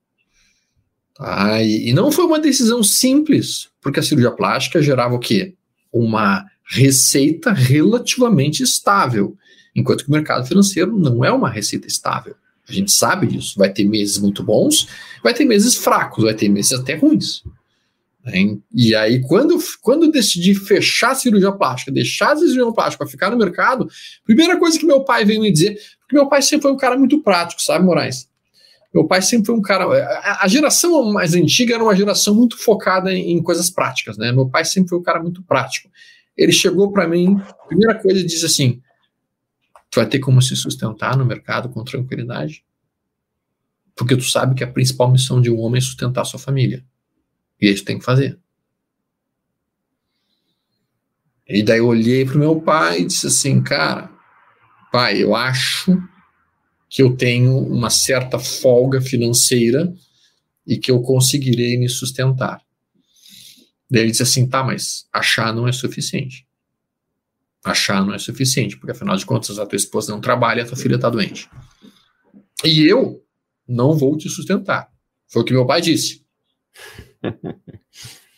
Tá? 1.15 1.63
E, 1.63 1.89
e 1.89 1.93
não 1.93 2.13
foi 2.13 2.27
uma 2.27 2.39
decisão 2.39 2.83
simples, 2.83 3.71
porque 3.81 4.01
a 4.01 4.03
cirurgia 4.03 4.31
plástica 4.31 4.83
gerava 4.83 5.15
o 5.15 5.19
quê? 5.19 5.55
Uma 5.91 6.45
receita 6.69 7.53
relativamente 7.53 8.63
estável, 8.63 9.37
enquanto 9.75 10.05
que 10.05 10.11
o 10.11 10.13
mercado 10.13 10.47
financeiro 10.47 10.97
não 10.97 11.25
é 11.25 11.33
uma 11.33 11.49
receita 11.49 11.87
estável. 11.87 12.35
A 12.69 12.73
gente 12.73 12.91
sabe 12.91 13.27
disso. 13.27 13.55
Vai 13.57 13.73
ter 13.73 13.85
meses 13.85 14.19
muito 14.19 14.43
bons, 14.43 14.89
vai 15.23 15.33
ter 15.33 15.45
meses 15.45 15.75
fracos, 15.75 16.25
vai 16.25 16.35
ter 16.35 16.49
meses 16.49 16.73
até 16.73 16.95
ruins. 16.95 17.43
E 18.75 18.95
aí, 18.95 19.21
quando, 19.23 19.57
quando 19.81 20.11
decidi 20.11 20.55
fechar 20.55 21.13
a 21.13 21.15
cirurgia 21.15 21.53
plástica, 21.53 21.93
deixar 21.93 22.33
a 22.33 22.37
cirurgia 22.37 22.73
plástica 22.73 23.05
para 23.05 23.11
ficar 23.11 23.31
no 23.31 23.37
mercado, 23.37 23.89
primeira 24.25 24.59
coisa 24.59 24.79
que 24.79 24.85
meu 24.85 25.05
pai 25.05 25.25
veio 25.25 25.41
me 25.41 25.53
dizer, 25.53 25.79
porque 26.01 26.17
meu 26.17 26.29
pai 26.29 26.43
sempre 26.43 26.63
foi 26.63 26.73
um 26.73 26.77
cara 26.77 26.99
muito 26.99 27.23
prático, 27.23 27.63
sabe, 27.63 27.85
Moraes? 27.85 28.29
Meu 28.93 29.07
pai 29.07 29.23
sempre 29.23 29.47
foi 29.47 29.55
um 29.55 29.63
cara. 29.63 29.85
A, 29.85 30.45
a 30.45 30.49
geração 30.49 31.13
mais 31.13 31.35
antiga 31.35 31.75
era 31.75 31.83
uma 31.83 31.95
geração 31.95 32.35
muito 32.35 32.59
focada 32.59 33.13
em, 33.13 33.33
em, 33.33 33.43
coisas 33.43 33.71
práticas, 33.71 34.17
né? 34.17 34.33
Meu 34.33 34.49
pai 34.49 34.65
sempre 34.65 34.89
foi 34.89 34.99
um 34.99 35.03
cara 35.03 35.23
muito 35.23 35.43
prático. 35.43 35.89
Ele 36.37 36.53
chegou 36.53 36.91
para 36.91 37.07
mim, 37.07 37.41
primeira 37.69 37.95
coisa, 37.95 38.25
disse 38.25 38.47
assim: 38.47 38.81
Tu 39.97 40.01
vai 40.01 40.07
ter 40.11 40.19
como 40.19 40.43
se 40.43 40.55
sustentar 40.55 41.17
no 41.17 41.25
mercado 41.25 41.71
com 41.71 41.83
tranquilidade? 41.83 42.63
Porque 43.95 44.15
tu 44.15 44.25
sabe 44.25 44.55
que 44.55 44.63
a 44.63 44.71
principal 44.71 45.11
missão 45.11 45.41
de 45.41 45.51
um 45.51 45.59
homem 45.59 45.79
é 45.79 45.81
sustentar 45.81 46.21
a 46.21 46.25
sua 46.27 46.39
família. 46.39 46.85
E 47.59 47.71
isso 47.71 47.83
tem 47.83 47.99
que 47.99 48.05
fazer. 48.05 48.39
E 51.49 51.63
daí 51.63 51.79
eu 51.79 51.87
olhei 51.87 52.27
para 52.27 52.35
o 52.35 52.39
meu 52.39 52.61
pai 52.61 53.01
e 53.01 53.05
disse 53.07 53.27
assim, 53.27 53.63
cara, 53.63 54.13
pai, 54.93 55.23
eu 55.23 55.35
acho 55.35 55.97
que 56.91 57.03
eu 57.03 57.17
tenho 57.17 57.57
uma 57.57 57.89
certa 57.89 58.39
folga 58.39 59.01
financeira 59.01 59.91
e 60.67 60.77
que 60.77 60.91
eu 60.91 61.01
conseguirei 61.01 61.79
me 61.79 61.89
sustentar. 61.89 62.61
Daí 63.91 64.03
ele 64.03 64.11
disse 64.11 64.25
assim: 64.25 64.47
tá, 64.47 64.63
mas 64.63 65.09
achar 65.11 65.55
não 65.55 65.67
é 65.67 65.73
suficiente. 65.73 66.46
Achar 67.67 68.07
não 68.07 68.15
é 68.15 68.19
suficiente, 68.19 68.77
porque 68.77 68.93
afinal 68.93 69.17
de 69.17 69.27
contas 69.27 69.59
a 69.59 69.67
tua 69.67 69.77
esposa 69.77 70.13
não 70.13 70.21
trabalha, 70.21 70.63
a 70.63 70.67
tua 70.67 70.77
filha 70.77 70.95
está 70.95 71.11
doente. 71.11 71.51
E 72.65 72.87
eu 72.87 73.21
não 73.67 73.93
vou 73.93 74.17
te 74.17 74.29
sustentar. 74.29 74.89
Foi 75.27 75.43
o 75.43 75.45
que 75.45 75.53
meu 75.53 75.67
pai 75.67 75.81
disse. 75.81 76.25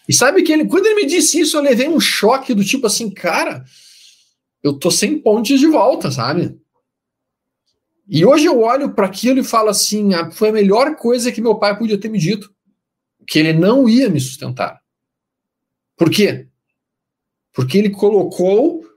e 0.08 0.14
sabe 0.14 0.42
que 0.42 0.50
ele, 0.50 0.66
quando 0.66 0.86
ele 0.86 1.02
me 1.02 1.06
disse 1.06 1.40
isso, 1.40 1.58
eu 1.58 1.60
levei 1.60 1.86
um 1.86 2.00
choque 2.00 2.54
do 2.54 2.64
tipo 2.64 2.86
assim, 2.86 3.10
cara, 3.10 3.66
eu 4.62 4.78
tô 4.78 4.90
sem 4.90 5.18
pontes 5.18 5.60
de 5.60 5.66
volta, 5.66 6.10
sabe? 6.10 6.58
E 8.08 8.24
hoje 8.24 8.46
eu 8.46 8.62
olho 8.62 8.94
para 8.94 9.06
aquilo 9.06 9.40
e 9.40 9.44
falo 9.44 9.68
assim: 9.68 10.14
ah, 10.14 10.30
foi 10.30 10.48
a 10.48 10.52
melhor 10.52 10.96
coisa 10.96 11.30
que 11.30 11.42
meu 11.42 11.56
pai 11.56 11.76
podia 11.76 12.00
ter 12.00 12.08
me 12.08 12.18
dito. 12.18 12.50
Que 13.26 13.38
ele 13.38 13.52
não 13.52 13.86
ia 13.86 14.08
me 14.08 14.18
sustentar. 14.18 14.80
Por 15.98 16.10
quê? 16.10 16.48
Porque 17.52 17.76
ele 17.76 17.90
colocou 17.90 18.87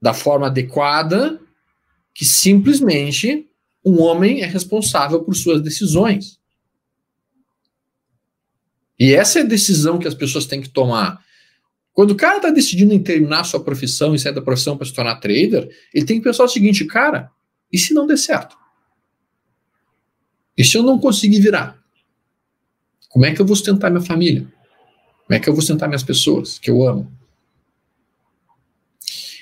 da 0.00 0.14
forma 0.14 0.46
adequada 0.46 1.40
que 2.14 2.24
simplesmente 2.24 3.48
um 3.84 4.00
homem 4.00 4.42
é 4.42 4.46
responsável 4.46 5.22
por 5.22 5.34
suas 5.34 5.62
decisões. 5.62 6.38
E 8.98 9.12
essa 9.14 9.38
é 9.38 9.42
a 9.42 9.46
decisão 9.46 9.98
que 9.98 10.08
as 10.08 10.14
pessoas 10.14 10.44
têm 10.44 10.60
que 10.60 10.68
tomar. 10.68 11.24
Quando 11.92 12.10
o 12.12 12.16
cara 12.16 12.36
está 12.36 12.50
decidindo 12.50 12.92
em 12.92 13.02
terminar 13.02 13.44
sua 13.44 13.62
profissão 13.62 14.14
e 14.14 14.18
sair 14.18 14.34
da 14.34 14.42
profissão 14.42 14.76
para 14.76 14.86
se 14.86 14.92
tornar 14.92 15.16
trader, 15.16 15.68
ele 15.94 16.04
tem 16.04 16.18
que 16.18 16.24
pensar 16.24 16.44
o 16.44 16.48
seguinte, 16.48 16.84
cara, 16.84 17.30
e 17.72 17.78
se 17.78 17.94
não 17.94 18.06
der 18.06 18.18
certo? 18.18 18.56
E 20.56 20.64
se 20.64 20.76
eu 20.76 20.82
não 20.82 20.98
conseguir 20.98 21.40
virar? 21.40 21.78
Como 23.08 23.24
é 23.24 23.34
que 23.34 23.40
eu 23.40 23.46
vou 23.46 23.54
sustentar 23.54 23.90
minha 23.90 24.04
família? 24.04 24.42
Como 25.24 25.36
é 25.36 25.38
que 25.38 25.48
eu 25.48 25.52
vou 25.52 25.62
sustentar 25.62 25.86
minhas 25.86 26.02
pessoas 26.02 26.58
que 26.58 26.70
eu 26.70 26.86
amo? 26.86 27.12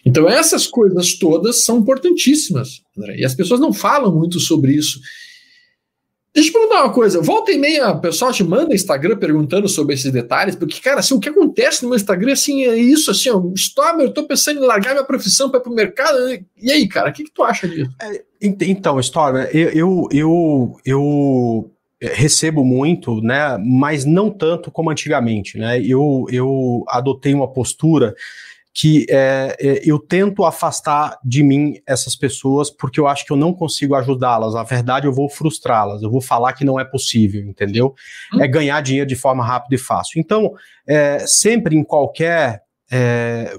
Então, 0.06 0.28
essas 0.28 0.68
coisas 0.68 1.18
todas 1.18 1.64
são 1.64 1.78
importantíssimas, 1.78 2.80
e 3.16 3.24
as 3.24 3.34
pessoas 3.34 3.58
não 3.58 3.72
falam 3.72 4.14
muito 4.14 4.38
sobre 4.38 4.72
isso. 4.72 5.00
Deixa 6.32 6.50
eu 6.50 6.52
perguntar 6.52 6.84
uma 6.84 6.92
coisa. 6.92 7.20
Volta 7.20 7.50
e 7.50 7.58
meia, 7.58 7.88
o 7.90 8.00
pessoal 8.00 8.30
te 8.30 8.44
manda 8.44 8.74
Instagram 8.74 9.16
perguntando 9.16 9.68
sobre 9.68 9.94
esses 9.94 10.12
detalhes, 10.12 10.54
porque, 10.54 10.80
cara, 10.80 11.00
assim, 11.00 11.14
o 11.14 11.18
que 11.18 11.30
acontece 11.30 11.82
no 11.82 11.88
meu 11.88 11.96
Instagram 11.96 12.34
assim, 12.34 12.64
é 12.66 12.76
isso, 12.76 13.10
assim, 13.10 13.30
ó, 13.30 13.42
Storm, 13.56 14.00
eu 14.00 14.12
tô 14.12 14.22
pensando 14.24 14.62
em 14.62 14.66
largar 14.66 14.92
minha 14.92 15.02
profissão 15.02 15.50
para 15.50 15.58
ir 15.58 15.62
pro 15.62 15.74
mercado. 15.74 16.18
E 16.62 16.70
aí, 16.70 16.86
cara, 16.86 17.10
o 17.10 17.12
que, 17.12 17.24
que 17.24 17.32
tu 17.32 17.42
acha 17.42 17.66
disso? 17.66 17.90
É, 18.00 18.22
então, 18.40 19.00
Storm, 19.00 19.38
eu, 19.52 19.70
eu, 19.72 20.08
eu, 20.12 20.76
eu 20.84 21.70
recebo 22.00 22.62
muito, 22.62 23.20
né, 23.22 23.58
mas 23.58 24.04
não 24.04 24.30
tanto 24.30 24.70
como 24.70 24.90
antigamente, 24.90 25.58
né? 25.58 25.80
Eu, 25.82 26.26
eu 26.30 26.84
adotei 26.86 27.34
uma 27.34 27.50
postura 27.50 28.14
que 28.78 29.06
é, 29.08 29.56
é, 29.58 29.80
eu 29.90 29.98
tento 29.98 30.44
afastar 30.44 31.18
de 31.24 31.42
mim 31.42 31.80
essas 31.86 32.14
pessoas 32.14 32.68
porque 32.68 33.00
eu 33.00 33.08
acho 33.08 33.24
que 33.24 33.32
eu 33.32 33.36
não 33.36 33.54
consigo 33.54 33.94
ajudá-las. 33.94 34.52
Na 34.52 34.64
verdade, 34.64 35.06
eu 35.06 35.14
vou 35.14 35.30
frustrá-las, 35.30 36.02
eu 36.02 36.10
vou 36.10 36.20
falar 36.20 36.52
que 36.52 36.62
não 36.62 36.78
é 36.78 36.84
possível, 36.84 37.40
entendeu? 37.40 37.94
Hum. 38.34 38.42
É 38.42 38.46
ganhar 38.46 38.82
dinheiro 38.82 39.08
de 39.08 39.16
forma 39.16 39.42
rápida 39.42 39.76
e 39.76 39.78
fácil. 39.78 40.20
Então, 40.20 40.52
é, 40.86 41.20
sempre 41.20 41.74
em 41.74 41.82
qualquer. 41.82 42.64
É, 42.92 43.58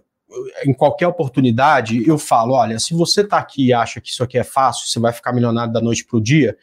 em 0.64 0.74
qualquer 0.74 1.08
oportunidade, 1.08 2.08
eu 2.08 2.20
falo: 2.20 2.54
olha, 2.54 2.78
se 2.78 2.94
você 2.94 3.22
está 3.22 3.40
aqui 3.40 3.68
e 3.68 3.74
acha 3.74 4.00
que 4.00 4.10
isso 4.10 4.24
aqui 4.24 4.38
é 4.38 4.44
fácil, 4.44 4.88
você 4.88 5.00
vai 5.00 5.12
ficar 5.12 5.34
milionário 5.34 5.74
da 5.74 5.82
noite 5.82 6.06
para 6.06 6.18
o 6.18 6.22
dia, 6.22 6.56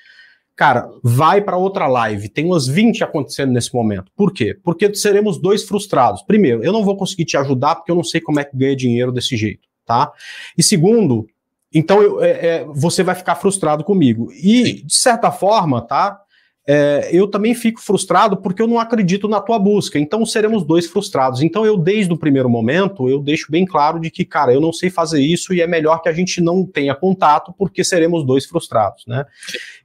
Cara, 0.57 0.89
vai 1.03 1.41
para 1.41 1.57
outra 1.57 1.89
live. 1.89 2.29
Tem 2.29 2.45
umas 2.45 2.67
20 2.67 3.03
acontecendo 3.03 3.53
nesse 3.53 3.75
momento. 3.75 4.11
Por 4.17 4.33
quê? 4.33 4.57
Porque 4.63 4.95
seremos 4.95 5.41
dois 5.41 5.65
frustrados. 5.65 6.23
Primeiro, 6.23 6.63
eu 6.63 6.73
não 6.73 6.85
vou 6.85 6.97
conseguir 6.97 7.25
te 7.25 7.37
ajudar 7.37 7.75
porque 7.75 7.91
eu 7.91 7.97
não 7.97 8.05
sei 8.05 8.21
como 8.21 8.39
é 8.39 8.45
que 8.45 8.57
ganha 8.57 8.77
dinheiro 8.77 9.11
desse 9.11 9.37
jeito, 9.37 9.69
tá? 9.85 10.13
E 10.57 10.63
segundo, 10.63 11.27
então 11.73 12.01
eu, 12.01 12.23
é, 12.23 12.31
é, 12.31 12.65
você 12.73 13.03
vai 13.03 13.17
ficar 13.17 13.35
frustrado 13.35 13.83
comigo. 13.83 14.31
E, 14.33 14.67
Sim. 14.67 14.87
de 14.87 14.95
certa 14.95 15.33
forma, 15.33 15.83
tá? 15.83 16.21
É, 16.67 17.11
eu 17.13 17.29
também 17.29 17.55
fico 17.55 17.81
frustrado 17.81 18.39
porque 18.39 18.63
eu 18.63 18.67
não 18.67 18.79
acredito 18.79 19.29
na 19.29 19.41
tua 19.41 19.59
busca. 19.59 19.99
Então 19.99 20.25
seremos 20.25 20.65
dois 20.65 20.87
frustrados. 20.87 21.43
Então 21.43 21.67
eu, 21.67 21.77
desde 21.77 22.13
o 22.13 22.17
primeiro 22.17 22.49
momento, 22.49 23.09
eu 23.09 23.21
deixo 23.21 23.51
bem 23.51 23.67
claro 23.67 24.01
de 24.01 24.11
que, 24.11 24.25
cara, 24.25 24.53
eu 24.53 24.61
não 24.61 24.73
sei 24.73 24.89
fazer 24.89 25.21
isso 25.21 25.53
e 25.53 25.61
é 25.61 25.67
melhor 25.67 26.01
que 26.01 26.09
a 26.09 26.13
gente 26.13 26.41
não 26.41 26.65
tenha 26.65 26.95
contato 26.95 27.55
porque 27.59 27.85
seremos 27.85 28.25
dois 28.25 28.47
frustrados, 28.47 29.05
né? 29.07 29.27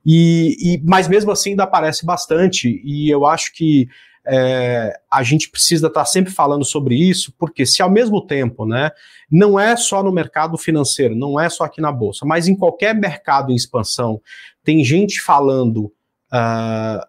E, 0.06 0.56
e 0.60 0.82
mas 0.86 1.08
mesmo 1.08 1.32
assim 1.32 1.52
ainda 1.52 1.64
aparece 1.64 2.06
bastante 2.06 2.82
e 2.84 3.10
eu 3.10 3.26
acho 3.26 3.54
que 3.54 3.88
é, 4.26 4.94
a 5.12 5.24
gente 5.24 5.50
precisa 5.50 5.88
estar 5.88 6.06
sempre 6.06 6.32
falando 6.32 6.64
sobre 6.64 6.96
isso, 6.96 7.34
porque 7.38 7.66
se 7.66 7.82
ao 7.82 7.90
mesmo 7.90 8.26
tempo, 8.26 8.66
né, 8.66 8.92
não 9.30 9.60
é 9.60 9.76
só 9.76 10.04
no 10.04 10.12
mercado 10.12 10.58
financeiro, 10.58 11.16
não 11.16 11.40
é 11.40 11.50
só 11.50 11.64
aqui 11.64 11.82
na 11.82 11.92
bolsa, 11.92 12.26
mas 12.26 12.48
em 12.48 12.56
qualquer 12.56 12.94
mercado 12.94 13.52
em 13.52 13.56
expansão, 13.56 14.22
tem 14.64 14.84
gente 14.84 15.20
falando 15.20 15.92
uh, 16.32 17.02
ah, 17.02 17.08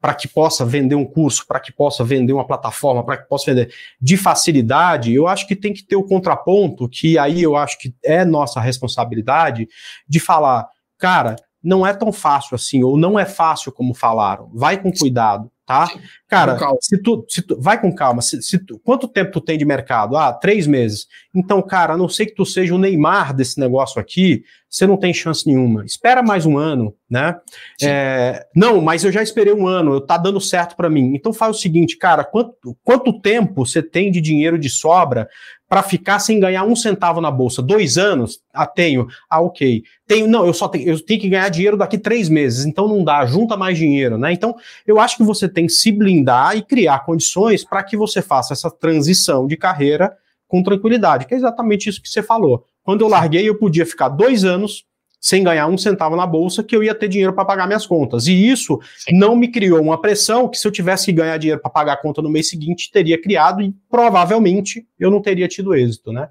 para 0.00 0.14
que 0.14 0.26
possa 0.26 0.64
vender 0.64 0.96
um 0.96 1.04
curso, 1.04 1.46
para 1.46 1.60
que 1.60 1.70
possa 1.70 2.02
vender 2.02 2.32
uma 2.32 2.46
plataforma, 2.46 3.04
para 3.04 3.18
que 3.18 3.28
possa 3.28 3.54
vender 3.54 3.72
de 4.00 4.16
facilidade, 4.16 5.14
eu 5.14 5.28
acho 5.28 5.46
que 5.46 5.54
tem 5.54 5.72
que 5.72 5.84
ter 5.84 5.94
o 5.94 6.02
contraponto, 6.02 6.88
que 6.88 7.16
aí 7.16 7.40
eu 7.40 7.54
acho 7.54 7.78
que 7.78 7.94
é 8.04 8.24
nossa 8.24 8.60
responsabilidade, 8.60 9.68
de 10.08 10.18
falar, 10.18 10.66
cara, 10.98 11.36
não 11.62 11.86
é 11.86 11.94
tão 11.94 12.12
fácil 12.12 12.56
assim, 12.56 12.82
ou 12.82 12.98
não 12.98 13.16
é 13.16 13.24
fácil 13.24 13.70
como 13.70 13.94
falaram. 13.94 14.50
Vai 14.52 14.76
com 14.76 14.90
cuidado, 14.90 15.51
tá? 15.66 15.90
Cara, 16.28 16.58
se 16.80 17.00
tu, 17.02 17.24
se 17.28 17.42
tu, 17.42 17.60
vai 17.60 17.80
com 17.80 17.94
calma. 17.94 18.22
Se, 18.22 18.42
se 18.42 18.58
tu, 18.58 18.78
quanto 18.78 19.06
tempo 19.06 19.32
tu 19.32 19.40
tem 19.40 19.58
de 19.58 19.64
mercado? 19.64 20.16
Ah, 20.16 20.32
três 20.32 20.66
meses. 20.66 21.06
Então, 21.34 21.60
cara, 21.62 21.94
a 21.94 21.96
não 21.96 22.08
ser 22.08 22.26
que 22.26 22.34
tu 22.34 22.44
seja 22.44 22.74
o 22.74 22.78
Neymar 22.78 23.34
desse 23.34 23.60
negócio 23.60 24.00
aqui, 24.00 24.42
você 24.68 24.86
não 24.86 24.96
tem 24.96 25.12
chance 25.12 25.46
nenhuma. 25.46 25.84
Espera 25.84 26.22
mais 26.22 26.46
um 26.46 26.56
ano, 26.56 26.94
né? 27.08 27.36
É, 27.82 28.46
não, 28.56 28.80
mas 28.80 29.04
eu 29.04 29.12
já 29.12 29.22
esperei 29.22 29.52
um 29.52 29.66
ano, 29.66 30.00
tá 30.00 30.16
dando 30.16 30.40
certo 30.40 30.74
para 30.74 30.88
mim. 30.88 31.12
Então 31.14 31.32
faz 31.32 31.56
o 31.56 31.60
seguinte, 31.60 31.98
cara, 31.98 32.24
quanto, 32.24 32.76
quanto 32.82 33.20
tempo 33.20 33.66
você 33.66 33.82
tem 33.82 34.10
de 34.10 34.20
dinheiro 34.20 34.58
de 34.58 34.70
sobra 34.70 35.28
para 35.72 35.82
ficar 35.82 36.18
sem 36.18 36.38
ganhar 36.38 36.64
um 36.64 36.76
centavo 36.76 37.18
na 37.18 37.30
bolsa? 37.30 37.62
Dois 37.62 37.96
anos? 37.96 38.42
Ah, 38.52 38.66
tenho. 38.66 39.08
Ah, 39.30 39.40
ok. 39.40 39.82
Tenho, 40.06 40.28
não, 40.28 40.44
eu 40.44 40.52
só 40.52 40.68
tenho, 40.68 40.86
eu 40.86 41.02
tenho 41.02 41.18
que 41.18 41.30
ganhar 41.30 41.48
dinheiro 41.48 41.78
daqui 41.78 41.96
três 41.96 42.28
meses, 42.28 42.66
então 42.66 42.86
não 42.86 43.02
dá, 43.02 43.24
junta 43.24 43.56
mais 43.56 43.78
dinheiro, 43.78 44.18
né? 44.18 44.34
Então, 44.34 44.54
eu 44.86 45.00
acho 45.00 45.16
que 45.16 45.22
você 45.22 45.48
tem 45.48 45.64
que 45.64 45.72
se 45.72 45.90
blindar 45.90 46.54
e 46.58 46.62
criar 46.62 47.06
condições 47.06 47.64
para 47.64 47.82
que 47.82 47.96
você 47.96 48.20
faça 48.20 48.52
essa 48.52 48.70
transição 48.70 49.46
de 49.46 49.56
carreira 49.56 50.14
com 50.46 50.62
tranquilidade, 50.62 51.24
que 51.24 51.32
é 51.32 51.38
exatamente 51.38 51.88
isso 51.88 52.02
que 52.02 52.08
você 52.10 52.22
falou. 52.22 52.66
Quando 52.82 53.00
eu 53.00 53.08
larguei, 53.08 53.48
eu 53.48 53.56
podia 53.56 53.86
ficar 53.86 54.10
dois 54.10 54.44
anos 54.44 54.84
sem 55.22 55.44
ganhar 55.44 55.68
um 55.68 55.78
centavo 55.78 56.16
na 56.16 56.26
bolsa, 56.26 56.64
que 56.64 56.74
eu 56.74 56.82
ia 56.82 56.92
ter 56.92 57.06
dinheiro 57.06 57.32
para 57.32 57.44
pagar 57.44 57.68
minhas 57.68 57.86
contas. 57.86 58.26
E 58.26 58.32
isso 58.32 58.80
Sim. 58.98 59.16
não 59.16 59.36
me 59.36 59.46
criou 59.46 59.80
uma 59.80 60.00
pressão 60.00 60.48
que, 60.48 60.58
se 60.58 60.66
eu 60.66 60.72
tivesse 60.72 61.06
que 61.06 61.12
ganhar 61.12 61.38
dinheiro 61.38 61.60
para 61.62 61.70
pagar 61.70 61.92
a 61.92 61.96
conta 61.96 62.20
no 62.20 62.28
mês 62.28 62.48
seguinte, 62.48 62.90
teria 62.90 63.20
criado 63.22 63.62
e 63.62 63.72
provavelmente 63.88 64.84
eu 64.98 65.12
não 65.12 65.22
teria 65.22 65.46
tido 65.46 65.76
êxito, 65.76 66.12
né? 66.12 66.28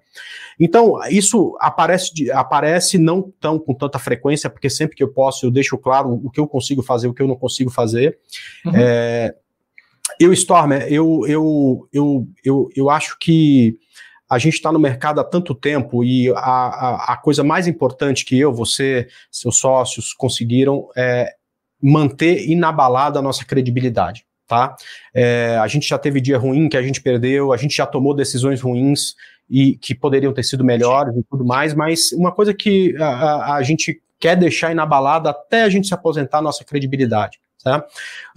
Então, 0.60 1.00
isso 1.10 1.58
aparece, 1.62 2.30
aparece 2.32 2.98
não 2.98 3.34
tão 3.40 3.58
com 3.58 3.74
tanta 3.74 3.98
frequência, 3.98 4.50
porque 4.50 4.70
sempre 4.70 4.98
que 4.98 5.04
eu 5.04 5.08
posso, 5.08 5.46
eu 5.46 5.52
deixo 5.52 5.78
claro 5.78 6.20
o 6.22 6.30
que 6.30 6.42
eu 6.42 6.48
consigo 6.48 6.84
fazer, 6.84 7.08
o 7.08 7.14
que 7.14 7.22
eu 7.22 7.28
não 7.30 7.38
consigo 7.38 7.72
fazer. 7.72 8.18
Uhum. 8.66 8.74
É, 8.76 9.34
eu, 10.20 10.34
Stormer, 10.34 10.86
eu, 10.92 11.26
eu, 11.28 11.88
eu, 11.94 12.28
eu, 12.44 12.70
eu 12.76 12.90
acho 12.90 13.18
que 13.18 13.78
a 14.32 14.38
gente 14.38 14.54
está 14.54 14.72
no 14.72 14.80
mercado 14.80 15.20
há 15.20 15.26
tanto 15.26 15.54
tempo 15.54 16.06
e 16.06 16.30
a, 16.30 16.38
a, 16.38 17.14
a, 17.14 17.18
coisa 17.18 17.44
mais 17.44 17.68
importante 17.68 18.24
que 18.24 18.40
eu, 18.40 18.54
você, 18.54 19.10
seus 19.30 19.58
sócios 19.58 20.14
conseguiram 20.14 20.88
é 20.96 21.34
manter 21.84 22.50
inabalada 22.50 23.20
a 23.20 23.22
nossa 23.22 23.44
credibilidade. 23.44 24.26
Tá? 24.48 24.74
É, 25.14 25.58
a 25.62 25.68
gente 25.68 25.86
já 25.86 25.98
teve 25.98 26.22
dia 26.22 26.38
ruim 26.38 26.70
que 26.70 26.78
a 26.78 26.82
gente 26.82 27.02
perdeu, 27.02 27.52
a 27.52 27.58
gente 27.58 27.76
já 27.76 27.86
tomou 27.86 28.14
decisões 28.16 28.62
ruins 28.62 29.16
e 29.50 29.76
que 29.76 29.94
poderiam 29.94 30.32
ter 30.32 30.44
sido 30.44 30.64
melhores 30.64 31.14
e 31.14 31.24
tudo 31.30 31.44
mais, 31.44 31.74
mas 31.74 32.14
uma 32.14 32.32
coisa 32.32 32.54
que 32.54 32.96
a, 32.98 33.08
a, 33.08 33.56
a 33.56 33.64
gente 33.64 34.02
quer 34.18 34.38
deixar 34.38 34.72
inabalada 34.72 35.30
até 35.30 35.64
a 35.64 35.70
gente 35.70 35.90
se 35.90 35.94
aposentar 35.94 36.38
a 36.38 36.42
nossa 36.42 36.64
credibilidade. 36.64 37.38
Tá? 37.62 37.86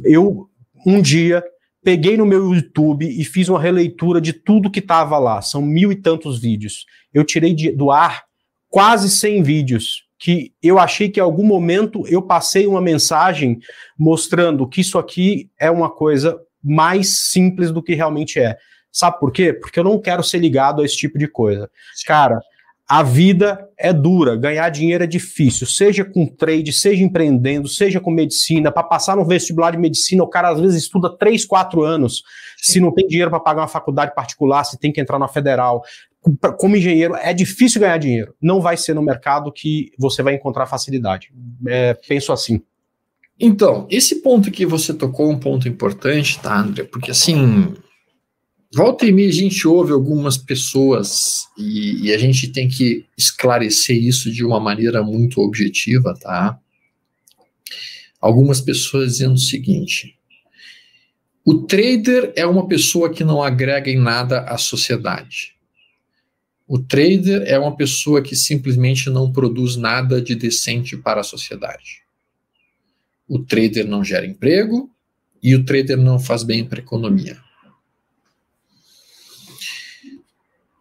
Eu 0.02 0.50
um 0.84 1.00
dia 1.00 1.42
peguei 1.84 2.16
no 2.16 2.24
meu 2.24 2.54
YouTube 2.54 3.06
e 3.06 3.22
fiz 3.24 3.48
uma 3.48 3.60
releitura 3.60 4.20
de 4.20 4.32
tudo 4.32 4.70
que 4.70 4.78
estava 4.80 5.18
lá. 5.18 5.42
São 5.42 5.60
mil 5.60 5.92
e 5.92 5.96
tantos 5.96 6.40
vídeos. 6.40 6.86
Eu 7.12 7.22
tirei 7.24 7.54
de, 7.54 7.70
do 7.70 7.90
ar 7.90 8.24
quase 8.68 9.10
100 9.10 9.42
vídeos 9.42 10.04
que 10.18 10.54
eu 10.62 10.78
achei 10.78 11.10
que 11.10 11.20
em 11.20 11.22
algum 11.22 11.44
momento 11.44 12.06
eu 12.08 12.22
passei 12.22 12.66
uma 12.66 12.80
mensagem 12.80 13.58
mostrando 13.98 14.66
que 14.66 14.80
isso 14.80 14.98
aqui 14.98 15.50
é 15.60 15.70
uma 15.70 15.90
coisa 15.90 16.40
mais 16.62 17.28
simples 17.30 17.70
do 17.70 17.82
que 17.82 17.94
realmente 17.94 18.40
é. 18.40 18.56
Sabe 18.90 19.18
por 19.20 19.30
quê? 19.30 19.52
Porque 19.52 19.78
eu 19.78 19.84
não 19.84 20.00
quero 20.00 20.24
ser 20.24 20.38
ligado 20.38 20.80
a 20.80 20.84
esse 20.84 20.96
tipo 20.96 21.18
de 21.18 21.28
coisa. 21.28 21.70
Cara, 22.06 22.40
a 22.88 23.02
vida 23.02 23.66
é 23.78 23.92
dura, 23.92 24.36
ganhar 24.36 24.68
dinheiro 24.68 25.04
é 25.04 25.06
difícil, 25.06 25.66
seja 25.66 26.04
com 26.04 26.26
trade, 26.26 26.70
seja 26.72 27.02
empreendendo, 27.02 27.66
seja 27.66 27.98
com 27.98 28.10
medicina. 28.10 28.70
Para 28.70 28.82
passar 28.82 29.16
no 29.16 29.24
vestibular 29.24 29.70
de 29.70 29.78
medicina, 29.78 30.22
o 30.22 30.28
cara 30.28 30.50
às 30.50 30.60
vezes 30.60 30.82
estuda 30.82 31.16
3, 31.16 31.46
4 31.46 31.82
anos. 31.82 32.22
Se 32.58 32.80
não 32.80 32.92
tem 32.92 33.06
dinheiro 33.06 33.30
para 33.30 33.40
pagar 33.40 33.62
uma 33.62 33.68
faculdade 33.68 34.14
particular, 34.14 34.64
se 34.64 34.78
tem 34.78 34.92
que 34.92 35.00
entrar 35.00 35.18
na 35.18 35.28
federal. 35.28 35.82
Como 36.58 36.76
engenheiro, 36.76 37.14
é 37.16 37.32
difícil 37.32 37.80
ganhar 37.80 37.98
dinheiro. 37.98 38.34
Não 38.40 38.60
vai 38.60 38.76
ser 38.76 38.94
no 38.94 39.02
mercado 39.02 39.52
que 39.52 39.90
você 39.98 40.22
vai 40.22 40.34
encontrar 40.34 40.66
facilidade. 40.66 41.32
É, 41.66 41.94
penso 41.94 42.32
assim. 42.32 42.62
Então, 43.38 43.86
esse 43.90 44.22
ponto 44.22 44.50
que 44.50 44.64
você 44.64 44.94
tocou 44.94 45.30
é 45.30 45.34
um 45.34 45.38
ponto 45.38 45.68
importante, 45.68 46.38
tá, 46.38 46.58
André? 46.58 46.84
Porque 46.84 47.10
assim, 47.10 47.74
Volta 48.74 49.06
e 49.06 49.12
meia 49.12 49.28
a 49.28 49.32
gente 49.32 49.68
ouve 49.68 49.92
algumas 49.92 50.36
pessoas 50.36 51.46
e, 51.56 52.08
e, 52.08 52.12
a 52.12 52.18
gente 52.18 52.48
tem 52.48 52.68
que 52.68 53.06
esclarecer 53.16 53.96
isso 53.96 54.32
de 54.32 54.44
uma 54.44 54.58
maneira 54.58 55.00
muito 55.00 55.40
objetiva, 55.40 56.12
tá? 56.20 56.58
Algumas 58.20 58.60
pessoas 58.60 59.12
dizendo 59.12 59.34
o 59.34 59.38
seguinte: 59.38 60.18
o 61.44 61.62
trader 61.66 62.32
é 62.34 62.44
uma 62.44 62.66
pessoa 62.66 63.12
que 63.12 63.22
não 63.22 63.40
agrega 63.40 63.88
em 63.88 63.98
nada 63.98 64.40
à 64.40 64.58
sociedade. 64.58 65.54
O 66.66 66.78
trader 66.78 67.42
é 67.46 67.56
uma 67.56 67.76
pessoa 67.76 68.22
que 68.22 68.34
simplesmente 68.34 69.08
não 69.08 69.30
produz 69.30 69.76
nada 69.76 70.20
de 70.20 70.34
decente 70.34 70.96
para 70.96 71.20
a 71.20 71.24
sociedade. 71.24 72.02
O 73.28 73.38
trader 73.38 73.86
não 73.86 74.02
gera 74.02 74.26
emprego 74.26 74.90
e 75.40 75.54
o 75.54 75.64
trader 75.64 75.98
não 75.98 76.18
faz 76.18 76.42
bem 76.42 76.64
para 76.64 76.80
a 76.80 76.82
economia. 76.82 77.43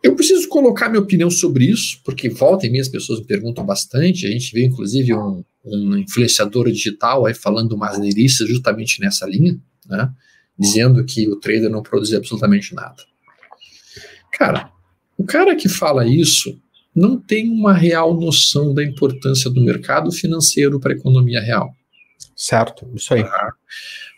Eu 0.04 0.16
preciso 0.16 0.49
colocar 0.49 0.89
minha 0.89 1.01
opinião 1.01 1.32
sobre 1.32 1.66
isso, 1.66 2.01
porque 2.04 2.28
volta 2.28 2.68
e 2.68 2.70
meia 2.70 2.82
as 2.82 2.89
pessoas 2.89 3.22
me 3.22 3.26
perguntam 3.26 3.66
bastante. 3.66 4.28
A 4.28 4.30
gente 4.30 4.51
vê, 4.51 4.66
inclusive, 4.66 5.14
um, 5.14 5.43
um 5.64 5.97
influenciador 5.97 6.70
digital 6.70 7.26
aí 7.26 7.34
falando 7.34 7.72
umas 7.72 7.97
delícias 7.97 8.49
justamente 8.49 8.99
nessa 8.99 9.26
linha, 9.26 9.58
né? 9.88 10.12
Dizendo 10.60 11.04
que 11.06 11.28
o 11.30 11.38
trader 11.38 11.70
não 11.70 11.82
produz 11.82 12.14
absolutamente 12.14 12.76
nada. 12.76 12.97
Cara, 14.34 14.70
o 15.18 15.24
cara 15.24 15.56
que 15.56 15.70
fala 15.70 16.06
isso 16.06 16.60
não 16.93 17.18
tem 17.18 17.49
uma 17.49 17.74
real 17.74 18.14
noção 18.14 18.74
da 18.74 18.84
importância 18.84 19.49
do 19.49 19.64
mercado 19.64 20.12
financeiro 20.12 20.82
para 20.82 20.93
a 20.93 20.95
economia 20.95 21.39
real. 21.39 21.74
Certo, 22.36 22.86
isso 22.93 23.14
aí. 23.14 23.24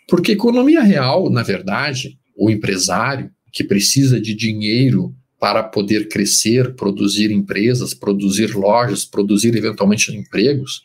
Porque 0.08 0.32
economia 0.32 0.82
real, 0.82 1.30
na 1.30 1.42
verdade, 1.42 2.18
o 2.36 2.50
empresário 2.50 3.30
que 3.52 3.64
precisa 3.64 4.20
de 4.20 4.34
dinheiro 4.34 5.14
para 5.38 5.62
poder 5.62 6.08
crescer, 6.08 6.74
produzir 6.74 7.30
empresas, 7.30 7.92
produzir 7.92 8.54
lojas, 8.54 9.04
produzir 9.04 9.54
eventualmente 9.54 10.14
empregos, 10.14 10.82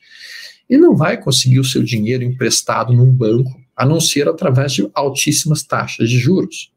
e 0.69 0.77
não 0.77 0.95
vai 0.95 1.21
conseguir 1.21 1.59
o 1.59 1.65
seu 1.65 1.83
dinheiro 1.83 2.23
emprestado 2.23 2.93
num 2.93 3.11
banco, 3.11 3.51
a 3.75 3.85
não 3.85 3.99
ser 3.99 4.27
através 4.27 4.73
de 4.73 4.89
altíssimas 4.93 5.63
taxas 5.63 6.09
de 6.09 6.17
juros. 6.17 6.71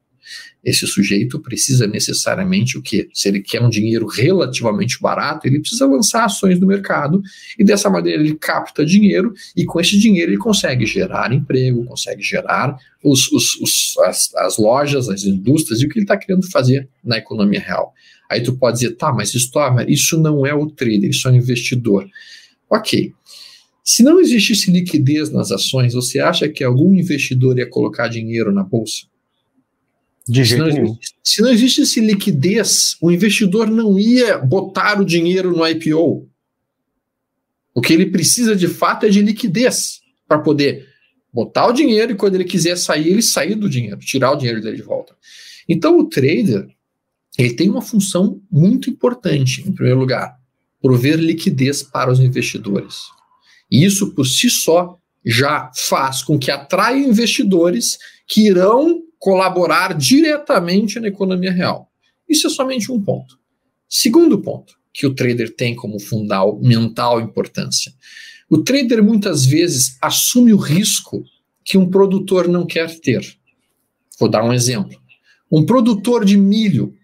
Esse 0.64 0.86
sujeito 0.86 1.38
precisa 1.40 1.86
necessariamente 1.86 2.78
o 2.78 2.82
quê? 2.82 3.08
Se 3.12 3.28
ele 3.28 3.40
quer 3.40 3.60
um 3.60 3.68
dinheiro 3.68 4.06
relativamente 4.06 4.98
barato, 5.00 5.46
ele 5.46 5.60
precisa 5.60 5.86
lançar 5.86 6.24
ações 6.24 6.58
no 6.58 6.66
mercado 6.66 7.22
e 7.58 7.64
dessa 7.64 7.90
maneira 7.90 8.22
ele 8.22 8.34
capta 8.34 8.84
dinheiro 8.84 9.34
e 9.54 9.64
com 9.64 9.78
esse 9.78 9.98
dinheiro 9.98 10.30
ele 10.30 10.38
consegue 10.38 10.86
gerar 10.86 11.32
emprego, 11.32 11.84
consegue 11.84 12.22
gerar 12.22 12.76
os, 13.02 13.30
os, 13.30 13.54
os 13.60 13.98
as, 14.06 14.34
as, 14.36 14.56
lojas, 14.56 15.08
as 15.08 15.24
indústrias 15.24 15.82
e 15.82 15.86
o 15.86 15.88
que 15.88 15.98
ele 15.98 16.04
está 16.04 16.16
querendo 16.16 16.50
fazer 16.50 16.88
na 17.04 17.18
economia 17.18 17.60
real. 17.60 17.92
Aí 18.30 18.42
tu 18.42 18.56
pode 18.56 18.78
dizer, 18.78 18.96
tá, 18.96 19.12
mas 19.12 19.34
Stormer, 19.34 19.88
isso 19.88 20.18
não 20.18 20.46
é 20.46 20.54
o 20.54 20.66
trader, 20.66 21.10
isso 21.10 21.28
é 21.28 21.36
investidor. 21.36 22.08
Ok. 22.70 23.12
Se 23.84 24.02
não 24.02 24.18
existisse 24.18 24.70
liquidez 24.70 25.30
nas 25.30 25.52
ações, 25.52 25.92
você 25.92 26.18
acha 26.18 26.48
que 26.48 26.64
algum 26.64 26.94
investidor 26.94 27.58
ia 27.58 27.68
colocar 27.68 28.08
dinheiro 28.08 28.50
na 28.50 28.62
bolsa? 28.62 29.06
De 30.26 30.42
jeito 30.42 30.70
se 30.70 30.72
nenhum. 30.72 30.98
Se 31.22 31.42
não 31.42 31.50
existisse 31.50 32.00
liquidez, 32.00 32.96
o 33.00 33.10
investidor 33.10 33.68
não 33.68 33.98
ia 33.98 34.38
botar 34.38 35.00
o 35.00 35.04
dinheiro 35.04 35.54
no 35.54 35.66
IPO. 35.66 36.28
O 37.74 37.80
que 37.80 37.92
ele 37.92 38.06
precisa 38.06 38.56
de 38.56 38.68
fato 38.68 39.04
é 39.04 39.08
de 39.08 39.20
liquidez 39.20 40.00
para 40.26 40.38
poder 40.38 40.88
botar 41.32 41.66
o 41.66 41.72
dinheiro 41.72 42.12
e 42.12 42.14
quando 42.14 42.36
ele 42.36 42.44
quiser 42.44 42.76
sair, 42.76 43.08
ele 43.08 43.22
sair 43.22 43.56
do 43.56 43.68
dinheiro, 43.68 43.98
tirar 43.98 44.32
o 44.32 44.36
dinheiro 44.36 44.62
dele 44.62 44.76
de 44.76 44.82
volta. 44.82 45.14
Então 45.68 45.98
o 45.98 46.08
trader 46.08 46.68
ele 47.36 47.54
tem 47.54 47.68
uma 47.68 47.82
função 47.82 48.40
muito 48.50 48.88
importante, 48.88 49.62
em 49.66 49.72
primeiro 49.72 49.98
lugar, 49.98 50.38
prover 50.80 51.18
liquidez 51.18 51.82
para 51.82 52.12
os 52.12 52.20
investidores. 52.20 53.02
E 53.70 53.84
isso 53.84 54.14
por 54.14 54.24
si 54.24 54.48
só 54.48 54.96
já 55.24 55.70
faz 55.74 56.22
com 56.22 56.38
que 56.38 56.50
atraia 56.50 57.04
investidores 57.04 57.98
que 58.28 58.46
irão 58.46 59.00
colaborar 59.24 59.94
diretamente 59.94 61.00
na 61.00 61.08
economia 61.08 61.50
real. 61.50 61.90
Isso 62.28 62.46
é 62.46 62.50
somente 62.50 62.92
um 62.92 63.00
ponto. 63.00 63.38
Segundo 63.88 64.38
ponto, 64.38 64.74
que 64.92 65.06
o 65.06 65.14
trader 65.14 65.56
tem 65.56 65.74
como 65.74 65.98
fundamental 65.98 67.22
importância. 67.22 67.90
O 68.50 68.58
trader 68.58 69.02
muitas 69.02 69.46
vezes 69.46 69.96
assume 70.02 70.52
o 70.52 70.58
risco 70.58 71.24
que 71.64 71.78
um 71.78 71.88
produtor 71.88 72.46
não 72.48 72.66
quer 72.66 73.00
ter. 73.00 73.24
Vou 74.20 74.28
dar 74.28 74.44
um 74.44 74.52
exemplo. 74.52 75.00
Um 75.50 75.64
produtor 75.64 76.22
de 76.22 76.36
milho. 76.36 76.94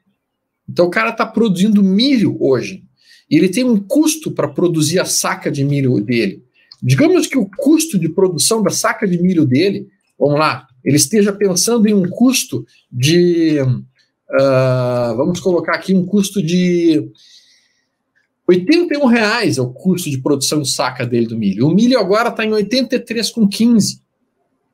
Então 0.68 0.88
o 0.88 0.90
cara 0.90 1.08
está 1.08 1.24
produzindo 1.24 1.82
milho 1.82 2.36
hoje. 2.38 2.84
E 3.30 3.36
ele 3.36 3.48
tem 3.48 3.64
um 3.64 3.80
custo 3.80 4.30
para 4.30 4.46
produzir 4.46 4.98
a 4.98 5.06
saca 5.06 5.50
de 5.50 5.64
milho 5.64 5.98
dele. 6.02 6.44
Digamos 6.82 7.26
que 7.26 7.38
o 7.38 7.48
custo 7.56 7.98
de 7.98 8.10
produção 8.10 8.62
da 8.62 8.68
saca 8.68 9.08
de 9.08 9.16
milho 9.22 9.46
dele, 9.46 9.88
vamos 10.18 10.38
lá, 10.38 10.66
ele 10.84 10.96
esteja 10.96 11.32
pensando 11.32 11.86
em 11.86 11.94
um 11.94 12.08
custo 12.08 12.64
de, 12.90 13.60
uh, 13.60 15.16
vamos 15.16 15.40
colocar 15.40 15.74
aqui 15.74 15.94
um 15.94 16.04
custo 16.04 16.42
de 16.42 17.10
81 18.50 19.06
reais 19.06 19.58
é 19.58 19.62
o 19.62 19.68
custo 19.68 20.10
de 20.10 20.18
produção 20.18 20.64
saca 20.64 21.06
dele 21.06 21.26
do 21.26 21.38
milho. 21.38 21.66
O 21.66 21.74
milho 21.74 21.98
agora 21.98 22.30
está 22.30 22.44
em 22.44 22.50
83,15. 22.50 24.00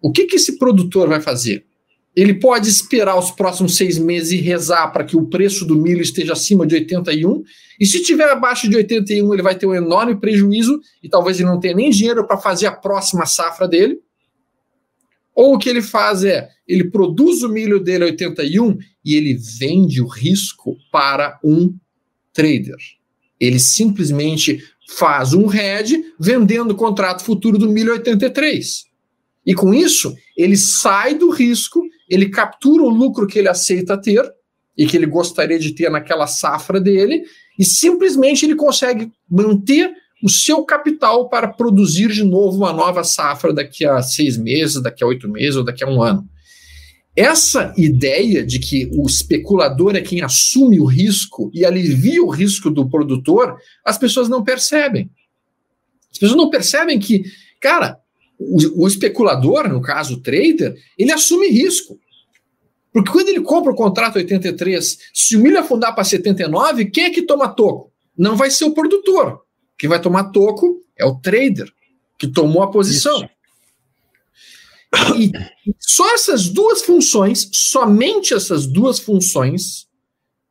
O 0.01 0.11
que, 0.11 0.25
que 0.25 0.37
esse 0.37 0.59
produtor 0.59 1.09
vai 1.09 1.21
fazer? 1.21 1.65
Ele 2.15 2.33
pode 2.33 2.71
esperar 2.71 3.19
os 3.19 3.31
próximos 3.31 3.77
seis 3.77 3.99
meses 3.99 4.33
e 4.33 4.37
rezar 4.37 4.89
para 4.89 5.05
que 5.05 5.17
o 5.17 5.27
preço 5.27 5.67
do 5.67 5.77
milho 5.77 6.01
esteja 6.01 6.33
acima 6.33 6.67
de 6.67 6.75
81. 6.75 7.43
E 7.79 7.85
se 7.85 7.99
estiver 7.99 8.31
abaixo 8.31 8.71
de 8.71 8.77
81, 8.77 9.35
ele 9.35 9.43
vai 9.43 9.55
ter 9.55 9.67
um 9.67 9.75
enorme 9.75 10.19
prejuízo 10.19 10.81
e 11.03 11.09
talvez 11.11 11.39
ele 11.39 11.51
não 11.51 11.61
tenha 11.61 11.75
nem 11.75 11.91
dinheiro 11.91 12.27
para 12.27 12.39
fazer 12.39 12.67
a 12.67 12.73
próxima 12.73 13.27
safra 13.27 13.69
dele. 13.69 14.01
Ou 15.37 15.55
o 15.55 15.59
que 15.59 15.69
ele 15.69 15.83
faz 15.83 16.25
é, 16.25 16.49
ele 16.67 16.91
produz 16.91 17.43
o 17.43 17.49
milho 17.51 17.79
dele 17.79 18.05
a 18.05 18.07
81 18.07 18.79
e 19.05 19.15
ele 19.15 19.39
vende 19.59 20.01
o 20.01 20.07
risco 20.07 20.79
para 20.91 21.39
um 21.45 21.77
trader. 22.33 22.77
Ele 23.39 23.59
simplesmente 23.59 24.59
faz 24.89 25.35
um 25.35 25.53
hedge 25.53 26.03
vendendo 26.19 26.71
o 26.71 26.77
contrato 26.77 27.23
futuro 27.23 27.59
do 27.59 27.69
milho 27.69 27.93
83. 27.93 28.87
E 29.45 29.55
com 29.55 29.75
isso, 29.75 30.17
ele 30.37 30.57
sai 30.57 31.15
do 31.15 31.31
risco, 31.31 31.83
ele 32.09 32.31
captura 32.31 32.83
o 32.83 32.89
lucro 32.89 33.27
que 33.27 33.39
ele 33.39 33.49
aceita 33.49 34.01
ter 34.01 34.25
e 34.77 34.87
que 34.87 34.97
ele 34.97 35.07
gostaria 35.07 35.59
de 35.59 35.75
ter 35.75 35.91
naquela 35.91 36.27
safra 36.27 36.81
dele, 36.81 37.23
e 37.59 37.65
simplesmente 37.65 38.45
ele 38.45 38.55
consegue 38.55 39.11
manter 39.31 39.91
o 40.23 40.29
seu 40.29 40.65
capital 40.65 41.29
para 41.29 41.49
produzir 41.49 42.11
de 42.11 42.25
novo 42.25 42.57
uma 42.57 42.73
nova 42.73 43.05
safra 43.05 43.53
daqui 43.53 43.85
a 43.85 44.01
seis 44.03 44.37
meses, 44.37 44.83
daqui 44.83 45.05
a 45.05 45.07
oito 45.07 45.29
meses 45.29 45.57
ou 45.57 45.65
daqui 45.65 45.85
a 45.85 45.89
um 45.89 46.03
ano. 46.03 46.27
Essa 47.15 47.73
ideia 47.79 48.45
de 48.45 48.59
que 48.59 48.91
o 48.93 49.07
especulador 49.07 49.97
é 49.97 50.03
quem 50.03 50.23
assume 50.23 50.79
o 50.79 50.85
risco 50.85 51.51
e 51.55 51.65
alivia 51.65 52.23
o 52.23 52.29
risco 52.29 52.71
do 52.71 52.89
produtor, 52.89 53.57
as 53.85 53.97
pessoas 53.97 54.29
não 54.29 54.45
percebem. 54.45 55.11
As 56.13 56.19
pessoas 56.19 56.37
não 56.37 56.51
percebem 56.51 56.99
que, 56.99 57.25
cara, 57.59 57.99
o, 58.39 58.85
o 58.85 58.87
especulador, 58.87 59.67
no 59.69 59.81
caso 59.81 60.15
o 60.15 60.21
trader, 60.21 60.77
ele 60.99 61.13
assume 61.13 61.49
risco. 61.49 61.99
Porque 62.93 63.11
quando 63.11 63.29
ele 63.29 63.41
compra 63.41 63.73
o 63.73 63.77
contrato 63.77 64.17
83, 64.17 64.99
se 65.13 65.37
o 65.37 65.41
milho 65.41 65.59
afundar 65.59 65.95
para 65.95 66.05
79, 66.05 66.87
quem 66.87 67.05
é 67.05 67.11
que 67.11 67.23
toma 67.23 67.49
toco? 67.49 67.93
Não 68.17 68.37
vai 68.37 68.51
ser 68.51 68.65
o 68.65 68.75
produtor. 68.75 69.46
Quem 69.79 69.89
vai 69.89 70.01
tomar 70.01 70.31
toco 70.31 70.81
é 70.97 71.05
o 71.05 71.17
trader, 71.17 71.71
que 72.19 72.27
tomou 72.27 72.63
a 72.63 72.71
posição. 72.71 73.19
Isso. 73.19 73.37
E 75.17 75.33
só 75.79 76.15
essas 76.15 76.49
duas 76.49 76.83
funções, 76.83 77.49
somente 77.53 78.33
essas 78.33 78.67
duas 78.67 78.99
funções, 78.99 79.87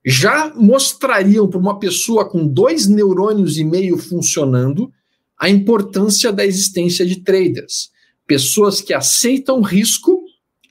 já 0.06 0.54
mostrariam 0.54 1.50
para 1.50 1.60
uma 1.60 1.80
pessoa 1.80 2.30
com 2.30 2.46
dois 2.46 2.88
neurônios 2.88 3.58
e 3.58 3.64
meio 3.64 3.98
funcionando 3.98 4.92
a 5.38 5.50
importância 5.50 6.32
da 6.32 6.46
existência 6.46 7.06
de 7.06 7.22
traders. 7.22 7.90
Pessoas 8.28 8.82
que 8.82 8.94
aceitam 8.94 9.62
risco, 9.62 10.24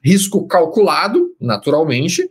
risco 0.03 0.47
calculado, 0.47 1.35
naturalmente, 1.41 2.29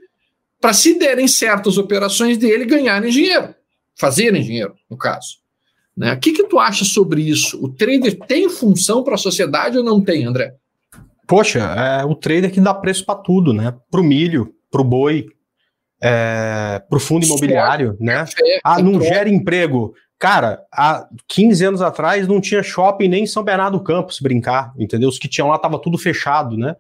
para 0.62 0.74
se 0.74 0.98
derem 0.98 1.28
certas 1.28 1.78
operações 1.78 2.38
dele 2.38 2.64
ganharem 2.66 3.12
dinheiro, 3.12 3.54
fazerem 3.96 4.42
dinheiro, 4.42 4.74
no 4.90 4.98
caso. 4.98 5.43
Né? 5.96 6.14
O 6.14 6.20
que, 6.20 6.32
que 6.32 6.48
tu 6.48 6.60
acha 6.60 6.84
sobre 6.84 7.22
isso? 7.22 7.64
O 7.64 7.70
trader 7.70 8.18
tem 8.28 8.50
função 8.50 9.04
para 9.04 9.16
a 9.16 9.18
sociedade 9.18 9.78
ou 9.78 9.84
não 9.84 10.02
tem, 10.02 10.26
André? 10.26 10.56
Poxa, 11.28 11.60
é 11.60 12.04
o 12.04 12.16
trader 12.16 12.52
que 12.52 12.60
dá 12.60 12.74
preço 12.74 13.06
para 13.06 13.16
tudo, 13.16 13.54
né? 13.54 13.74
Para 13.90 14.02
o 14.02 14.04
milho, 14.04 14.54
para 14.70 14.82
o 14.82 14.84
boi, 14.84 15.28
é, 16.02 16.82
para 16.90 16.98
o 16.98 17.00
fundo 17.00 17.26
imobiliário, 17.26 17.96
né? 18.00 18.20
Café, 18.20 18.60
ah, 18.64 18.82
não 18.82 19.02
gera 19.02 19.30
emprego. 19.30 19.94
Cara, 20.20 20.62
há 20.72 21.08
15 21.28 21.66
anos 21.66 21.82
atrás 21.82 22.28
não 22.28 22.42
tinha 22.42 22.64
shopping 22.64 23.08
nem 23.08 23.24
em 23.24 23.28
São 23.28 23.44
Bernardo 23.44 23.78
do 23.78 23.84
Campos 23.84 24.20
brincar, 24.20 24.74
entendeu? 24.78 25.10
Os 25.10 25.20
que 25.20 25.28
tinham 25.28 25.50
lá 25.50 25.58
tava 25.58 25.80
tudo 25.80 25.98
fechado, 25.98 26.58
né? 26.58 26.76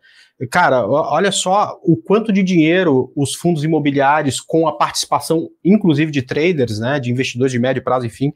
Cara, 0.50 0.88
olha 0.88 1.32
só 1.32 1.80
o 1.84 1.96
quanto 1.96 2.32
de 2.32 2.41
dinheiro 2.41 3.12
os 3.16 3.36
fundos 3.36 3.64
imobiliários, 3.64 4.39
com 4.39 4.68
a 4.68 4.76
participação, 4.76 5.50
inclusive 5.64 6.12
de 6.12 6.22
traders, 6.22 6.80
né, 6.80 7.00
de 7.00 7.12
investidores 7.12 7.52
de 7.52 7.60
médio 7.60 7.84
prazo, 7.84 8.06
enfim, 8.06 8.34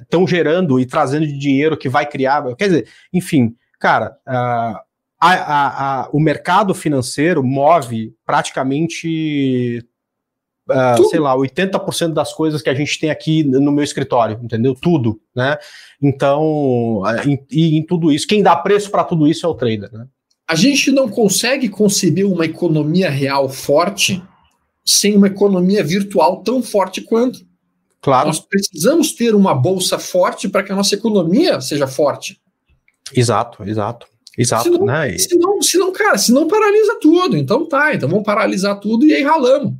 estão 0.00 0.24
é, 0.24 0.26
gerando 0.26 0.80
e 0.80 0.86
trazendo 0.86 1.26
de 1.26 1.36
dinheiro 1.38 1.76
que 1.76 1.88
vai 1.88 2.06
criar. 2.06 2.42
Quer 2.56 2.68
dizer, 2.68 2.88
enfim, 3.12 3.54
cara, 3.78 4.16
uh, 4.26 4.78
a, 5.20 5.32
a, 5.32 6.02
a, 6.02 6.08
o 6.12 6.20
mercado 6.20 6.74
financeiro 6.74 7.42
move 7.42 8.14
praticamente, 8.24 9.86
uh, 10.70 11.08
sei 11.08 11.20
lá, 11.20 11.36
80% 11.36 12.12
das 12.12 12.32
coisas 12.32 12.62
que 12.62 12.70
a 12.70 12.74
gente 12.74 12.98
tem 12.98 13.10
aqui 13.10 13.44
no 13.44 13.72
meu 13.72 13.84
escritório, 13.84 14.40
entendeu? 14.42 14.74
Tudo, 14.74 15.20
né? 15.34 15.58
Então, 16.02 17.02
em, 17.26 17.44
e 17.50 17.76
em 17.76 17.84
tudo 17.84 18.10
isso, 18.10 18.26
quem 18.26 18.42
dá 18.42 18.56
preço 18.56 18.90
para 18.90 19.04
tudo 19.04 19.26
isso 19.26 19.44
é 19.46 19.48
o 19.48 19.54
trader, 19.54 19.92
né? 19.92 20.06
A 20.46 20.54
gente 20.54 20.90
não 20.90 21.08
consegue 21.08 21.68
conceber 21.68 22.26
uma 22.26 22.44
economia 22.44 23.08
real 23.08 23.48
forte 23.48 24.22
sem 24.84 25.16
uma 25.16 25.28
economia 25.28 25.82
virtual 25.82 26.42
tão 26.42 26.62
forte 26.62 27.00
quanto. 27.00 27.46
Claro. 28.00 28.26
Nós 28.26 28.40
precisamos 28.40 29.12
ter 29.12 29.34
uma 29.34 29.54
bolsa 29.54 29.98
forte 29.98 30.48
para 30.48 30.62
que 30.62 30.70
a 30.70 30.76
nossa 30.76 30.94
economia 30.94 31.60
seja 31.62 31.86
forte. 31.86 32.38
Exato, 33.14 33.64
exato. 33.64 34.06
Exato, 34.36 34.64
senão, 34.64 34.84
né? 34.84 35.16
Senão, 35.16 35.62
senão, 35.62 35.92
cara, 35.92 36.18
senão 36.18 36.48
paralisa 36.48 36.98
tudo. 37.00 37.36
Então 37.36 37.66
tá, 37.66 37.94
então 37.94 38.08
vamos 38.08 38.24
paralisar 38.24 38.78
tudo 38.80 39.06
e 39.06 39.14
aí 39.14 39.22
ralamos. 39.22 39.74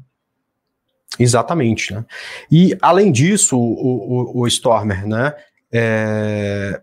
Exatamente, 1.19 1.93
né? 1.93 2.05
E 2.51 2.77
além 2.81 3.11
disso, 3.13 3.59
o, 3.59 4.39
o, 4.39 4.41
o 4.41 4.47
Stormer, 4.47 5.07
né? 5.07 5.35
É, 5.73 6.81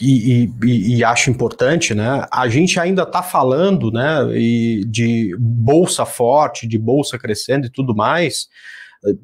e, 0.00 0.50
e, 0.64 0.96
e, 0.96 1.04
acho 1.04 1.30
importante, 1.30 1.94
né? 1.94 2.26
A 2.30 2.48
gente 2.48 2.78
ainda 2.80 3.02
está 3.02 3.22
falando, 3.22 3.90
né? 3.90 4.24
de 4.86 5.36
bolsa 5.38 6.06
forte, 6.06 6.66
de 6.66 6.78
bolsa 6.78 7.18
crescendo 7.18 7.66
e 7.66 7.70
tudo 7.70 7.94
mais 7.94 8.48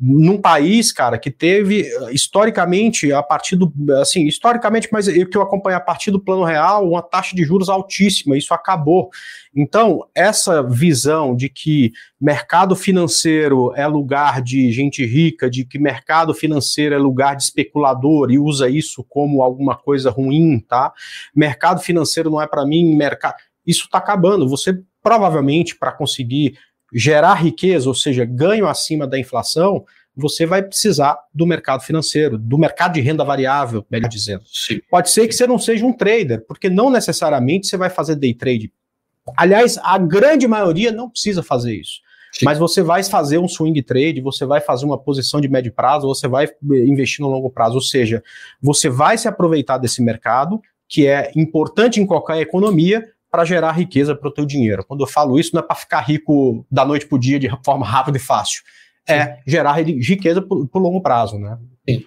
num 0.00 0.40
país, 0.40 0.90
cara, 0.90 1.18
que 1.18 1.30
teve 1.30 1.86
historicamente, 2.10 3.12
a 3.12 3.22
partir 3.22 3.56
do. 3.56 3.72
Assim, 4.00 4.26
historicamente, 4.26 4.88
mas 4.90 5.06
eu 5.06 5.28
que 5.28 5.36
eu 5.36 5.42
acompanho 5.42 5.76
a 5.76 5.80
partir 5.80 6.10
do 6.10 6.20
plano 6.20 6.44
real, 6.44 6.88
uma 6.88 7.02
taxa 7.02 7.36
de 7.36 7.44
juros 7.44 7.68
altíssima, 7.68 8.38
isso 8.38 8.54
acabou. 8.54 9.10
Então, 9.54 10.06
essa 10.14 10.62
visão 10.62 11.36
de 11.36 11.50
que 11.50 11.92
mercado 12.18 12.74
financeiro 12.74 13.72
é 13.76 13.86
lugar 13.86 14.40
de 14.40 14.72
gente 14.72 15.04
rica, 15.04 15.50
de 15.50 15.64
que 15.64 15.78
mercado 15.78 16.32
financeiro 16.32 16.94
é 16.94 16.98
lugar 16.98 17.36
de 17.36 17.42
especulador 17.42 18.30
e 18.30 18.38
usa 18.38 18.70
isso 18.70 19.04
como 19.08 19.42
alguma 19.42 19.76
coisa 19.76 20.10
ruim, 20.10 20.58
tá? 20.58 20.92
Mercado 21.34 21.80
financeiro 21.80 22.30
não 22.30 22.40
é 22.40 22.46
para 22.46 22.64
mim, 22.64 22.96
mercado. 22.96 23.36
Isso 23.66 23.84
está 23.84 23.98
acabando. 23.98 24.48
Você 24.48 24.78
provavelmente, 25.02 25.76
para 25.76 25.92
conseguir 25.92 26.58
gerar 26.93 27.34
riqueza, 27.34 27.89
ou 27.89 27.95
seja, 27.95 28.24
ganho 28.24 28.66
acima 28.66 29.07
da 29.07 29.18
inflação, 29.18 29.84
você 30.16 30.47
vai 30.47 30.62
precisar 30.62 31.18
do 31.34 31.47
mercado 31.47 31.82
financeiro, 31.82 32.39
do 32.39 32.57
mercado 32.57 32.95
de 32.95 33.01
renda 33.01 33.22
variável, 33.22 33.84
melhor 33.91 34.09
dizendo. 34.09 34.43
Sim. 34.47 34.80
Pode 34.91 35.11
ser 35.11 35.28
que 35.28 35.34
você 35.34 35.47
não 35.47 35.59
seja 35.59 35.84
um 35.84 35.93
trader, 35.93 36.45
porque 36.47 36.70
não 36.70 36.91
necessariamente 36.91 37.66
você 37.66 37.76
vai 37.76 37.91
fazer 37.91 38.16
day 38.16 38.32
trade. 38.32 38.72
Aliás, 39.37 39.78
a 39.82 39.99
grande 39.99 40.49
maioria 40.49 40.91
não 40.91 41.11
precisa 41.11 41.43
fazer 41.43 41.74
isso. 41.74 42.01
Sim. 42.32 42.45
Mas 42.45 42.59
você 42.59 42.82
vai 42.82 43.03
fazer 43.03 43.39
um 43.39 43.49
swing 43.49 43.82
trade, 43.82 44.20
você 44.20 44.47
vai 44.47 44.61
fazer 44.61 44.87
uma 44.87 44.99
posição 44.99 45.41
de 45.41 45.49
médio 45.49 45.72
prazo, 45.72 46.07
você 46.07 46.26
vai 46.26 46.49
investir 46.62 47.20
no 47.20 47.30
longo 47.30 47.51
prazo. 47.51 47.74
Ou 47.74 47.80
seja, 47.80 48.22
você 48.61 48.89
vai 48.89 49.18
se 49.18 49.28
aproveitar 49.28 49.78
desse 49.78 50.03
mercado, 50.03 50.61
que 50.89 51.07
é 51.07 51.30
importante 51.34 52.01
em 52.01 52.07
qualquer 52.07 52.39
economia, 52.41 53.05
para 53.37 53.45
gerar 53.45 53.72
riqueza 53.72 54.16
para 54.16 54.30
o 54.30 54.32
teu 54.32 54.47
dinheiro. 54.47 54.82
Quando 54.82 55.03
eu 55.03 55.07
falo 55.07 55.39
isso, 55.39 55.51
não 55.53 55.61
é 55.61 55.62
para 55.62 55.76
ficar 55.76 56.01
rico 56.01 56.66
da 56.70 56.87
noite 56.87 57.05
para 57.05 57.16
o 57.16 57.18
dia 57.18 57.39
de 57.39 57.51
forma 57.62 57.84
rápida 57.84 58.16
e 58.16 58.20
fácil. 58.20 58.62
É 59.07 59.26
Sim. 59.26 59.32
gerar 59.47 59.74
riqueza 59.74 60.41
para 60.41 60.57
o 60.57 60.78
longo 60.78 61.03
prazo, 61.03 61.39
né? 61.39 61.59
Sim. 61.87 62.03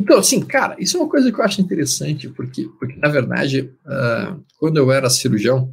Então, 0.00 0.18
assim, 0.18 0.40
cara, 0.40 0.74
isso 0.78 0.96
é 0.96 1.00
uma 1.00 1.08
coisa 1.08 1.30
que 1.30 1.38
eu 1.38 1.44
acho 1.44 1.60
interessante, 1.60 2.30
porque, 2.30 2.66
porque 2.78 2.96
na 2.98 3.08
verdade, 3.08 3.70
uh, 3.84 4.42
quando 4.58 4.78
eu 4.78 4.90
era 4.90 5.10
cirurgião 5.10 5.70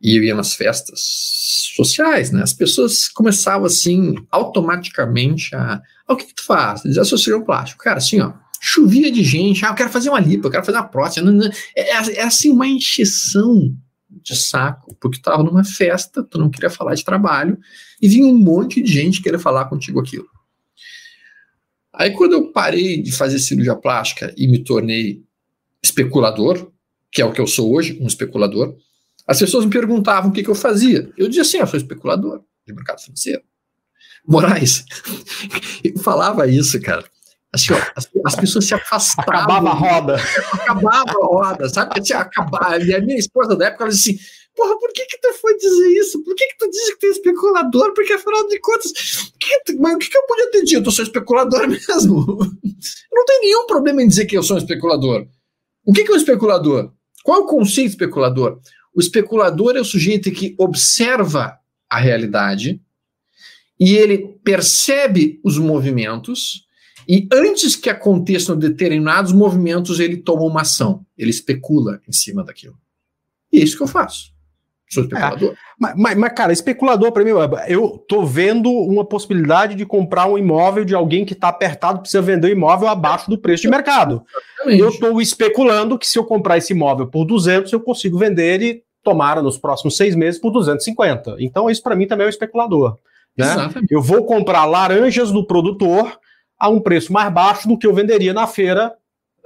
e 0.00 0.16
eu 0.16 0.22
ia 0.22 0.34
nas 0.36 0.54
festas 0.54 1.00
sociais, 1.74 2.30
né, 2.30 2.42
as 2.42 2.52
pessoas 2.52 3.08
começavam, 3.08 3.66
assim, 3.66 4.14
automaticamente 4.30 5.56
a. 5.56 5.82
Ah, 6.06 6.12
o 6.12 6.16
que, 6.16 6.26
que 6.26 6.34
tu 6.36 6.44
faz? 6.44 6.84
Eu 6.84 7.04
sou 7.04 7.18
cirurgião 7.18 7.44
plástico. 7.44 7.82
Cara, 7.82 7.98
assim, 7.98 8.20
ó, 8.20 8.32
chovia 8.66 9.12
de 9.12 9.22
gente. 9.22 9.64
Ah, 9.64 9.68
eu 9.68 9.74
quero 9.76 9.90
fazer 9.90 10.10
uma 10.10 10.18
lipo, 10.18 10.48
eu 10.48 10.50
quero 10.50 10.64
fazer 10.64 10.76
uma 10.76 10.88
prótese. 10.88 11.20
É, 11.76 11.92
é, 11.92 12.14
é 12.16 12.22
assim 12.24 12.50
uma 12.50 12.66
encheção 12.66 13.72
de 14.10 14.34
saco, 14.34 14.96
porque 15.00 15.18
estava 15.18 15.44
numa 15.44 15.62
festa, 15.62 16.22
tu 16.24 16.36
não 16.36 16.50
queria 16.50 16.68
falar 16.68 16.94
de 16.94 17.04
trabalho, 17.04 17.56
e 18.02 18.08
vinha 18.08 18.26
um 18.26 18.36
monte 18.36 18.82
de 18.82 18.92
gente 18.92 19.22
querer 19.22 19.38
falar 19.38 19.66
contigo 19.66 20.00
aquilo. 20.00 20.26
Aí 21.94 22.10
quando 22.10 22.32
eu 22.32 22.50
parei 22.50 23.00
de 23.00 23.12
fazer 23.12 23.38
cirurgia 23.38 23.76
plástica 23.76 24.34
e 24.36 24.48
me 24.48 24.64
tornei 24.64 25.22
especulador, 25.80 26.72
que 27.12 27.22
é 27.22 27.24
o 27.24 27.32
que 27.32 27.40
eu 27.40 27.46
sou 27.46 27.72
hoje, 27.72 27.96
um 28.00 28.06
especulador, 28.06 28.76
As 29.28 29.38
pessoas 29.38 29.64
me 29.64 29.70
perguntavam 29.70 30.30
o 30.30 30.32
que, 30.32 30.42
que 30.42 30.50
eu 30.50 30.54
fazia. 30.54 31.10
Eu 31.16 31.26
dizia 31.26 31.42
assim: 31.42 31.58
eu 31.58 31.66
sou 31.66 31.76
especulador 31.76 32.42
de 32.66 32.72
mercado 32.72 33.00
financeiro. 33.00 33.42
Moraes, 34.26 34.84
eu 35.82 35.98
falava 35.98 36.46
isso, 36.46 36.80
cara. 36.80 37.04
Assim, 37.56 37.72
ó, 37.72 37.76
as, 37.96 38.08
as, 38.24 38.36
pessoas 38.36 38.66
se 38.66 38.74
afastavam. 38.74 39.34
Acabava 39.34 39.70
a 39.70 39.72
roda. 39.72 40.16
Acabava 40.52 41.10
a 41.10 41.26
roda, 41.26 41.68
sabe? 41.68 41.98
Assim, 41.98 42.12
acabar. 42.12 42.80
E 42.86 42.94
a 42.94 43.00
minha 43.00 43.18
esposa 43.18 43.56
da 43.56 43.66
época, 43.66 43.84
ela 43.84 43.92
disse 43.92 44.10
assim: 44.10 44.20
Porra, 44.54 44.78
por 44.78 44.92
que 44.92 45.04
que 45.06 45.18
tu 45.20 45.32
foi 45.34 45.56
dizer 45.56 45.88
isso? 45.98 46.22
Por 46.22 46.34
que 46.34 46.46
que 46.46 46.58
tu 46.58 46.70
disse 46.70 46.92
que 46.92 46.98
tu 47.00 47.06
é 47.06 47.10
especulador? 47.10 47.94
Porque 47.94 48.12
afinal 48.12 48.46
de 48.46 48.60
contas, 48.60 48.92
que 48.92 49.72
mas 49.78 49.94
o 49.94 49.98
que 49.98 50.10
que 50.10 50.18
eu 50.18 50.26
podia 50.26 50.50
ter 50.50 50.64
dito? 50.64 50.88
Eu 50.88 50.92
sou 50.92 51.04
especulador 51.04 51.66
mesmo. 51.68 52.26
Eu 52.40 53.16
não 53.16 53.24
tenho 53.24 53.40
nenhum 53.40 53.66
problema 53.66 54.02
em 54.02 54.08
dizer 54.08 54.26
que 54.26 54.36
eu 54.36 54.42
sou 54.42 54.56
um 54.56 54.60
especulador. 54.60 55.26
O 55.84 55.92
que 55.92 56.04
que 56.04 56.10
é 56.10 56.14
um 56.14 56.18
especulador? 56.18 56.92
Qual 57.24 57.40
é 57.40 57.44
o 57.44 57.46
conceito 57.46 57.90
especulador? 57.90 58.60
O 58.94 59.00
especulador 59.00 59.76
é 59.76 59.80
o 59.80 59.84
sujeito 59.84 60.30
que 60.30 60.54
observa 60.58 61.58
a 61.88 61.98
realidade 61.98 62.80
e 63.78 63.94
ele 63.94 64.38
percebe 64.42 65.40
os 65.44 65.58
movimentos 65.58 66.65
e 67.08 67.28
antes 67.32 67.76
que 67.76 67.88
aconteçam 67.88 68.56
determinados 68.56 69.32
movimentos, 69.32 70.00
ele 70.00 70.16
toma 70.16 70.42
uma 70.42 70.62
ação, 70.62 71.04
ele 71.16 71.30
especula 71.30 72.00
em 72.08 72.12
cima 72.12 72.42
daquilo. 72.42 72.76
E 73.52 73.58
é 73.58 73.62
isso 73.62 73.76
que 73.76 73.82
eu 73.82 73.88
faço. 73.88 74.34
Sou 74.88 75.02
especulador. 75.02 75.50
É, 75.50 75.56
mas, 75.78 75.94
mas, 75.96 76.16
mas, 76.16 76.32
cara, 76.32 76.52
especulador 76.52 77.10
para 77.10 77.24
mim, 77.24 77.30
eu 77.68 78.04
tô 78.08 78.24
vendo 78.24 78.70
uma 78.70 79.04
possibilidade 79.04 79.74
de 79.74 79.84
comprar 79.84 80.26
um 80.26 80.38
imóvel 80.38 80.84
de 80.84 80.94
alguém 80.94 81.24
que 81.24 81.32
está 81.32 81.48
apertado, 81.48 82.00
precisa 82.00 82.22
vender 82.22 82.48
o 82.48 82.52
imóvel 82.52 82.88
abaixo 82.88 83.28
do 83.28 83.38
preço 83.38 83.62
de 83.62 83.68
mercado. 83.68 84.22
Exatamente. 84.30 84.80
Eu 84.80 84.88
estou 84.88 85.20
especulando 85.20 85.98
que 85.98 86.06
se 86.06 86.18
eu 86.18 86.24
comprar 86.24 86.58
esse 86.58 86.72
imóvel 86.72 87.08
por 87.08 87.24
200, 87.24 87.72
eu 87.72 87.80
consigo 87.80 88.16
vender 88.16 88.54
ele, 88.54 88.82
tomara, 89.02 89.42
nos 89.42 89.58
próximos 89.58 89.96
seis 89.96 90.14
meses 90.14 90.40
por 90.40 90.50
250. 90.52 91.36
Então, 91.40 91.68
isso 91.68 91.82
para 91.82 91.96
mim 91.96 92.06
também 92.06 92.24
é 92.24 92.28
um 92.28 92.30
especulador. 92.30 92.96
Né? 93.36 93.46
Eu 93.90 94.00
vou 94.00 94.24
comprar 94.24 94.64
laranjas 94.64 95.32
do 95.32 95.44
produtor 95.44 96.16
a 96.58 96.68
um 96.68 96.80
preço 96.80 97.12
mais 97.12 97.32
baixo 97.32 97.68
do 97.68 97.78
que 97.78 97.86
eu 97.86 97.94
venderia 97.94 98.32
na 98.32 98.46
feira 98.46 98.94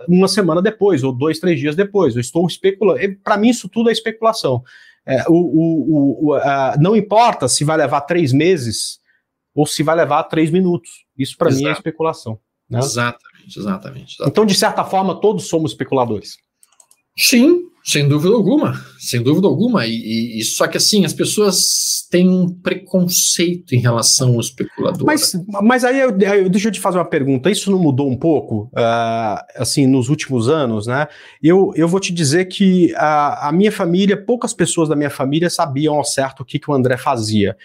uma 0.09 0.29
semana 0.29 0.63
depois, 0.63 1.03
ou 1.03 1.13
dois, 1.13 1.39
três 1.39 1.59
dias 1.59 1.77
depois. 1.77 2.15
Eu 2.15 2.21
estou 2.21 2.47
especulando. 2.47 3.01
Para 3.23 3.37
mim, 3.37 3.49
isso 3.51 3.69
tudo 3.69 3.91
é 3.91 3.93
especulação. 3.93 4.63
É, 5.05 5.25
o, 5.29 5.35
o, 5.35 6.27
o, 6.27 6.35
a, 6.35 6.77
não 6.79 6.95
importa 6.95 7.49
se 7.49 7.65
vai 7.65 7.77
levar 7.77 8.03
três 8.03 8.33
meses 8.33 9.01
ou 9.55 9.67
se 9.67 9.83
vai 9.83 9.97
levar 9.97 10.25
três 10.25 10.51
minutos. 10.51 11.05
Isso 11.19 11.37
para 11.37 11.51
mim 11.51 11.67
é 11.67 11.73
especulação. 11.73 12.39
Né? 12.69 12.79
Exatamente, 12.79 13.59
exatamente, 13.59 13.59
exatamente. 13.59 14.17
Então, 14.23 14.47
de 14.47 14.55
certa 14.55 14.85
forma, 14.85 15.21
todos 15.21 15.49
somos 15.49 15.73
especuladores. 15.73 16.37
Sim, 17.19 17.65
sem 17.85 18.09
dúvida 18.09 18.35
alguma, 18.35 18.75
sem 18.99 19.23
dúvida 19.23 19.49
alguma. 19.49 19.87
E, 19.87 20.39
e, 20.39 20.45
só 20.45 20.69
que 20.69 20.77
assim, 20.77 21.05
as 21.05 21.13
pessoas 21.13 22.00
têm 22.11 22.29
um 22.29 22.53
preconceito 22.53 23.73
em 23.73 23.79
relação 23.79 24.35
ao 24.35 24.41
especulador. 24.41 25.07
Mas, 25.07 25.33
mas 25.63 25.85
aí 25.85 26.01
eu, 26.01 26.11
eu, 26.11 26.51
deixa 26.51 26.69
eu 26.69 26.73
te 26.73 26.81
fazer 26.81 26.99
uma 26.99 27.05
pergunta. 27.05 27.49
Isso 27.49 27.71
não 27.71 27.79
mudou 27.79 28.11
um 28.11 28.17
pouco, 28.17 28.69
uh, 28.75 29.41
assim, 29.57 29.87
nos 29.87 30.09
últimos 30.09 30.49
anos, 30.49 30.89
né? 30.89 31.07
Eu, 31.41 31.71
eu 31.77 31.87
vou 31.87 32.01
te 32.01 32.13
dizer 32.13 32.47
que 32.47 32.93
a, 32.97 33.49
a 33.49 33.53
minha 33.53 33.71
família, 33.71 34.17
poucas 34.17 34.53
pessoas 34.53 34.89
da 34.89 34.97
minha 34.97 35.09
família 35.09 35.49
sabiam 35.49 35.95
ao 35.95 36.05
certo 36.05 36.41
o 36.41 36.45
que, 36.45 36.59
que 36.59 36.69
o 36.69 36.75
André 36.75 36.97
fazia. 36.97 37.57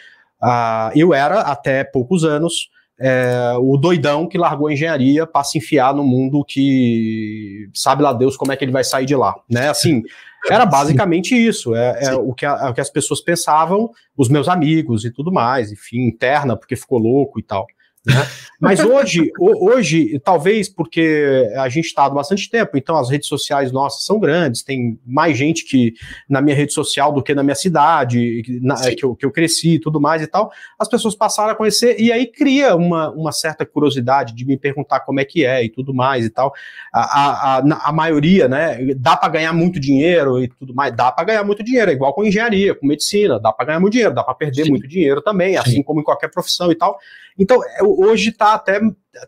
Uh, 0.41 0.91
eu 0.95 1.11
era, 1.11 1.41
até 1.41 1.83
poucos 1.83 2.23
anos, 2.23 2.69
é, 2.99 3.53
o 3.59 3.77
doidão 3.77 4.27
que 4.27 4.37
largou 4.37 4.67
a 4.67 4.73
engenharia 4.73 5.27
para 5.27 5.43
se 5.43 5.57
enfiar 5.57 5.93
no 5.93 6.03
mundo 6.03 6.45
que 6.45 7.69
sabe 7.73 8.01
lá 8.01 8.13
Deus 8.13 8.37
como 8.37 8.51
é 8.51 8.55
que 8.55 8.63
ele 8.63 8.71
vai 8.71 8.83
sair 8.83 9.05
de 9.05 9.15
lá, 9.15 9.35
né? 9.49 9.69
Assim, 9.69 10.01
era 10.49 10.65
basicamente 10.65 11.35
isso, 11.35 11.75
é, 11.75 12.05
é 12.05 12.15
o, 12.15 12.33
que 12.33 12.45
a, 12.45 12.67
é 12.67 12.69
o 12.69 12.73
que 12.73 12.81
as 12.81 12.89
pessoas 12.89 13.21
pensavam, 13.21 13.89
os 14.15 14.29
meus 14.29 14.47
amigos 14.47 15.03
e 15.03 15.11
tudo 15.11 15.31
mais, 15.31 15.71
enfim, 15.71 16.07
interna 16.07 16.55
porque 16.55 16.75
ficou 16.75 16.99
louco 16.99 17.39
e 17.39 17.43
tal. 17.43 17.67
Né? 18.05 18.27
Mas 18.59 18.79
hoje, 18.79 19.31
hoje, 19.37 20.19
talvez 20.23 20.69
porque 20.69 21.51
a 21.57 21.67
gente 21.67 21.85
está 21.85 22.05
há 22.05 22.09
bastante 22.09 22.49
tempo, 22.49 22.77
então 22.77 22.97
as 22.97 23.09
redes 23.09 23.27
sociais 23.27 23.71
nossas 23.71 24.05
são 24.05 24.19
grandes, 24.19 24.63
tem 24.63 24.99
mais 25.05 25.37
gente 25.37 25.65
que 25.65 25.93
na 26.29 26.41
minha 26.41 26.55
rede 26.55 26.73
social 26.73 27.11
do 27.11 27.21
que 27.21 27.35
na 27.35 27.43
minha 27.43 27.55
cidade, 27.55 28.43
na, 28.61 28.75
que, 28.95 29.03
eu, 29.03 29.15
que 29.15 29.25
eu 29.25 29.31
cresci 29.31 29.75
e 29.75 29.79
tudo 29.79 29.99
mais 29.99 30.21
e 30.21 30.27
tal, 30.27 30.51
as 30.79 30.87
pessoas 30.87 31.15
passaram 31.15 31.51
a 31.51 31.55
conhecer 31.55 31.99
e 31.99 32.11
aí 32.11 32.27
cria 32.27 32.75
uma, 32.75 33.11
uma 33.11 33.31
certa 33.31 33.65
curiosidade 33.65 34.33
de 34.33 34.45
me 34.45 34.57
perguntar 34.57 35.01
como 35.01 35.19
é 35.19 35.25
que 35.25 35.45
é 35.45 35.63
e 35.63 35.69
tudo 35.69 35.93
mais 35.93 36.25
e 36.25 36.29
tal. 36.29 36.53
A, 36.93 37.01
a, 37.01 37.57
a, 37.57 37.89
a 37.89 37.91
maioria, 37.91 38.47
né, 38.47 38.77
dá 38.95 39.17
para 39.17 39.29
ganhar 39.29 39.53
muito 39.53 39.79
dinheiro 39.79 40.41
e 40.41 40.47
tudo 40.47 40.73
mais, 40.73 40.95
dá 40.95 41.11
para 41.11 41.25
ganhar 41.25 41.43
muito 41.43 41.63
dinheiro, 41.63 41.91
é 41.91 41.93
igual 41.93 42.13
com 42.13 42.23
engenharia, 42.23 42.73
com 42.73 42.87
medicina, 42.87 43.39
dá 43.39 43.51
para 43.51 43.65
ganhar 43.65 43.79
muito 43.79 43.93
dinheiro, 43.93 44.13
dá 44.13 44.23
para 44.23 44.33
perder 44.33 44.63
Sim. 44.63 44.69
muito 44.69 44.87
dinheiro 44.87 45.21
também, 45.21 45.53
Sim. 45.53 45.57
assim 45.57 45.83
como 45.83 45.99
em 45.99 46.03
qualquer 46.03 46.29
profissão 46.29 46.71
e 46.71 46.75
tal. 46.75 46.97
Então, 47.37 47.61
é, 47.63 47.83
hoje 47.83 48.29
está 48.29 48.53
até, 48.53 48.79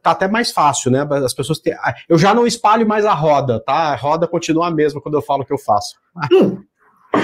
tá 0.02 0.12
até 0.12 0.28
mais 0.28 0.52
fácil, 0.52 0.92
né? 0.92 1.06
As 1.24 1.34
pessoas 1.34 1.60
têm. 1.60 1.74
Ah, 1.74 1.96
eu 2.08 2.18
já 2.18 2.34
não 2.34 2.48
espalho 2.48 2.88
mais 2.88 3.06
a 3.06 3.14
roda, 3.14 3.60
tá? 3.60 3.94
A 3.94 3.96
roda 3.96 4.28
continua 4.28 4.68
a 4.68 4.72
mesma 4.72 5.02
quando 5.02 5.16
eu 5.16 5.22
falo 5.22 5.44
o 5.44 5.46
que 5.46 5.54
eu 5.54 5.58
faço. 5.58 5.96
Hum, 6.32 6.64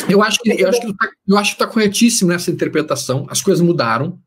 eu 0.09 0.21
acho 0.21 0.39
que 0.39 0.49
eu 0.61 0.69
acho 0.69 0.81
que 0.81 0.87
tá, 0.87 1.09
eu 1.27 1.37
acho 1.37 1.51
que 1.51 1.63
está 1.63 1.71
corretíssimo 1.71 2.31
nessa 2.31 2.51
interpretação. 2.51 3.25
As 3.29 3.41
coisas 3.41 3.65
mudaram. 3.65 4.19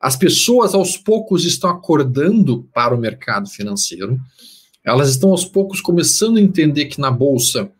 As 0.00 0.16
pessoas 0.16 0.74
aos 0.74 0.96
poucos 0.96 1.44
estão 1.44 1.70
acordando 1.70 2.68
para 2.74 2.94
o 2.94 2.98
mercado 2.98 3.48
financeiro. 3.48 4.18
Elas 4.84 5.10
estão 5.10 5.30
aos 5.30 5.44
poucos 5.44 5.80
começando 5.80 6.38
a 6.38 6.40
entender 6.40 6.86
que 6.86 7.00
na 7.00 7.10
bolsa 7.10 7.70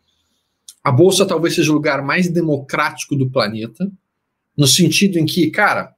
a 0.83 0.91
bolsa 0.91 1.25
talvez 1.25 1.55
seja 1.55 1.71
o 1.71 1.75
lugar 1.75 2.03
mais 2.03 2.29
democrático 2.29 3.15
do 3.15 3.29
planeta, 3.29 3.89
no 4.57 4.67
sentido 4.67 5.17
em 5.17 5.25
que, 5.25 5.49
cara, 5.49 5.92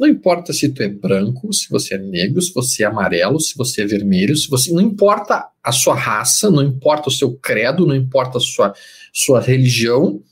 não 0.00 0.08
importa 0.08 0.52
se 0.52 0.68
tu 0.70 0.82
é 0.82 0.88
branco, 0.88 1.52
se 1.52 1.68
você 1.68 1.94
é 1.94 1.98
negro, 1.98 2.40
se 2.40 2.52
você 2.52 2.82
é 2.82 2.86
amarelo, 2.86 3.38
se 3.38 3.56
você 3.56 3.82
é 3.82 3.86
vermelho, 3.86 4.34
se 4.36 4.48
você 4.48 4.72
não 4.72 4.80
importa 4.80 5.46
a 5.62 5.70
sua 5.70 5.94
raça, 5.94 6.50
não 6.50 6.62
importa 6.62 7.08
o 7.08 7.12
seu 7.12 7.34
credo, 7.34 7.86
não 7.86 7.94
importa 7.94 8.38
a 8.38 8.40
sua, 8.40 8.74
sua 9.12 9.40
religião. 9.40 10.22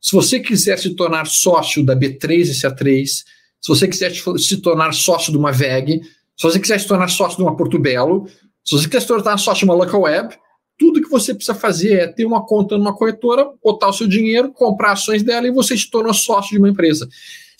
Se 0.00 0.12
você 0.12 0.38
quiser 0.40 0.78
se 0.78 0.94
tornar 0.94 1.26
sócio 1.26 1.84
da 1.84 1.94
B3 1.94 2.40
e 2.40 2.52
CA3, 2.52 3.06
se 3.06 3.68
você 3.68 3.86
quiser 3.88 4.12
se 4.14 4.56
tornar 4.58 4.94
sócio 4.94 5.32
de 5.32 5.38
uma 5.38 5.52
VEG, 5.52 6.00
se 6.36 6.42
você 6.42 6.58
quiser 6.58 6.80
se 6.80 6.86
tornar 6.86 7.08
sócio 7.08 7.36
de 7.36 7.42
uma 7.42 7.56
Portobello, 7.56 8.26
se 8.64 8.76
você 8.76 8.86
quiser 8.86 9.00
se 9.00 9.08
tornar 9.08 9.36
sócio 9.38 9.60
de 9.60 9.64
uma 9.64 9.74
Local 9.74 10.02
Web, 10.02 10.34
tudo 10.78 11.02
que 11.02 11.10
você 11.10 11.34
precisa 11.34 11.54
fazer 11.54 11.92
é 11.94 12.06
ter 12.06 12.24
uma 12.24 12.46
conta 12.46 12.78
numa 12.78 12.96
corretora, 12.96 13.46
botar 13.62 13.88
o 13.88 13.92
seu 13.92 14.06
dinheiro, 14.06 14.50
comprar 14.50 14.92
ações 14.92 15.22
dela 15.22 15.46
e 15.46 15.50
você 15.50 15.76
se 15.76 15.90
torna 15.90 16.14
sócio 16.14 16.52
de 16.52 16.58
uma 16.58 16.70
empresa. 16.70 17.06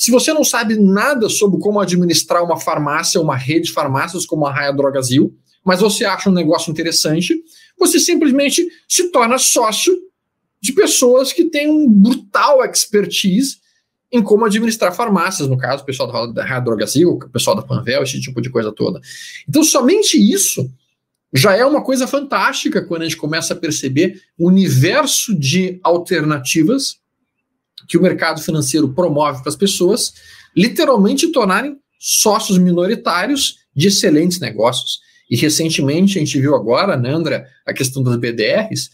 Se 0.01 0.11
você 0.11 0.33
não 0.33 0.43
sabe 0.43 0.77
nada 0.77 1.29
sobre 1.29 1.61
como 1.61 1.79
administrar 1.79 2.43
uma 2.43 2.59
farmácia, 2.59 3.21
uma 3.21 3.37
rede 3.37 3.67
de 3.67 3.73
farmácias 3.73 4.25
como 4.25 4.47
a 4.47 4.51
Raia 4.51 4.73
Drogazil, 4.73 5.37
mas 5.63 5.81
você 5.81 6.07
acha 6.07 6.31
um 6.31 6.33
negócio 6.33 6.71
interessante, 6.71 7.39
você 7.79 8.01
simplesmente 8.01 8.67
se 8.89 9.11
torna 9.11 9.37
sócio 9.37 9.95
de 10.59 10.73
pessoas 10.73 11.35
que 11.35 11.45
têm 11.45 11.69
um 11.69 11.87
brutal 11.87 12.65
expertise 12.65 13.59
em 14.11 14.23
como 14.23 14.47
administrar 14.47 14.95
farmácias, 14.95 15.47
no 15.47 15.59
caso, 15.59 15.83
o 15.83 15.87
pessoal 15.87 16.33
da 16.33 16.47
Raia 16.47 16.63
Drogazil, 16.63 17.11
o 17.11 17.29
pessoal 17.29 17.55
da 17.55 17.63
Panvel, 17.63 18.03
esse 18.03 18.19
tipo 18.23 18.41
de 18.41 18.49
coisa 18.49 18.73
toda. 18.73 19.03
Então, 19.47 19.63
somente 19.63 20.17
isso 20.17 20.67
já 21.31 21.55
é 21.55 21.65
uma 21.67 21.85
coisa 21.85 22.07
fantástica 22.07 22.83
quando 22.83 23.03
a 23.03 23.05
gente 23.05 23.19
começa 23.19 23.53
a 23.53 23.57
perceber 23.57 24.19
o 24.39 24.49
universo 24.49 25.39
de 25.39 25.79
alternativas 25.83 27.00
que 27.89 27.99
o 27.99 28.03
mercado 28.03 28.41
financeiro 28.41 28.93
promove 28.93 29.41
para 29.41 29.51
as 29.51 29.57
pessoas 29.57 30.13
literalmente 30.57 31.31
tornarem 31.31 31.77
sócios 31.99 32.59
minoritários 32.59 33.59
de 33.75 33.89
excelentes 33.89 34.41
negócios. 34.41 35.01
E 35.31 35.37
recentemente 35.37 36.19
a 36.19 36.21
gente 36.21 36.41
viu 36.41 36.57
agora, 36.57 36.97
né, 36.97 37.11
André, 37.11 37.47
a 37.67 37.73
questão 37.73 38.03
das 38.03 38.17
BDRs. 38.17 38.91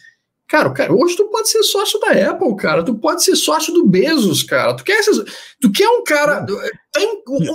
Cara, 0.48 0.70
cara, 0.70 0.94
hoje 0.94 1.16
tu 1.16 1.28
pode 1.28 1.48
ser 1.48 1.62
sócio 1.62 1.98
da 1.98 2.30
Apple, 2.30 2.54
cara. 2.56 2.84
Tu 2.84 2.94
pode 2.94 3.24
ser 3.24 3.34
sócio 3.34 3.72
do 3.72 3.86
Bezos, 3.86 4.42
cara. 4.42 4.74
Tu 4.74 4.84
quer, 4.84 5.02
ser, 5.02 5.12
tu 5.60 5.72
quer 5.72 5.88
um 5.88 6.04
cara. 6.04 6.44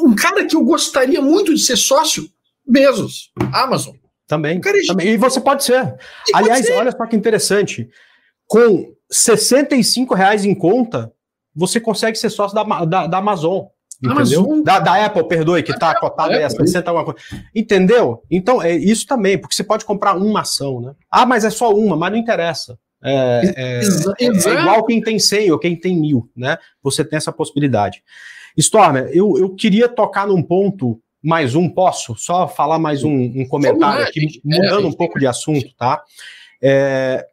Um 0.03 0.15
cara 0.15 0.45
que 0.45 0.55
eu 0.55 0.63
gostaria 0.63 1.21
muito 1.21 1.53
de 1.53 1.61
ser 1.61 1.77
sócio? 1.77 2.27
Bezos, 2.67 3.31
Amazon. 3.53 3.95
Também. 4.27 4.61
É 4.65 4.87
também. 4.87 5.07
E 5.09 5.17
você 5.17 5.39
pode 5.39 5.63
ser. 5.63 5.95
E 6.27 6.35
Aliás, 6.35 6.61
pode 6.61 6.67
ser. 6.67 6.73
olha 6.73 6.91
só 6.91 7.05
que 7.05 7.15
interessante. 7.15 7.89
Com 8.47 8.93
65 9.09 10.15
reais 10.15 10.43
em 10.43 10.55
conta, 10.55 11.11
você 11.55 11.79
consegue 11.79 12.17
ser 12.17 12.29
sócio 12.29 12.55
da, 12.55 12.85
da, 12.85 13.07
da 13.07 13.17
Amazon. 13.17 13.65
Entendeu? 14.03 14.39
Amazon. 14.39 14.63
Da, 14.63 14.79
da 14.79 15.05
Apple, 15.05 15.27
perdoe, 15.27 15.61
que 15.61 15.71
está 15.71 15.93
cotada 15.99 16.35
aí 16.35 16.43
a 16.43 16.49
60 16.49 16.89
alguma 16.89 17.05
coisa. 17.05 17.19
Entendeu? 17.53 18.23
Então, 18.31 18.61
é 18.61 18.75
isso 18.75 19.05
também, 19.05 19.37
porque 19.37 19.55
você 19.55 19.63
pode 19.63 19.85
comprar 19.85 20.17
uma 20.17 20.41
ação, 20.41 20.81
né? 20.81 20.93
Ah, 21.09 21.25
mas 21.25 21.45
é 21.45 21.49
só 21.49 21.71
uma, 21.71 21.95
mas 21.95 22.11
não 22.11 22.17
interessa. 22.17 22.77
É, 23.03 23.53
é, 23.55 23.79
é, 24.19 24.27
é 24.27 24.61
igual 24.61 24.85
quem 24.85 25.01
tem 25.01 25.17
100 25.17 25.51
ou 25.51 25.59
quem 25.59 25.75
tem 25.75 25.95
mil, 25.99 26.29
né? 26.35 26.57
Você 26.83 27.03
tem 27.03 27.17
essa 27.17 27.31
possibilidade. 27.31 28.03
Stormer, 28.57 29.09
eu, 29.13 29.37
eu 29.37 29.55
queria 29.55 29.87
tocar 29.87 30.27
num 30.27 30.41
ponto, 30.41 30.99
mais 31.23 31.55
um, 31.55 31.69
posso? 31.69 32.15
Só 32.15 32.47
falar 32.47 32.79
mais 32.79 33.03
um, 33.03 33.11
um 33.11 33.47
comentário 33.47 34.03
aqui, 34.03 34.41
mudando 34.43 34.87
um 34.87 34.93
pouco 34.93 35.19
de 35.19 35.27
assunto, 35.27 35.73
tá? 35.77 36.01
É, 36.61 37.25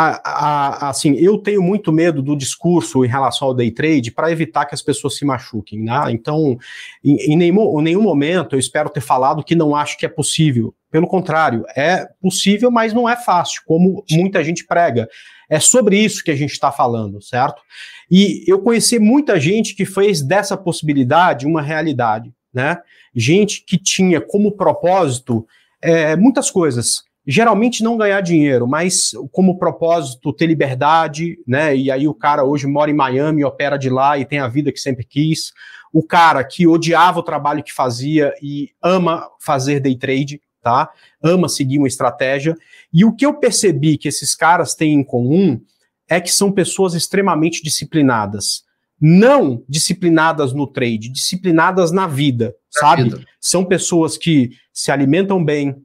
a, 0.00 0.20
a, 0.22 0.90
assim, 0.90 1.14
eu 1.14 1.38
tenho 1.38 1.60
muito 1.60 1.92
medo 1.92 2.22
do 2.22 2.36
discurso 2.36 3.04
em 3.04 3.08
relação 3.08 3.48
ao 3.48 3.54
day 3.54 3.68
trade 3.68 4.12
para 4.12 4.30
evitar 4.30 4.64
que 4.64 4.74
as 4.74 4.80
pessoas 4.80 5.16
se 5.16 5.24
machuquem, 5.24 5.82
né? 5.82 6.04
Então, 6.10 6.56
em, 7.04 7.32
em, 7.32 7.36
nenhum, 7.36 7.80
em 7.80 7.82
nenhum 7.82 8.02
momento 8.02 8.54
eu 8.54 8.60
espero 8.60 8.88
ter 8.88 9.00
falado 9.00 9.42
que 9.42 9.56
não 9.56 9.74
acho 9.74 9.98
que 9.98 10.06
é 10.06 10.08
possível. 10.08 10.72
Pelo 10.88 11.08
contrário, 11.08 11.64
é 11.76 12.06
possível, 12.22 12.70
mas 12.70 12.92
não 12.92 13.08
é 13.08 13.16
fácil, 13.16 13.60
como 13.66 14.04
muita 14.08 14.44
gente 14.44 14.64
prega. 14.64 15.08
É 15.50 15.58
sobre 15.58 15.98
isso 15.98 16.22
que 16.22 16.30
a 16.30 16.36
gente 16.36 16.52
está 16.52 16.70
falando, 16.70 17.20
certo? 17.20 17.60
E 18.08 18.44
eu 18.46 18.60
conheci 18.60 19.00
muita 19.00 19.40
gente 19.40 19.74
que 19.74 19.84
fez 19.84 20.22
dessa 20.22 20.56
possibilidade 20.56 21.44
uma 21.44 21.60
realidade, 21.60 22.32
né? 22.54 22.78
Gente 23.12 23.64
que 23.66 23.76
tinha 23.76 24.20
como 24.20 24.52
propósito 24.52 25.44
é, 25.82 26.14
muitas 26.14 26.52
coisas. 26.52 27.02
Geralmente 27.30 27.84
não 27.84 27.98
ganhar 27.98 28.22
dinheiro, 28.22 28.66
mas 28.66 29.10
como 29.30 29.58
propósito 29.58 30.32
ter 30.32 30.46
liberdade, 30.46 31.38
né? 31.46 31.76
E 31.76 31.90
aí 31.90 32.08
o 32.08 32.14
cara 32.14 32.42
hoje 32.42 32.66
mora 32.66 32.90
em 32.90 32.94
Miami, 32.94 33.44
opera 33.44 33.76
de 33.76 33.90
lá 33.90 34.16
e 34.16 34.24
tem 34.24 34.38
a 34.38 34.48
vida 34.48 34.72
que 34.72 34.80
sempre 34.80 35.04
quis. 35.04 35.52
O 35.92 36.02
cara 36.02 36.42
que 36.42 36.66
odiava 36.66 37.20
o 37.20 37.22
trabalho 37.22 37.62
que 37.62 37.70
fazia 37.70 38.32
e 38.42 38.70
ama 38.82 39.28
fazer 39.38 39.78
day 39.78 39.94
trade, 39.94 40.40
tá? 40.62 40.90
Ama 41.22 41.50
seguir 41.50 41.76
uma 41.76 41.86
estratégia. 41.86 42.56
E 42.90 43.04
o 43.04 43.14
que 43.14 43.26
eu 43.26 43.34
percebi 43.34 43.98
que 43.98 44.08
esses 44.08 44.34
caras 44.34 44.74
têm 44.74 44.94
em 44.94 45.04
comum 45.04 45.60
é 46.08 46.22
que 46.22 46.32
são 46.32 46.50
pessoas 46.50 46.94
extremamente 46.94 47.62
disciplinadas. 47.62 48.64
Não 48.98 49.62
disciplinadas 49.68 50.54
no 50.54 50.66
trade, 50.66 51.10
disciplinadas 51.10 51.92
na 51.92 52.06
vida, 52.06 52.46
na 52.74 52.80
sabe? 52.80 53.02
Vida. 53.02 53.20
São 53.38 53.66
pessoas 53.66 54.16
que 54.16 54.52
se 54.72 54.90
alimentam 54.90 55.44
bem, 55.44 55.76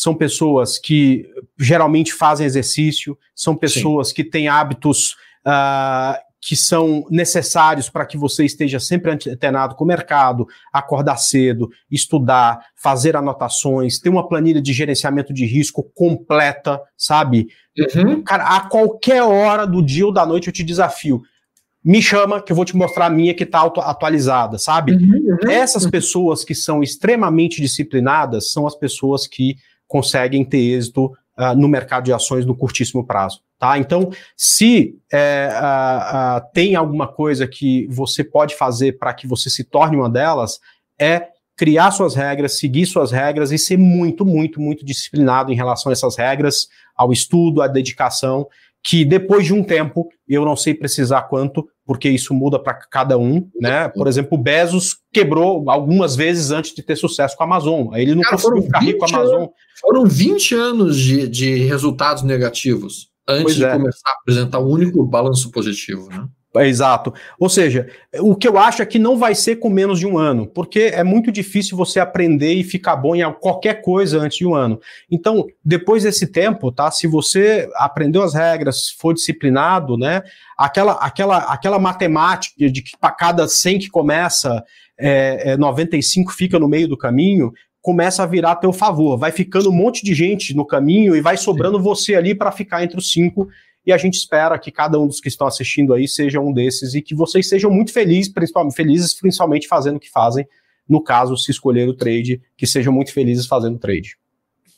são 0.00 0.14
pessoas 0.14 0.78
que 0.78 1.28
geralmente 1.58 2.14
fazem 2.14 2.46
exercício, 2.46 3.18
são 3.34 3.54
pessoas 3.54 4.08
Sim. 4.08 4.14
que 4.14 4.24
têm 4.24 4.48
hábitos 4.48 5.10
uh, 5.46 6.18
que 6.40 6.56
são 6.56 7.04
necessários 7.10 7.90
para 7.90 8.06
que 8.06 8.16
você 8.16 8.46
esteja 8.46 8.80
sempre 8.80 9.10
antenado 9.10 9.74
com 9.74 9.84
o 9.84 9.86
mercado, 9.86 10.48
acordar 10.72 11.18
cedo, 11.18 11.68
estudar, 11.90 12.64
fazer 12.74 13.14
anotações, 13.14 13.98
ter 13.98 14.08
uma 14.08 14.26
planilha 14.26 14.62
de 14.62 14.72
gerenciamento 14.72 15.34
de 15.34 15.44
risco 15.44 15.82
completa, 15.94 16.80
sabe? 16.96 17.48
Uhum. 17.94 18.22
Cara, 18.22 18.56
a 18.56 18.60
qualquer 18.70 19.22
hora 19.22 19.66
do 19.66 19.82
dia 19.82 20.06
ou 20.06 20.12
da 20.14 20.24
noite 20.24 20.46
eu 20.46 20.52
te 20.52 20.64
desafio. 20.64 21.20
Me 21.84 22.00
chama 22.00 22.40
que 22.40 22.52
eu 22.52 22.56
vou 22.56 22.64
te 22.64 22.74
mostrar 22.74 23.04
a 23.04 23.10
minha 23.10 23.34
que 23.34 23.44
está 23.44 23.60
atualizada, 23.60 24.56
sabe? 24.56 24.92
Uhum, 24.92 25.36
uhum. 25.42 25.50
Essas 25.50 25.86
pessoas 25.86 26.42
que 26.42 26.54
são 26.54 26.82
extremamente 26.82 27.60
disciplinadas 27.60 28.50
são 28.50 28.66
as 28.66 28.74
pessoas 28.74 29.26
que 29.26 29.56
conseguem 29.90 30.44
ter 30.44 30.58
êxito 30.58 31.06
uh, 31.06 31.52
no 31.56 31.66
mercado 31.66 32.04
de 32.04 32.12
ações 32.12 32.46
no 32.46 32.54
curtíssimo 32.54 33.04
prazo. 33.04 33.40
Tá? 33.58 33.76
Então, 33.76 34.08
se 34.36 34.96
é, 35.12 35.50
uh, 35.52 36.38
uh, 36.38 36.52
tem 36.54 36.76
alguma 36.76 37.08
coisa 37.08 37.44
que 37.44 37.88
você 37.88 38.22
pode 38.22 38.54
fazer 38.54 38.98
para 38.98 39.12
que 39.12 39.26
você 39.26 39.50
se 39.50 39.64
torne 39.64 39.96
uma 39.96 40.08
delas, 40.08 40.60
é 40.96 41.26
criar 41.56 41.90
suas 41.90 42.14
regras, 42.14 42.56
seguir 42.56 42.86
suas 42.86 43.10
regras 43.10 43.50
e 43.50 43.58
ser 43.58 43.76
muito, 43.76 44.24
muito, 44.24 44.60
muito 44.60 44.84
disciplinado 44.84 45.52
em 45.52 45.56
relação 45.56 45.90
a 45.90 45.92
essas 45.92 46.16
regras, 46.16 46.68
ao 46.96 47.12
estudo, 47.12 47.60
à 47.60 47.66
dedicação, 47.66 48.46
que 48.82 49.04
depois 49.04 49.44
de 49.44 49.52
um 49.52 49.64
tempo, 49.64 50.08
eu 50.28 50.44
não 50.44 50.54
sei 50.54 50.72
precisar 50.72 51.22
quanto, 51.22 51.68
porque 51.84 52.08
isso 52.08 52.32
muda 52.32 52.60
para 52.60 52.74
cada 52.74 53.18
um, 53.18 53.50
né? 53.60 53.88
Por 53.88 54.06
exemplo, 54.06 54.38
o 54.38 54.40
Bezos 54.40 54.99
quebrou 55.12 55.68
algumas 55.70 56.14
vezes 56.14 56.50
antes 56.50 56.74
de 56.74 56.82
ter 56.82 56.96
sucesso 56.96 57.36
com 57.36 57.42
a 57.42 57.46
Amazon. 57.46 57.94
Ele 57.94 58.14
não 58.14 58.22
Cara, 58.22 58.36
conseguiu 58.36 58.62
ficar 58.62 58.80
rico 58.80 58.98
com 58.98 59.04
a 59.04 59.08
Amazon. 59.08 59.46
foram 59.80 60.06
20 60.06 60.54
anos 60.54 60.98
de, 60.98 61.28
de 61.28 61.64
resultados 61.64 62.22
negativos 62.22 63.10
antes 63.26 63.56
de 63.56 63.64
é. 63.64 63.72
começar 63.72 64.08
a 64.08 64.12
apresentar 64.20 64.60
um 64.60 64.68
único 64.68 65.04
balanço 65.04 65.50
positivo, 65.50 66.08
né? 66.08 66.26
Exato. 66.56 67.14
Ou 67.38 67.48
seja, 67.48 67.88
o 68.18 68.34
que 68.34 68.48
eu 68.48 68.58
acho 68.58 68.82
é 68.82 68.86
que 68.86 68.98
não 68.98 69.16
vai 69.16 69.36
ser 69.36 69.56
com 69.56 69.70
menos 69.70 70.00
de 70.00 70.06
um 70.06 70.18
ano, 70.18 70.48
porque 70.48 70.90
é 70.92 71.04
muito 71.04 71.30
difícil 71.30 71.76
você 71.76 72.00
aprender 72.00 72.52
e 72.54 72.64
ficar 72.64 72.96
bom 72.96 73.14
em 73.14 73.32
qualquer 73.34 73.82
coisa 73.82 74.18
antes 74.18 74.38
de 74.38 74.46
um 74.46 74.54
ano. 74.54 74.80
Então, 75.08 75.46
depois 75.64 76.02
desse 76.02 76.26
tempo, 76.26 76.72
tá? 76.72 76.90
Se 76.90 77.06
você 77.06 77.70
aprendeu 77.76 78.22
as 78.22 78.34
regras, 78.34 78.90
for 78.98 79.14
disciplinado, 79.14 79.96
né? 79.96 80.22
Aquela, 80.58 80.94
aquela, 80.94 81.38
aquela 81.38 81.78
matemática 81.78 82.68
de 82.68 82.82
que 82.82 82.98
para 82.98 83.12
cada 83.12 83.46
100 83.46 83.78
que 83.78 83.88
começa, 83.88 84.64
é, 84.98 85.52
é, 85.52 85.56
95 85.56 86.32
fica 86.32 86.58
no 86.58 86.68
meio 86.68 86.88
do 86.88 86.98
caminho, 86.98 87.52
começa 87.80 88.24
a 88.24 88.26
virar 88.26 88.52
a 88.52 88.56
teu 88.56 88.72
favor. 88.72 89.16
Vai 89.16 89.30
ficando 89.30 89.70
um 89.70 89.74
monte 89.74 90.04
de 90.04 90.14
gente 90.14 90.54
no 90.54 90.66
caminho 90.66 91.14
e 91.14 91.20
vai 91.20 91.36
sobrando 91.36 91.78
Sim. 91.78 91.84
você 91.84 92.14
ali 92.16 92.34
para 92.34 92.50
ficar 92.50 92.82
entre 92.82 92.98
os 92.98 93.12
cinco 93.12 93.48
e 93.90 93.92
a 93.92 93.96
gente 93.96 94.14
espera 94.14 94.56
que 94.56 94.70
cada 94.70 94.98
um 95.00 95.06
dos 95.06 95.20
que 95.20 95.28
estão 95.28 95.48
assistindo 95.48 95.92
aí 95.92 96.06
seja 96.06 96.40
um 96.40 96.52
desses 96.52 96.94
e 96.94 97.02
que 97.02 97.12
vocês 97.12 97.48
sejam 97.48 97.70
muito 97.72 97.92
felizes, 97.92 98.32
principalmente, 98.32 98.76
felizes 98.76 99.14
principalmente 99.14 99.66
fazendo 99.66 99.96
o 99.96 100.00
que 100.00 100.08
fazem. 100.08 100.46
No 100.88 101.02
caso, 101.02 101.36
se 101.36 101.50
escolher 101.50 101.88
o 101.88 101.94
trade, 101.94 102.40
que 102.56 102.68
sejam 102.68 102.92
muito 102.92 103.12
felizes 103.12 103.46
fazendo 103.46 103.74
o 103.74 103.78
trade. 103.78 104.16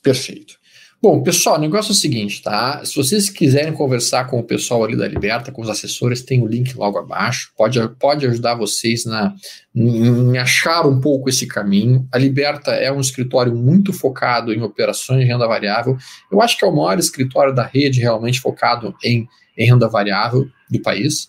Perfeito. 0.02 0.58
Bom, 1.02 1.20
pessoal, 1.20 1.56
o 1.56 1.60
negócio 1.60 1.90
é 1.90 1.94
o 1.94 1.96
seguinte, 1.96 2.40
tá? 2.40 2.80
Se 2.84 2.94
vocês 2.94 3.28
quiserem 3.28 3.72
conversar 3.72 4.28
com 4.28 4.38
o 4.38 4.44
pessoal 4.44 4.84
ali 4.84 4.96
da 4.96 5.08
Liberta, 5.08 5.50
com 5.50 5.60
os 5.60 5.68
assessores, 5.68 6.22
tem 6.22 6.40
o 6.40 6.46
link 6.46 6.76
logo 6.76 6.96
abaixo. 6.96 7.50
Pode, 7.56 7.80
pode 7.98 8.24
ajudar 8.24 8.54
vocês 8.54 9.04
na, 9.04 9.34
em 9.74 10.38
achar 10.38 10.86
um 10.86 11.00
pouco 11.00 11.28
esse 11.28 11.44
caminho. 11.44 12.06
A 12.12 12.18
Liberta 12.18 12.70
é 12.70 12.92
um 12.92 13.00
escritório 13.00 13.52
muito 13.52 13.92
focado 13.92 14.52
em 14.52 14.62
operações 14.62 15.18
de 15.18 15.26
renda 15.26 15.48
variável. 15.48 15.96
Eu 16.30 16.40
acho 16.40 16.56
que 16.56 16.64
é 16.64 16.68
o 16.68 16.76
maior 16.76 16.96
escritório 17.00 17.52
da 17.52 17.66
rede 17.66 17.98
realmente 17.98 18.40
focado 18.40 18.94
em, 19.02 19.26
em 19.58 19.66
renda 19.66 19.88
variável 19.88 20.46
do 20.70 20.80
país. 20.80 21.24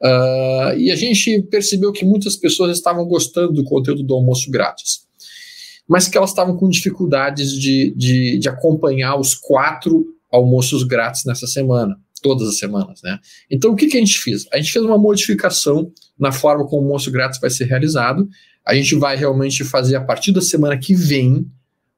Uh, 0.00 0.78
e 0.78 0.92
a 0.92 0.94
gente 0.94 1.42
percebeu 1.50 1.90
que 1.90 2.04
muitas 2.04 2.36
pessoas 2.36 2.76
estavam 2.76 3.04
gostando 3.04 3.54
do 3.54 3.64
conteúdo 3.64 4.04
do 4.04 4.14
almoço 4.14 4.48
grátis 4.52 5.05
mas 5.88 6.08
que 6.08 6.16
elas 6.16 6.30
estavam 6.30 6.56
com 6.56 6.68
dificuldades 6.68 7.52
de, 7.52 7.94
de, 7.96 8.38
de 8.38 8.48
acompanhar 8.48 9.16
os 9.16 9.34
quatro 9.34 10.06
almoços 10.30 10.82
grátis 10.82 11.24
nessa 11.24 11.46
semana, 11.46 11.96
todas 12.20 12.48
as 12.48 12.58
semanas, 12.58 13.00
né? 13.02 13.18
Então, 13.50 13.72
o 13.72 13.76
que, 13.76 13.86
que 13.86 13.96
a 13.96 14.00
gente 14.00 14.18
fez? 14.18 14.46
A 14.52 14.56
gente 14.56 14.72
fez 14.72 14.84
uma 14.84 14.98
modificação 14.98 15.92
na 16.18 16.32
forma 16.32 16.66
como 16.66 16.82
o 16.82 16.84
almoço 16.86 17.10
grátis 17.10 17.40
vai 17.40 17.50
ser 17.50 17.64
realizado. 17.64 18.28
A 18.64 18.74
gente 18.74 18.96
vai 18.96 19.16
realmente 19.16 19.62
fazer 19.64 19.96
a 19.96 20.00
partir 20.04 20.32
da 20.32 20.42
semana 20.42 20.76
que 20.76 20.94
vem 20.94 21.46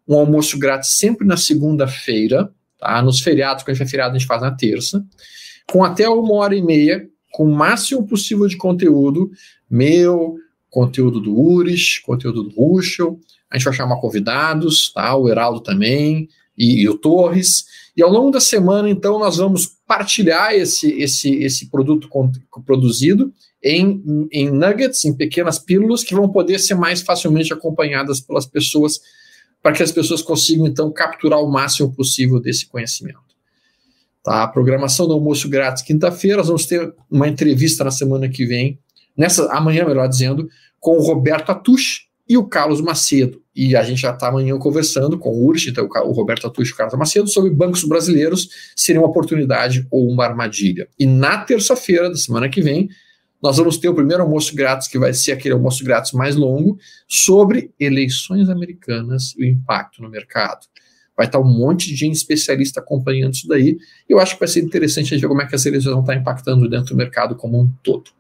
um 0.06 0.16
almoço 0.16 0.58
grátis 0.58 0.96
sempre 0.98 1.26
na 1.26 1.36
segunda-feira, 1.36 2.50
tá? 2.78 3.00
Nos 3.02 3.20
feriados, 3.20 3.62
quando 3.62 3.70
a 3.70 3.74
gente 3.74 3.86
é 3.86 3.90
feriado, 3.90 4.14
a 4.14 4.18
gente 4.18 4.28
faz 4.28 4.42
na 4.42 4.50
terça, 4.50 5.04
com 5.70 5.82
até 5.82 6.08
uma 6.08 6.34
hora 6.34 6.54
e 6.54 6.62
meia, 6.62 7.06
com 7.32 7.44
o 7.44 7.54
máximo 7.54 8.06
possível 8.06 8.46
de 8.46 8.56
conteúdo 8.56 9.30
meu, 9.70 10.36
conteúdo 10.70 11.20
do 11.20 11.38
Uris, 11.38 11.98
conteúdo 11.98 12.42
do 12.42 12.54
Ruschel, 12.54 13.20
a 13.50 13.56
gente 13.56 13.64
vai 13.64 13.74
chamar 13.74 14.00
convidados, 14.00 14.92
tá? 14.92 15.16
O 15.16 15.28
Heraldo 15.28 15.60
também 15.60 16.28
e, 16.56 16.82
e, 16.82 16.88
o 16.88 16.98
Torres. 16.98 17.64
E 17.96 18.02
ao 18.02 18.10
longo 18.10 18.30
da 18.30 18.40
semana, 18.40 18.90
então, 18.90 19.18
nós 19.18 19.36
vamos 19.36 19.66
partilhar 19.86 20.52
esse, 20.52 20.90
esse, 21.00 21.34
esse 21.36 21.70
produto 21.70 22.08
produzido 22.64 23.32
em, 23.62 24.28
em 24.30 24.50
nuggets, 24.50 25.04
em 25.04 25.14
pequenas 25.14 25.58
pílulas 25.58 26.04
que 26.04 26.14
vão 26.14 26.28
poder 26.28 26.58
ser 26.58 26.74
mais 26.74 27.00
facilmente 27.00 27.52
acompanhadas 27.52 28.20
pelas 28.20 28.46
pessoas, 28.46 29.00
para 29.62 29.72
que 29.72 29.82
as 29.82 29.90
pessoas 29.90 30.22
consigam, 30.22 30.66
então, 30.66 30.92
capturar 30.92 31.40
o 31.40 31.50
máximo 31.50 31.92
possível 31.92 32.40
desse 32.40 32.66
conhecimento. 32.66 33.18
Tá? 34.22 34.42
A 34.42 34.48
programação 34.48 35.06
do 35.06 35.14
almoço 35.14 35.48
grátis, 35.48 35.82
quinta-feira, 35.82 36.38
nós 36.38 36.48
vamos 36.48 36.66
ter 36.66 36.94
uma 37.10 37.26
entrevista 37.26 37.82
na 37.82 37.90
semana 37.90 38.28
que 38.28 38.44
vem, 38.44 38.78
nessa 39.16 39.50
amanhã, 39.52 39.86
melhor 39.86 40.06
dizendo, 40.06 40.48
com 40.78 40.98
o 40.98 41.02
Roberto 41.02 41.50
Atush, 41.50 42.07
e 42.28 42.36
o 42.36 42.44
Carlos 42.44 42.80
Macedo. 42.80 43.42
E 43.54 43.74
a 43.74 43.82
gente 43.82 44.02
já 44.02 44.12
está 44.12 44.28
amanhã 44.28 44.56
conversando 44.58 45.18
com 45.18 45.30
o 45.30 45.46
Urch, 45.46 45.70
então 45.70 45.88
o 46.04 46.12
Roberto 46.12 46.46
Atucho 46.46 46.72
e 46.72 46.74
o 46.74 46.76
Carlos 46.76 46.98
Macedo, 46.98 47.28
sobre 47.28 47.50
bancos 47.50 47.82
brasileiros 47.84 48.48
serem 48.76 49.00
uma 49.00 49.08
oportunidade 49.08 49.86
ou 49.90 50.08
uma 50.08 50.24
armadilha. 50.24 50.88
E 50.98 51.06
na 51.06 51.38
terça-feira 51.38 52.08
da 52.08 52.16
semana 52.16 52.48
que 52.48 52.60
vem, 52.60 52.88
nós 53.42 53.56
vamos 53.56 53.78
ter 53.78 53.88
o 53.88 53.94
primeiro 53.94 54.22
almoço 54.22 54.54
grátis, 54.54 54.88
que 54.88 54.98
vai 54.98 55.14
ser 55.14 55.32
aquele 55.32 55.54
almoço 55.54 55.84
grátis 55.84 56.12
mais 56.12 56.36
longo, 56.36 56.76
sobre 57.06 57.72
eleições 57.78 58.48
americanas 58.48 59.34
e 59.36 59.44
o 59.44 59.46
impacto 59.46 60.02
no 60.02 60.10
mercado. 60.10 60.66
Vai 61.16 61.26
estar 61.26 61.40
um 61.40 61.44
monte 61.44 61.88
de 61.88 61.96
gente 61.96 62.14
especialista 62.14 62.80
acompanhando 62.80 63.34
isso 63.34 63.48
daí. 63.48 63.76
E 64.08 64.12
eu 64.12 64.20
acho 64.20 64.34
que 64.34 64.40
vai 64.40 64.48
ser 64.48 64.60
interessante 64.60 65.06
a 65.06 65.16
gente 65.16 65.20
ver 65.20 65.28
como 65.28 65.42
é 65.42 65.46
que 65.46 65.54
as 65.54 65.66
eleições 65.66 65.92
vão 65.92 66.02
estar 66.02 66.14
impactando 66.14 66.68
dentro 66.68 66.94
do 66.94 66.96
mercado 66.96 67.34
como 67.34 67.60
um 67.60 67.68
todo. 67.82 68.10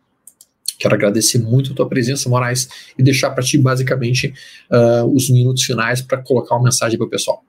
Quero 0.78 0.94
agradecer 0.94 1.38
muito 1.38 1.72
a 1.72 1.74
tua 1.74 1.88
presença, 1.88 2.28
Moraes, 2.28 2.68
e 2.96 3.02
deixar 3.02 3.30
para 3.30 3.42
ti, 3.42 3.58
basicamente, 3.58 4.32
uh, 4.70 5.04
os 5.14 5.28
minutos 5.28 5.64
finais 5.64 6.00
para 6.00 6.18
colocar 6.18 6.54
uma 6.54 6.64
mensagem 6.64 6.96
para 6.96 7.06
o 7.06 7.10
pessoal. 7.10 7.42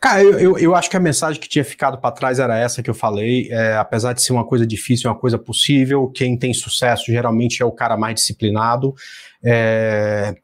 Cara, 0.00 0.22
eu, 0.22 0.38
eu, 0.38 0.58
eu, 0.58 0.74
acho 0.74 0.88
que 0.88 0.96
a 0.96 1.00
mensagem 1.00 1.40
que 1.40 1.48
tinha 1.48 1.64
ficado 1.64 1.98
para 1.98 2.12
trás 2.12 2.38
era 2.38 2.56
essa 2.56 2.82
que 2.82 2.90
eu 2.90 2.94
falei. 2.94 3.48
É, 3.50 3.76
apesar 3.76 4.12
de 4.12 4.22
ser 4.22 4.32
uma 4.32 4.44
coisa 4.44 4.66
difícil, 4.66 5.08
é 5.08 5.12
uma 5.12 5.18
coisa 5.18 5.38
possível. 5.38 6.08
Quem 6.08 6.38
tem 6.38 6.54
sucesso 6.54 7.06
geralmente 7.06 7.62
é 7.62 7.64
o 7.64 7.72
cara 7.72 7.96
mais 7.96 8.16
disciplinado. 8.16 8.94
É, 9.42 10.36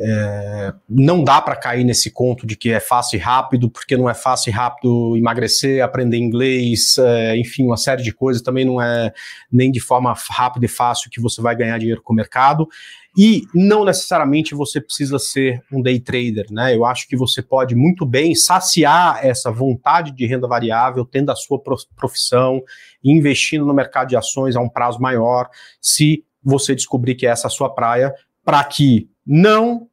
É, 0.00 0.72
não 0.88 1.24
dá 1.24 1.40
para 1.40 1.56
cair 1.56 1.82
nesse 1.82 2.08
conto 2.10 2.46
de 2.46 2.56
que 2.56 2.70
é 2.70 2.78
fácil 2.78 3.16
e 3.16 3.20
rápido, 3.20 3.68
porque 3.68 3.96
não 3.96 4.08
é 4.08 4.14
fácil 4.14 4.50
e 4.50 4.52
rápido 4.52 5.16
emagrecer, 5.16 5.82
aprender 5.82 6.18
inglês, 6.18 6.96
é, 6.98 7.36
enfim, 7.36 7.64
uma 7.64 7.76
série 7.76 8.02
de 8.02 8.12
coisas. 8.12 8.40
Também 8.40 8.64
não 8.64 8.80
é 8.80 9.12
nem 9.50 9.72
de 9.72 9.80
forma 9.80 10.14
rápida 10.30 10.66
e 10.66 10.68
fácil 10.68 11.10
que 11.10 11.20
você 11.20 11.42
vai 11.42 11.56
ganhar 11.56 11.78
dinheiro 11.78 12.00
com 12.00 12.12
o 12.12 12.16
mercado. 12.16 12.68
E 13.16 13.42
não 13.52 13.84
necessariamente 13.84 14.54
você 14.54 14.80
precisa 14.80 15.18
ser 15.18 15.60
um 15.72 15.82
day 15.82 15.98
trader, 15.98 16.46
né? 16.52 16.76
Eu 16.76 16.84
acho 16.84 17.08
que 17.08 17.16
você 17.16 17.42
pode 17.42 17.74
muito 17.74 18.06
bem 18.06 18.32
saciar 18.36 19.26
essa 19.26 19.50
vontade 19.50 20.12
de 20.12 20.24
renda 20.24 20.46
variável, 20.46 21.04
tendo 21.04 21.32
a 21.32 21.34
sua 21.34 21.60
profissão, 21.96 22.62
investindo 23.02 23.66
no 23.66 23.74
mercado 23.74 24.10
de 24.10 24.16
ações 24.16 24.54
a 24.54 24.60
um 24.60 24.68
prazo 24.68 25.00
maior, 25.00 25.48
se 25.80 26.24
você 26.40 26.76
descobrir 26.76 27.16
que 27.16 27.26
é 27.26 27.30
essa 27.30 27.48
a 27.48 27.50
sua 27.50 27.68
praia, 27.68 28.14
para 28.44 28.62
que 28.62 29.10
não 29.26 29.87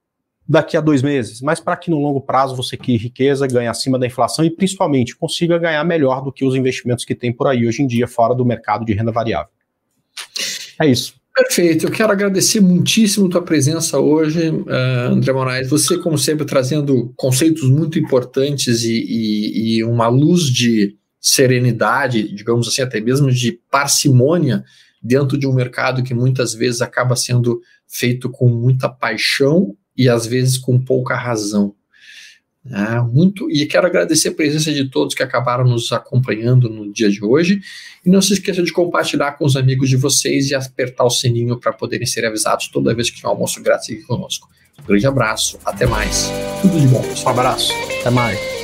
daqui 0.48 0.78
a 0.78 0.82
dois 0.82 1.02
meses, 1.02 1.42
mas 1.42 1.60
para 1.60 1.76
que 1.76 1.90
no 1.90 2.00
longo 2.00 2.22
prazo 2.22 2.56
você 2.56 2.78
crie 2.78 2.98
riqueza, 2.98 3.48
ganhe 3.48 3.68
acima 3.68 3.98
da 3.98 4.06
inflação 4.06 4.46
e 4.46 4.50
principalmente 4.50 5.16
consiga 5.16 5.58
ganhar 5.58 5.84
melhor 5.84 6.24
do 6.24 6.32
que 6.32 6.46
os 6.46 6.56
investimentos 6.56 7.04
que 7.04 7.16
tem 7.16 7.34
por 7.34 7.48
aí 7.48 7.68
hoje 7.68 7.82
em 7.82 7.88
dia 7.88 8.08
fora 8.08 8.36
do 8.36 8.46
mercado 8.46 8.86
de 8.86 8.94
renda 8.94 9.12
variável. 9.12 9.52
É 10.80 10.88
isso. 10.88 11.16
Perfeito, 11.36 11.88
eu 11.88 11.92
quero 11.92 12.14
agradecer 12.14 12.62
muitíssimo 12.62 13.28
tua 13.28 13.42
presença 13.42 14.00
hoje, 14.00 14.50
uh, 14.50 15.12
André 15.12 15.34
Moraes. 15.34 15.70
Você, 15.70 15.98
como 15.98 16.18
sempre, 16.18 16.46
trazendo 16.46 17.12
conceitos 17.18 17.70
muito 17.70 18.00
importantes 18.00 18.84
e, 18.84 18.94
e, 18.94 19.78
e, 19.80 19.84
uma 19.84 20.08
luz 20.08 20.44
de 20.44 20.96
serenidade, 21.20 22.34
digamos 22.34 22.70
assim, 22.70 22.82
até 22.82 23.02
mesmo 23.02 23.30
de 23.32 23.60
parcimônia 23.70 24.64
dentro 25.04 25.38
de 25.38 25.46
um 25.46 25.54
mercado 25.54 26.04
que 26.04 26.14
muitas 26.14 26.54
vezes 26.54 26.82
acaba 26.82 27.18
sendo 27.18 27.60
feito 27.86 28.30
com 28.30 28.48
muita 28.48 28.88
paixão 28.88 29.76
e 29.98 30.10
às 30.10 30.26
vezes 30.26 30.58
com 30.58 30.80
pouca 30.80 31.16
razão. 31.16 31.74
É, 32.72 33.00
muito 33.00 33.50
e 33.52 33.64
quero 33.68 33.86
agradecer 33.86 34.30
a 34.30 34.34
presença 34.34 34.74
de 34.74 34.90
todos 34.90 35.14
que 35.14 35.22
acabaram 35.22 35.66
nos 35.66 35.92
acompanhando 35.92 36.68
no 36.68 36.92
dia 36.92 37.12
de 37.12 37.24
hoje 37.24 37.62
e 38.04 38.10
não 38.10 38.20
se 38.22 38.34
esqueça 38.34 38.64
de 38.64 38.74
compartilhar 38.74 39.34
com 39.34 39.46
os 39.46 39.56
amigos 39.56 39.88
de 39.88 39.96
vocês 39.96 40.50
e 40.50 40.56
apertar 40.56 41.04
o 41.04 41.10
sininho 41.10 41.60
para 41.60 41.72
poderem 41.72 42.08
ser 42.08 42.26
avisados 42.26 42.68
toda 42.70 42.96
vez 42.96 43.12
que 43.12 43.18
tiver 43.18 43.28
um 43.28 43.32
almoço 43.32 43.62
grátis 43.62 43.92
aqui 43.92 44.02
conosco. 44.04 44.50
Um 44.82 44.88
grande 44.88 45.06
abraço, 45.06 45.60
até 45.64 45.86
mais. 45.86 46.28
Tudo 46.62 46.80
de 46.80 46.88
bom. 46.88 47.04
Um 47.24 47.30
abraço, 47.30 47.72
até 48.02 48.10
mais. 48.10 48.55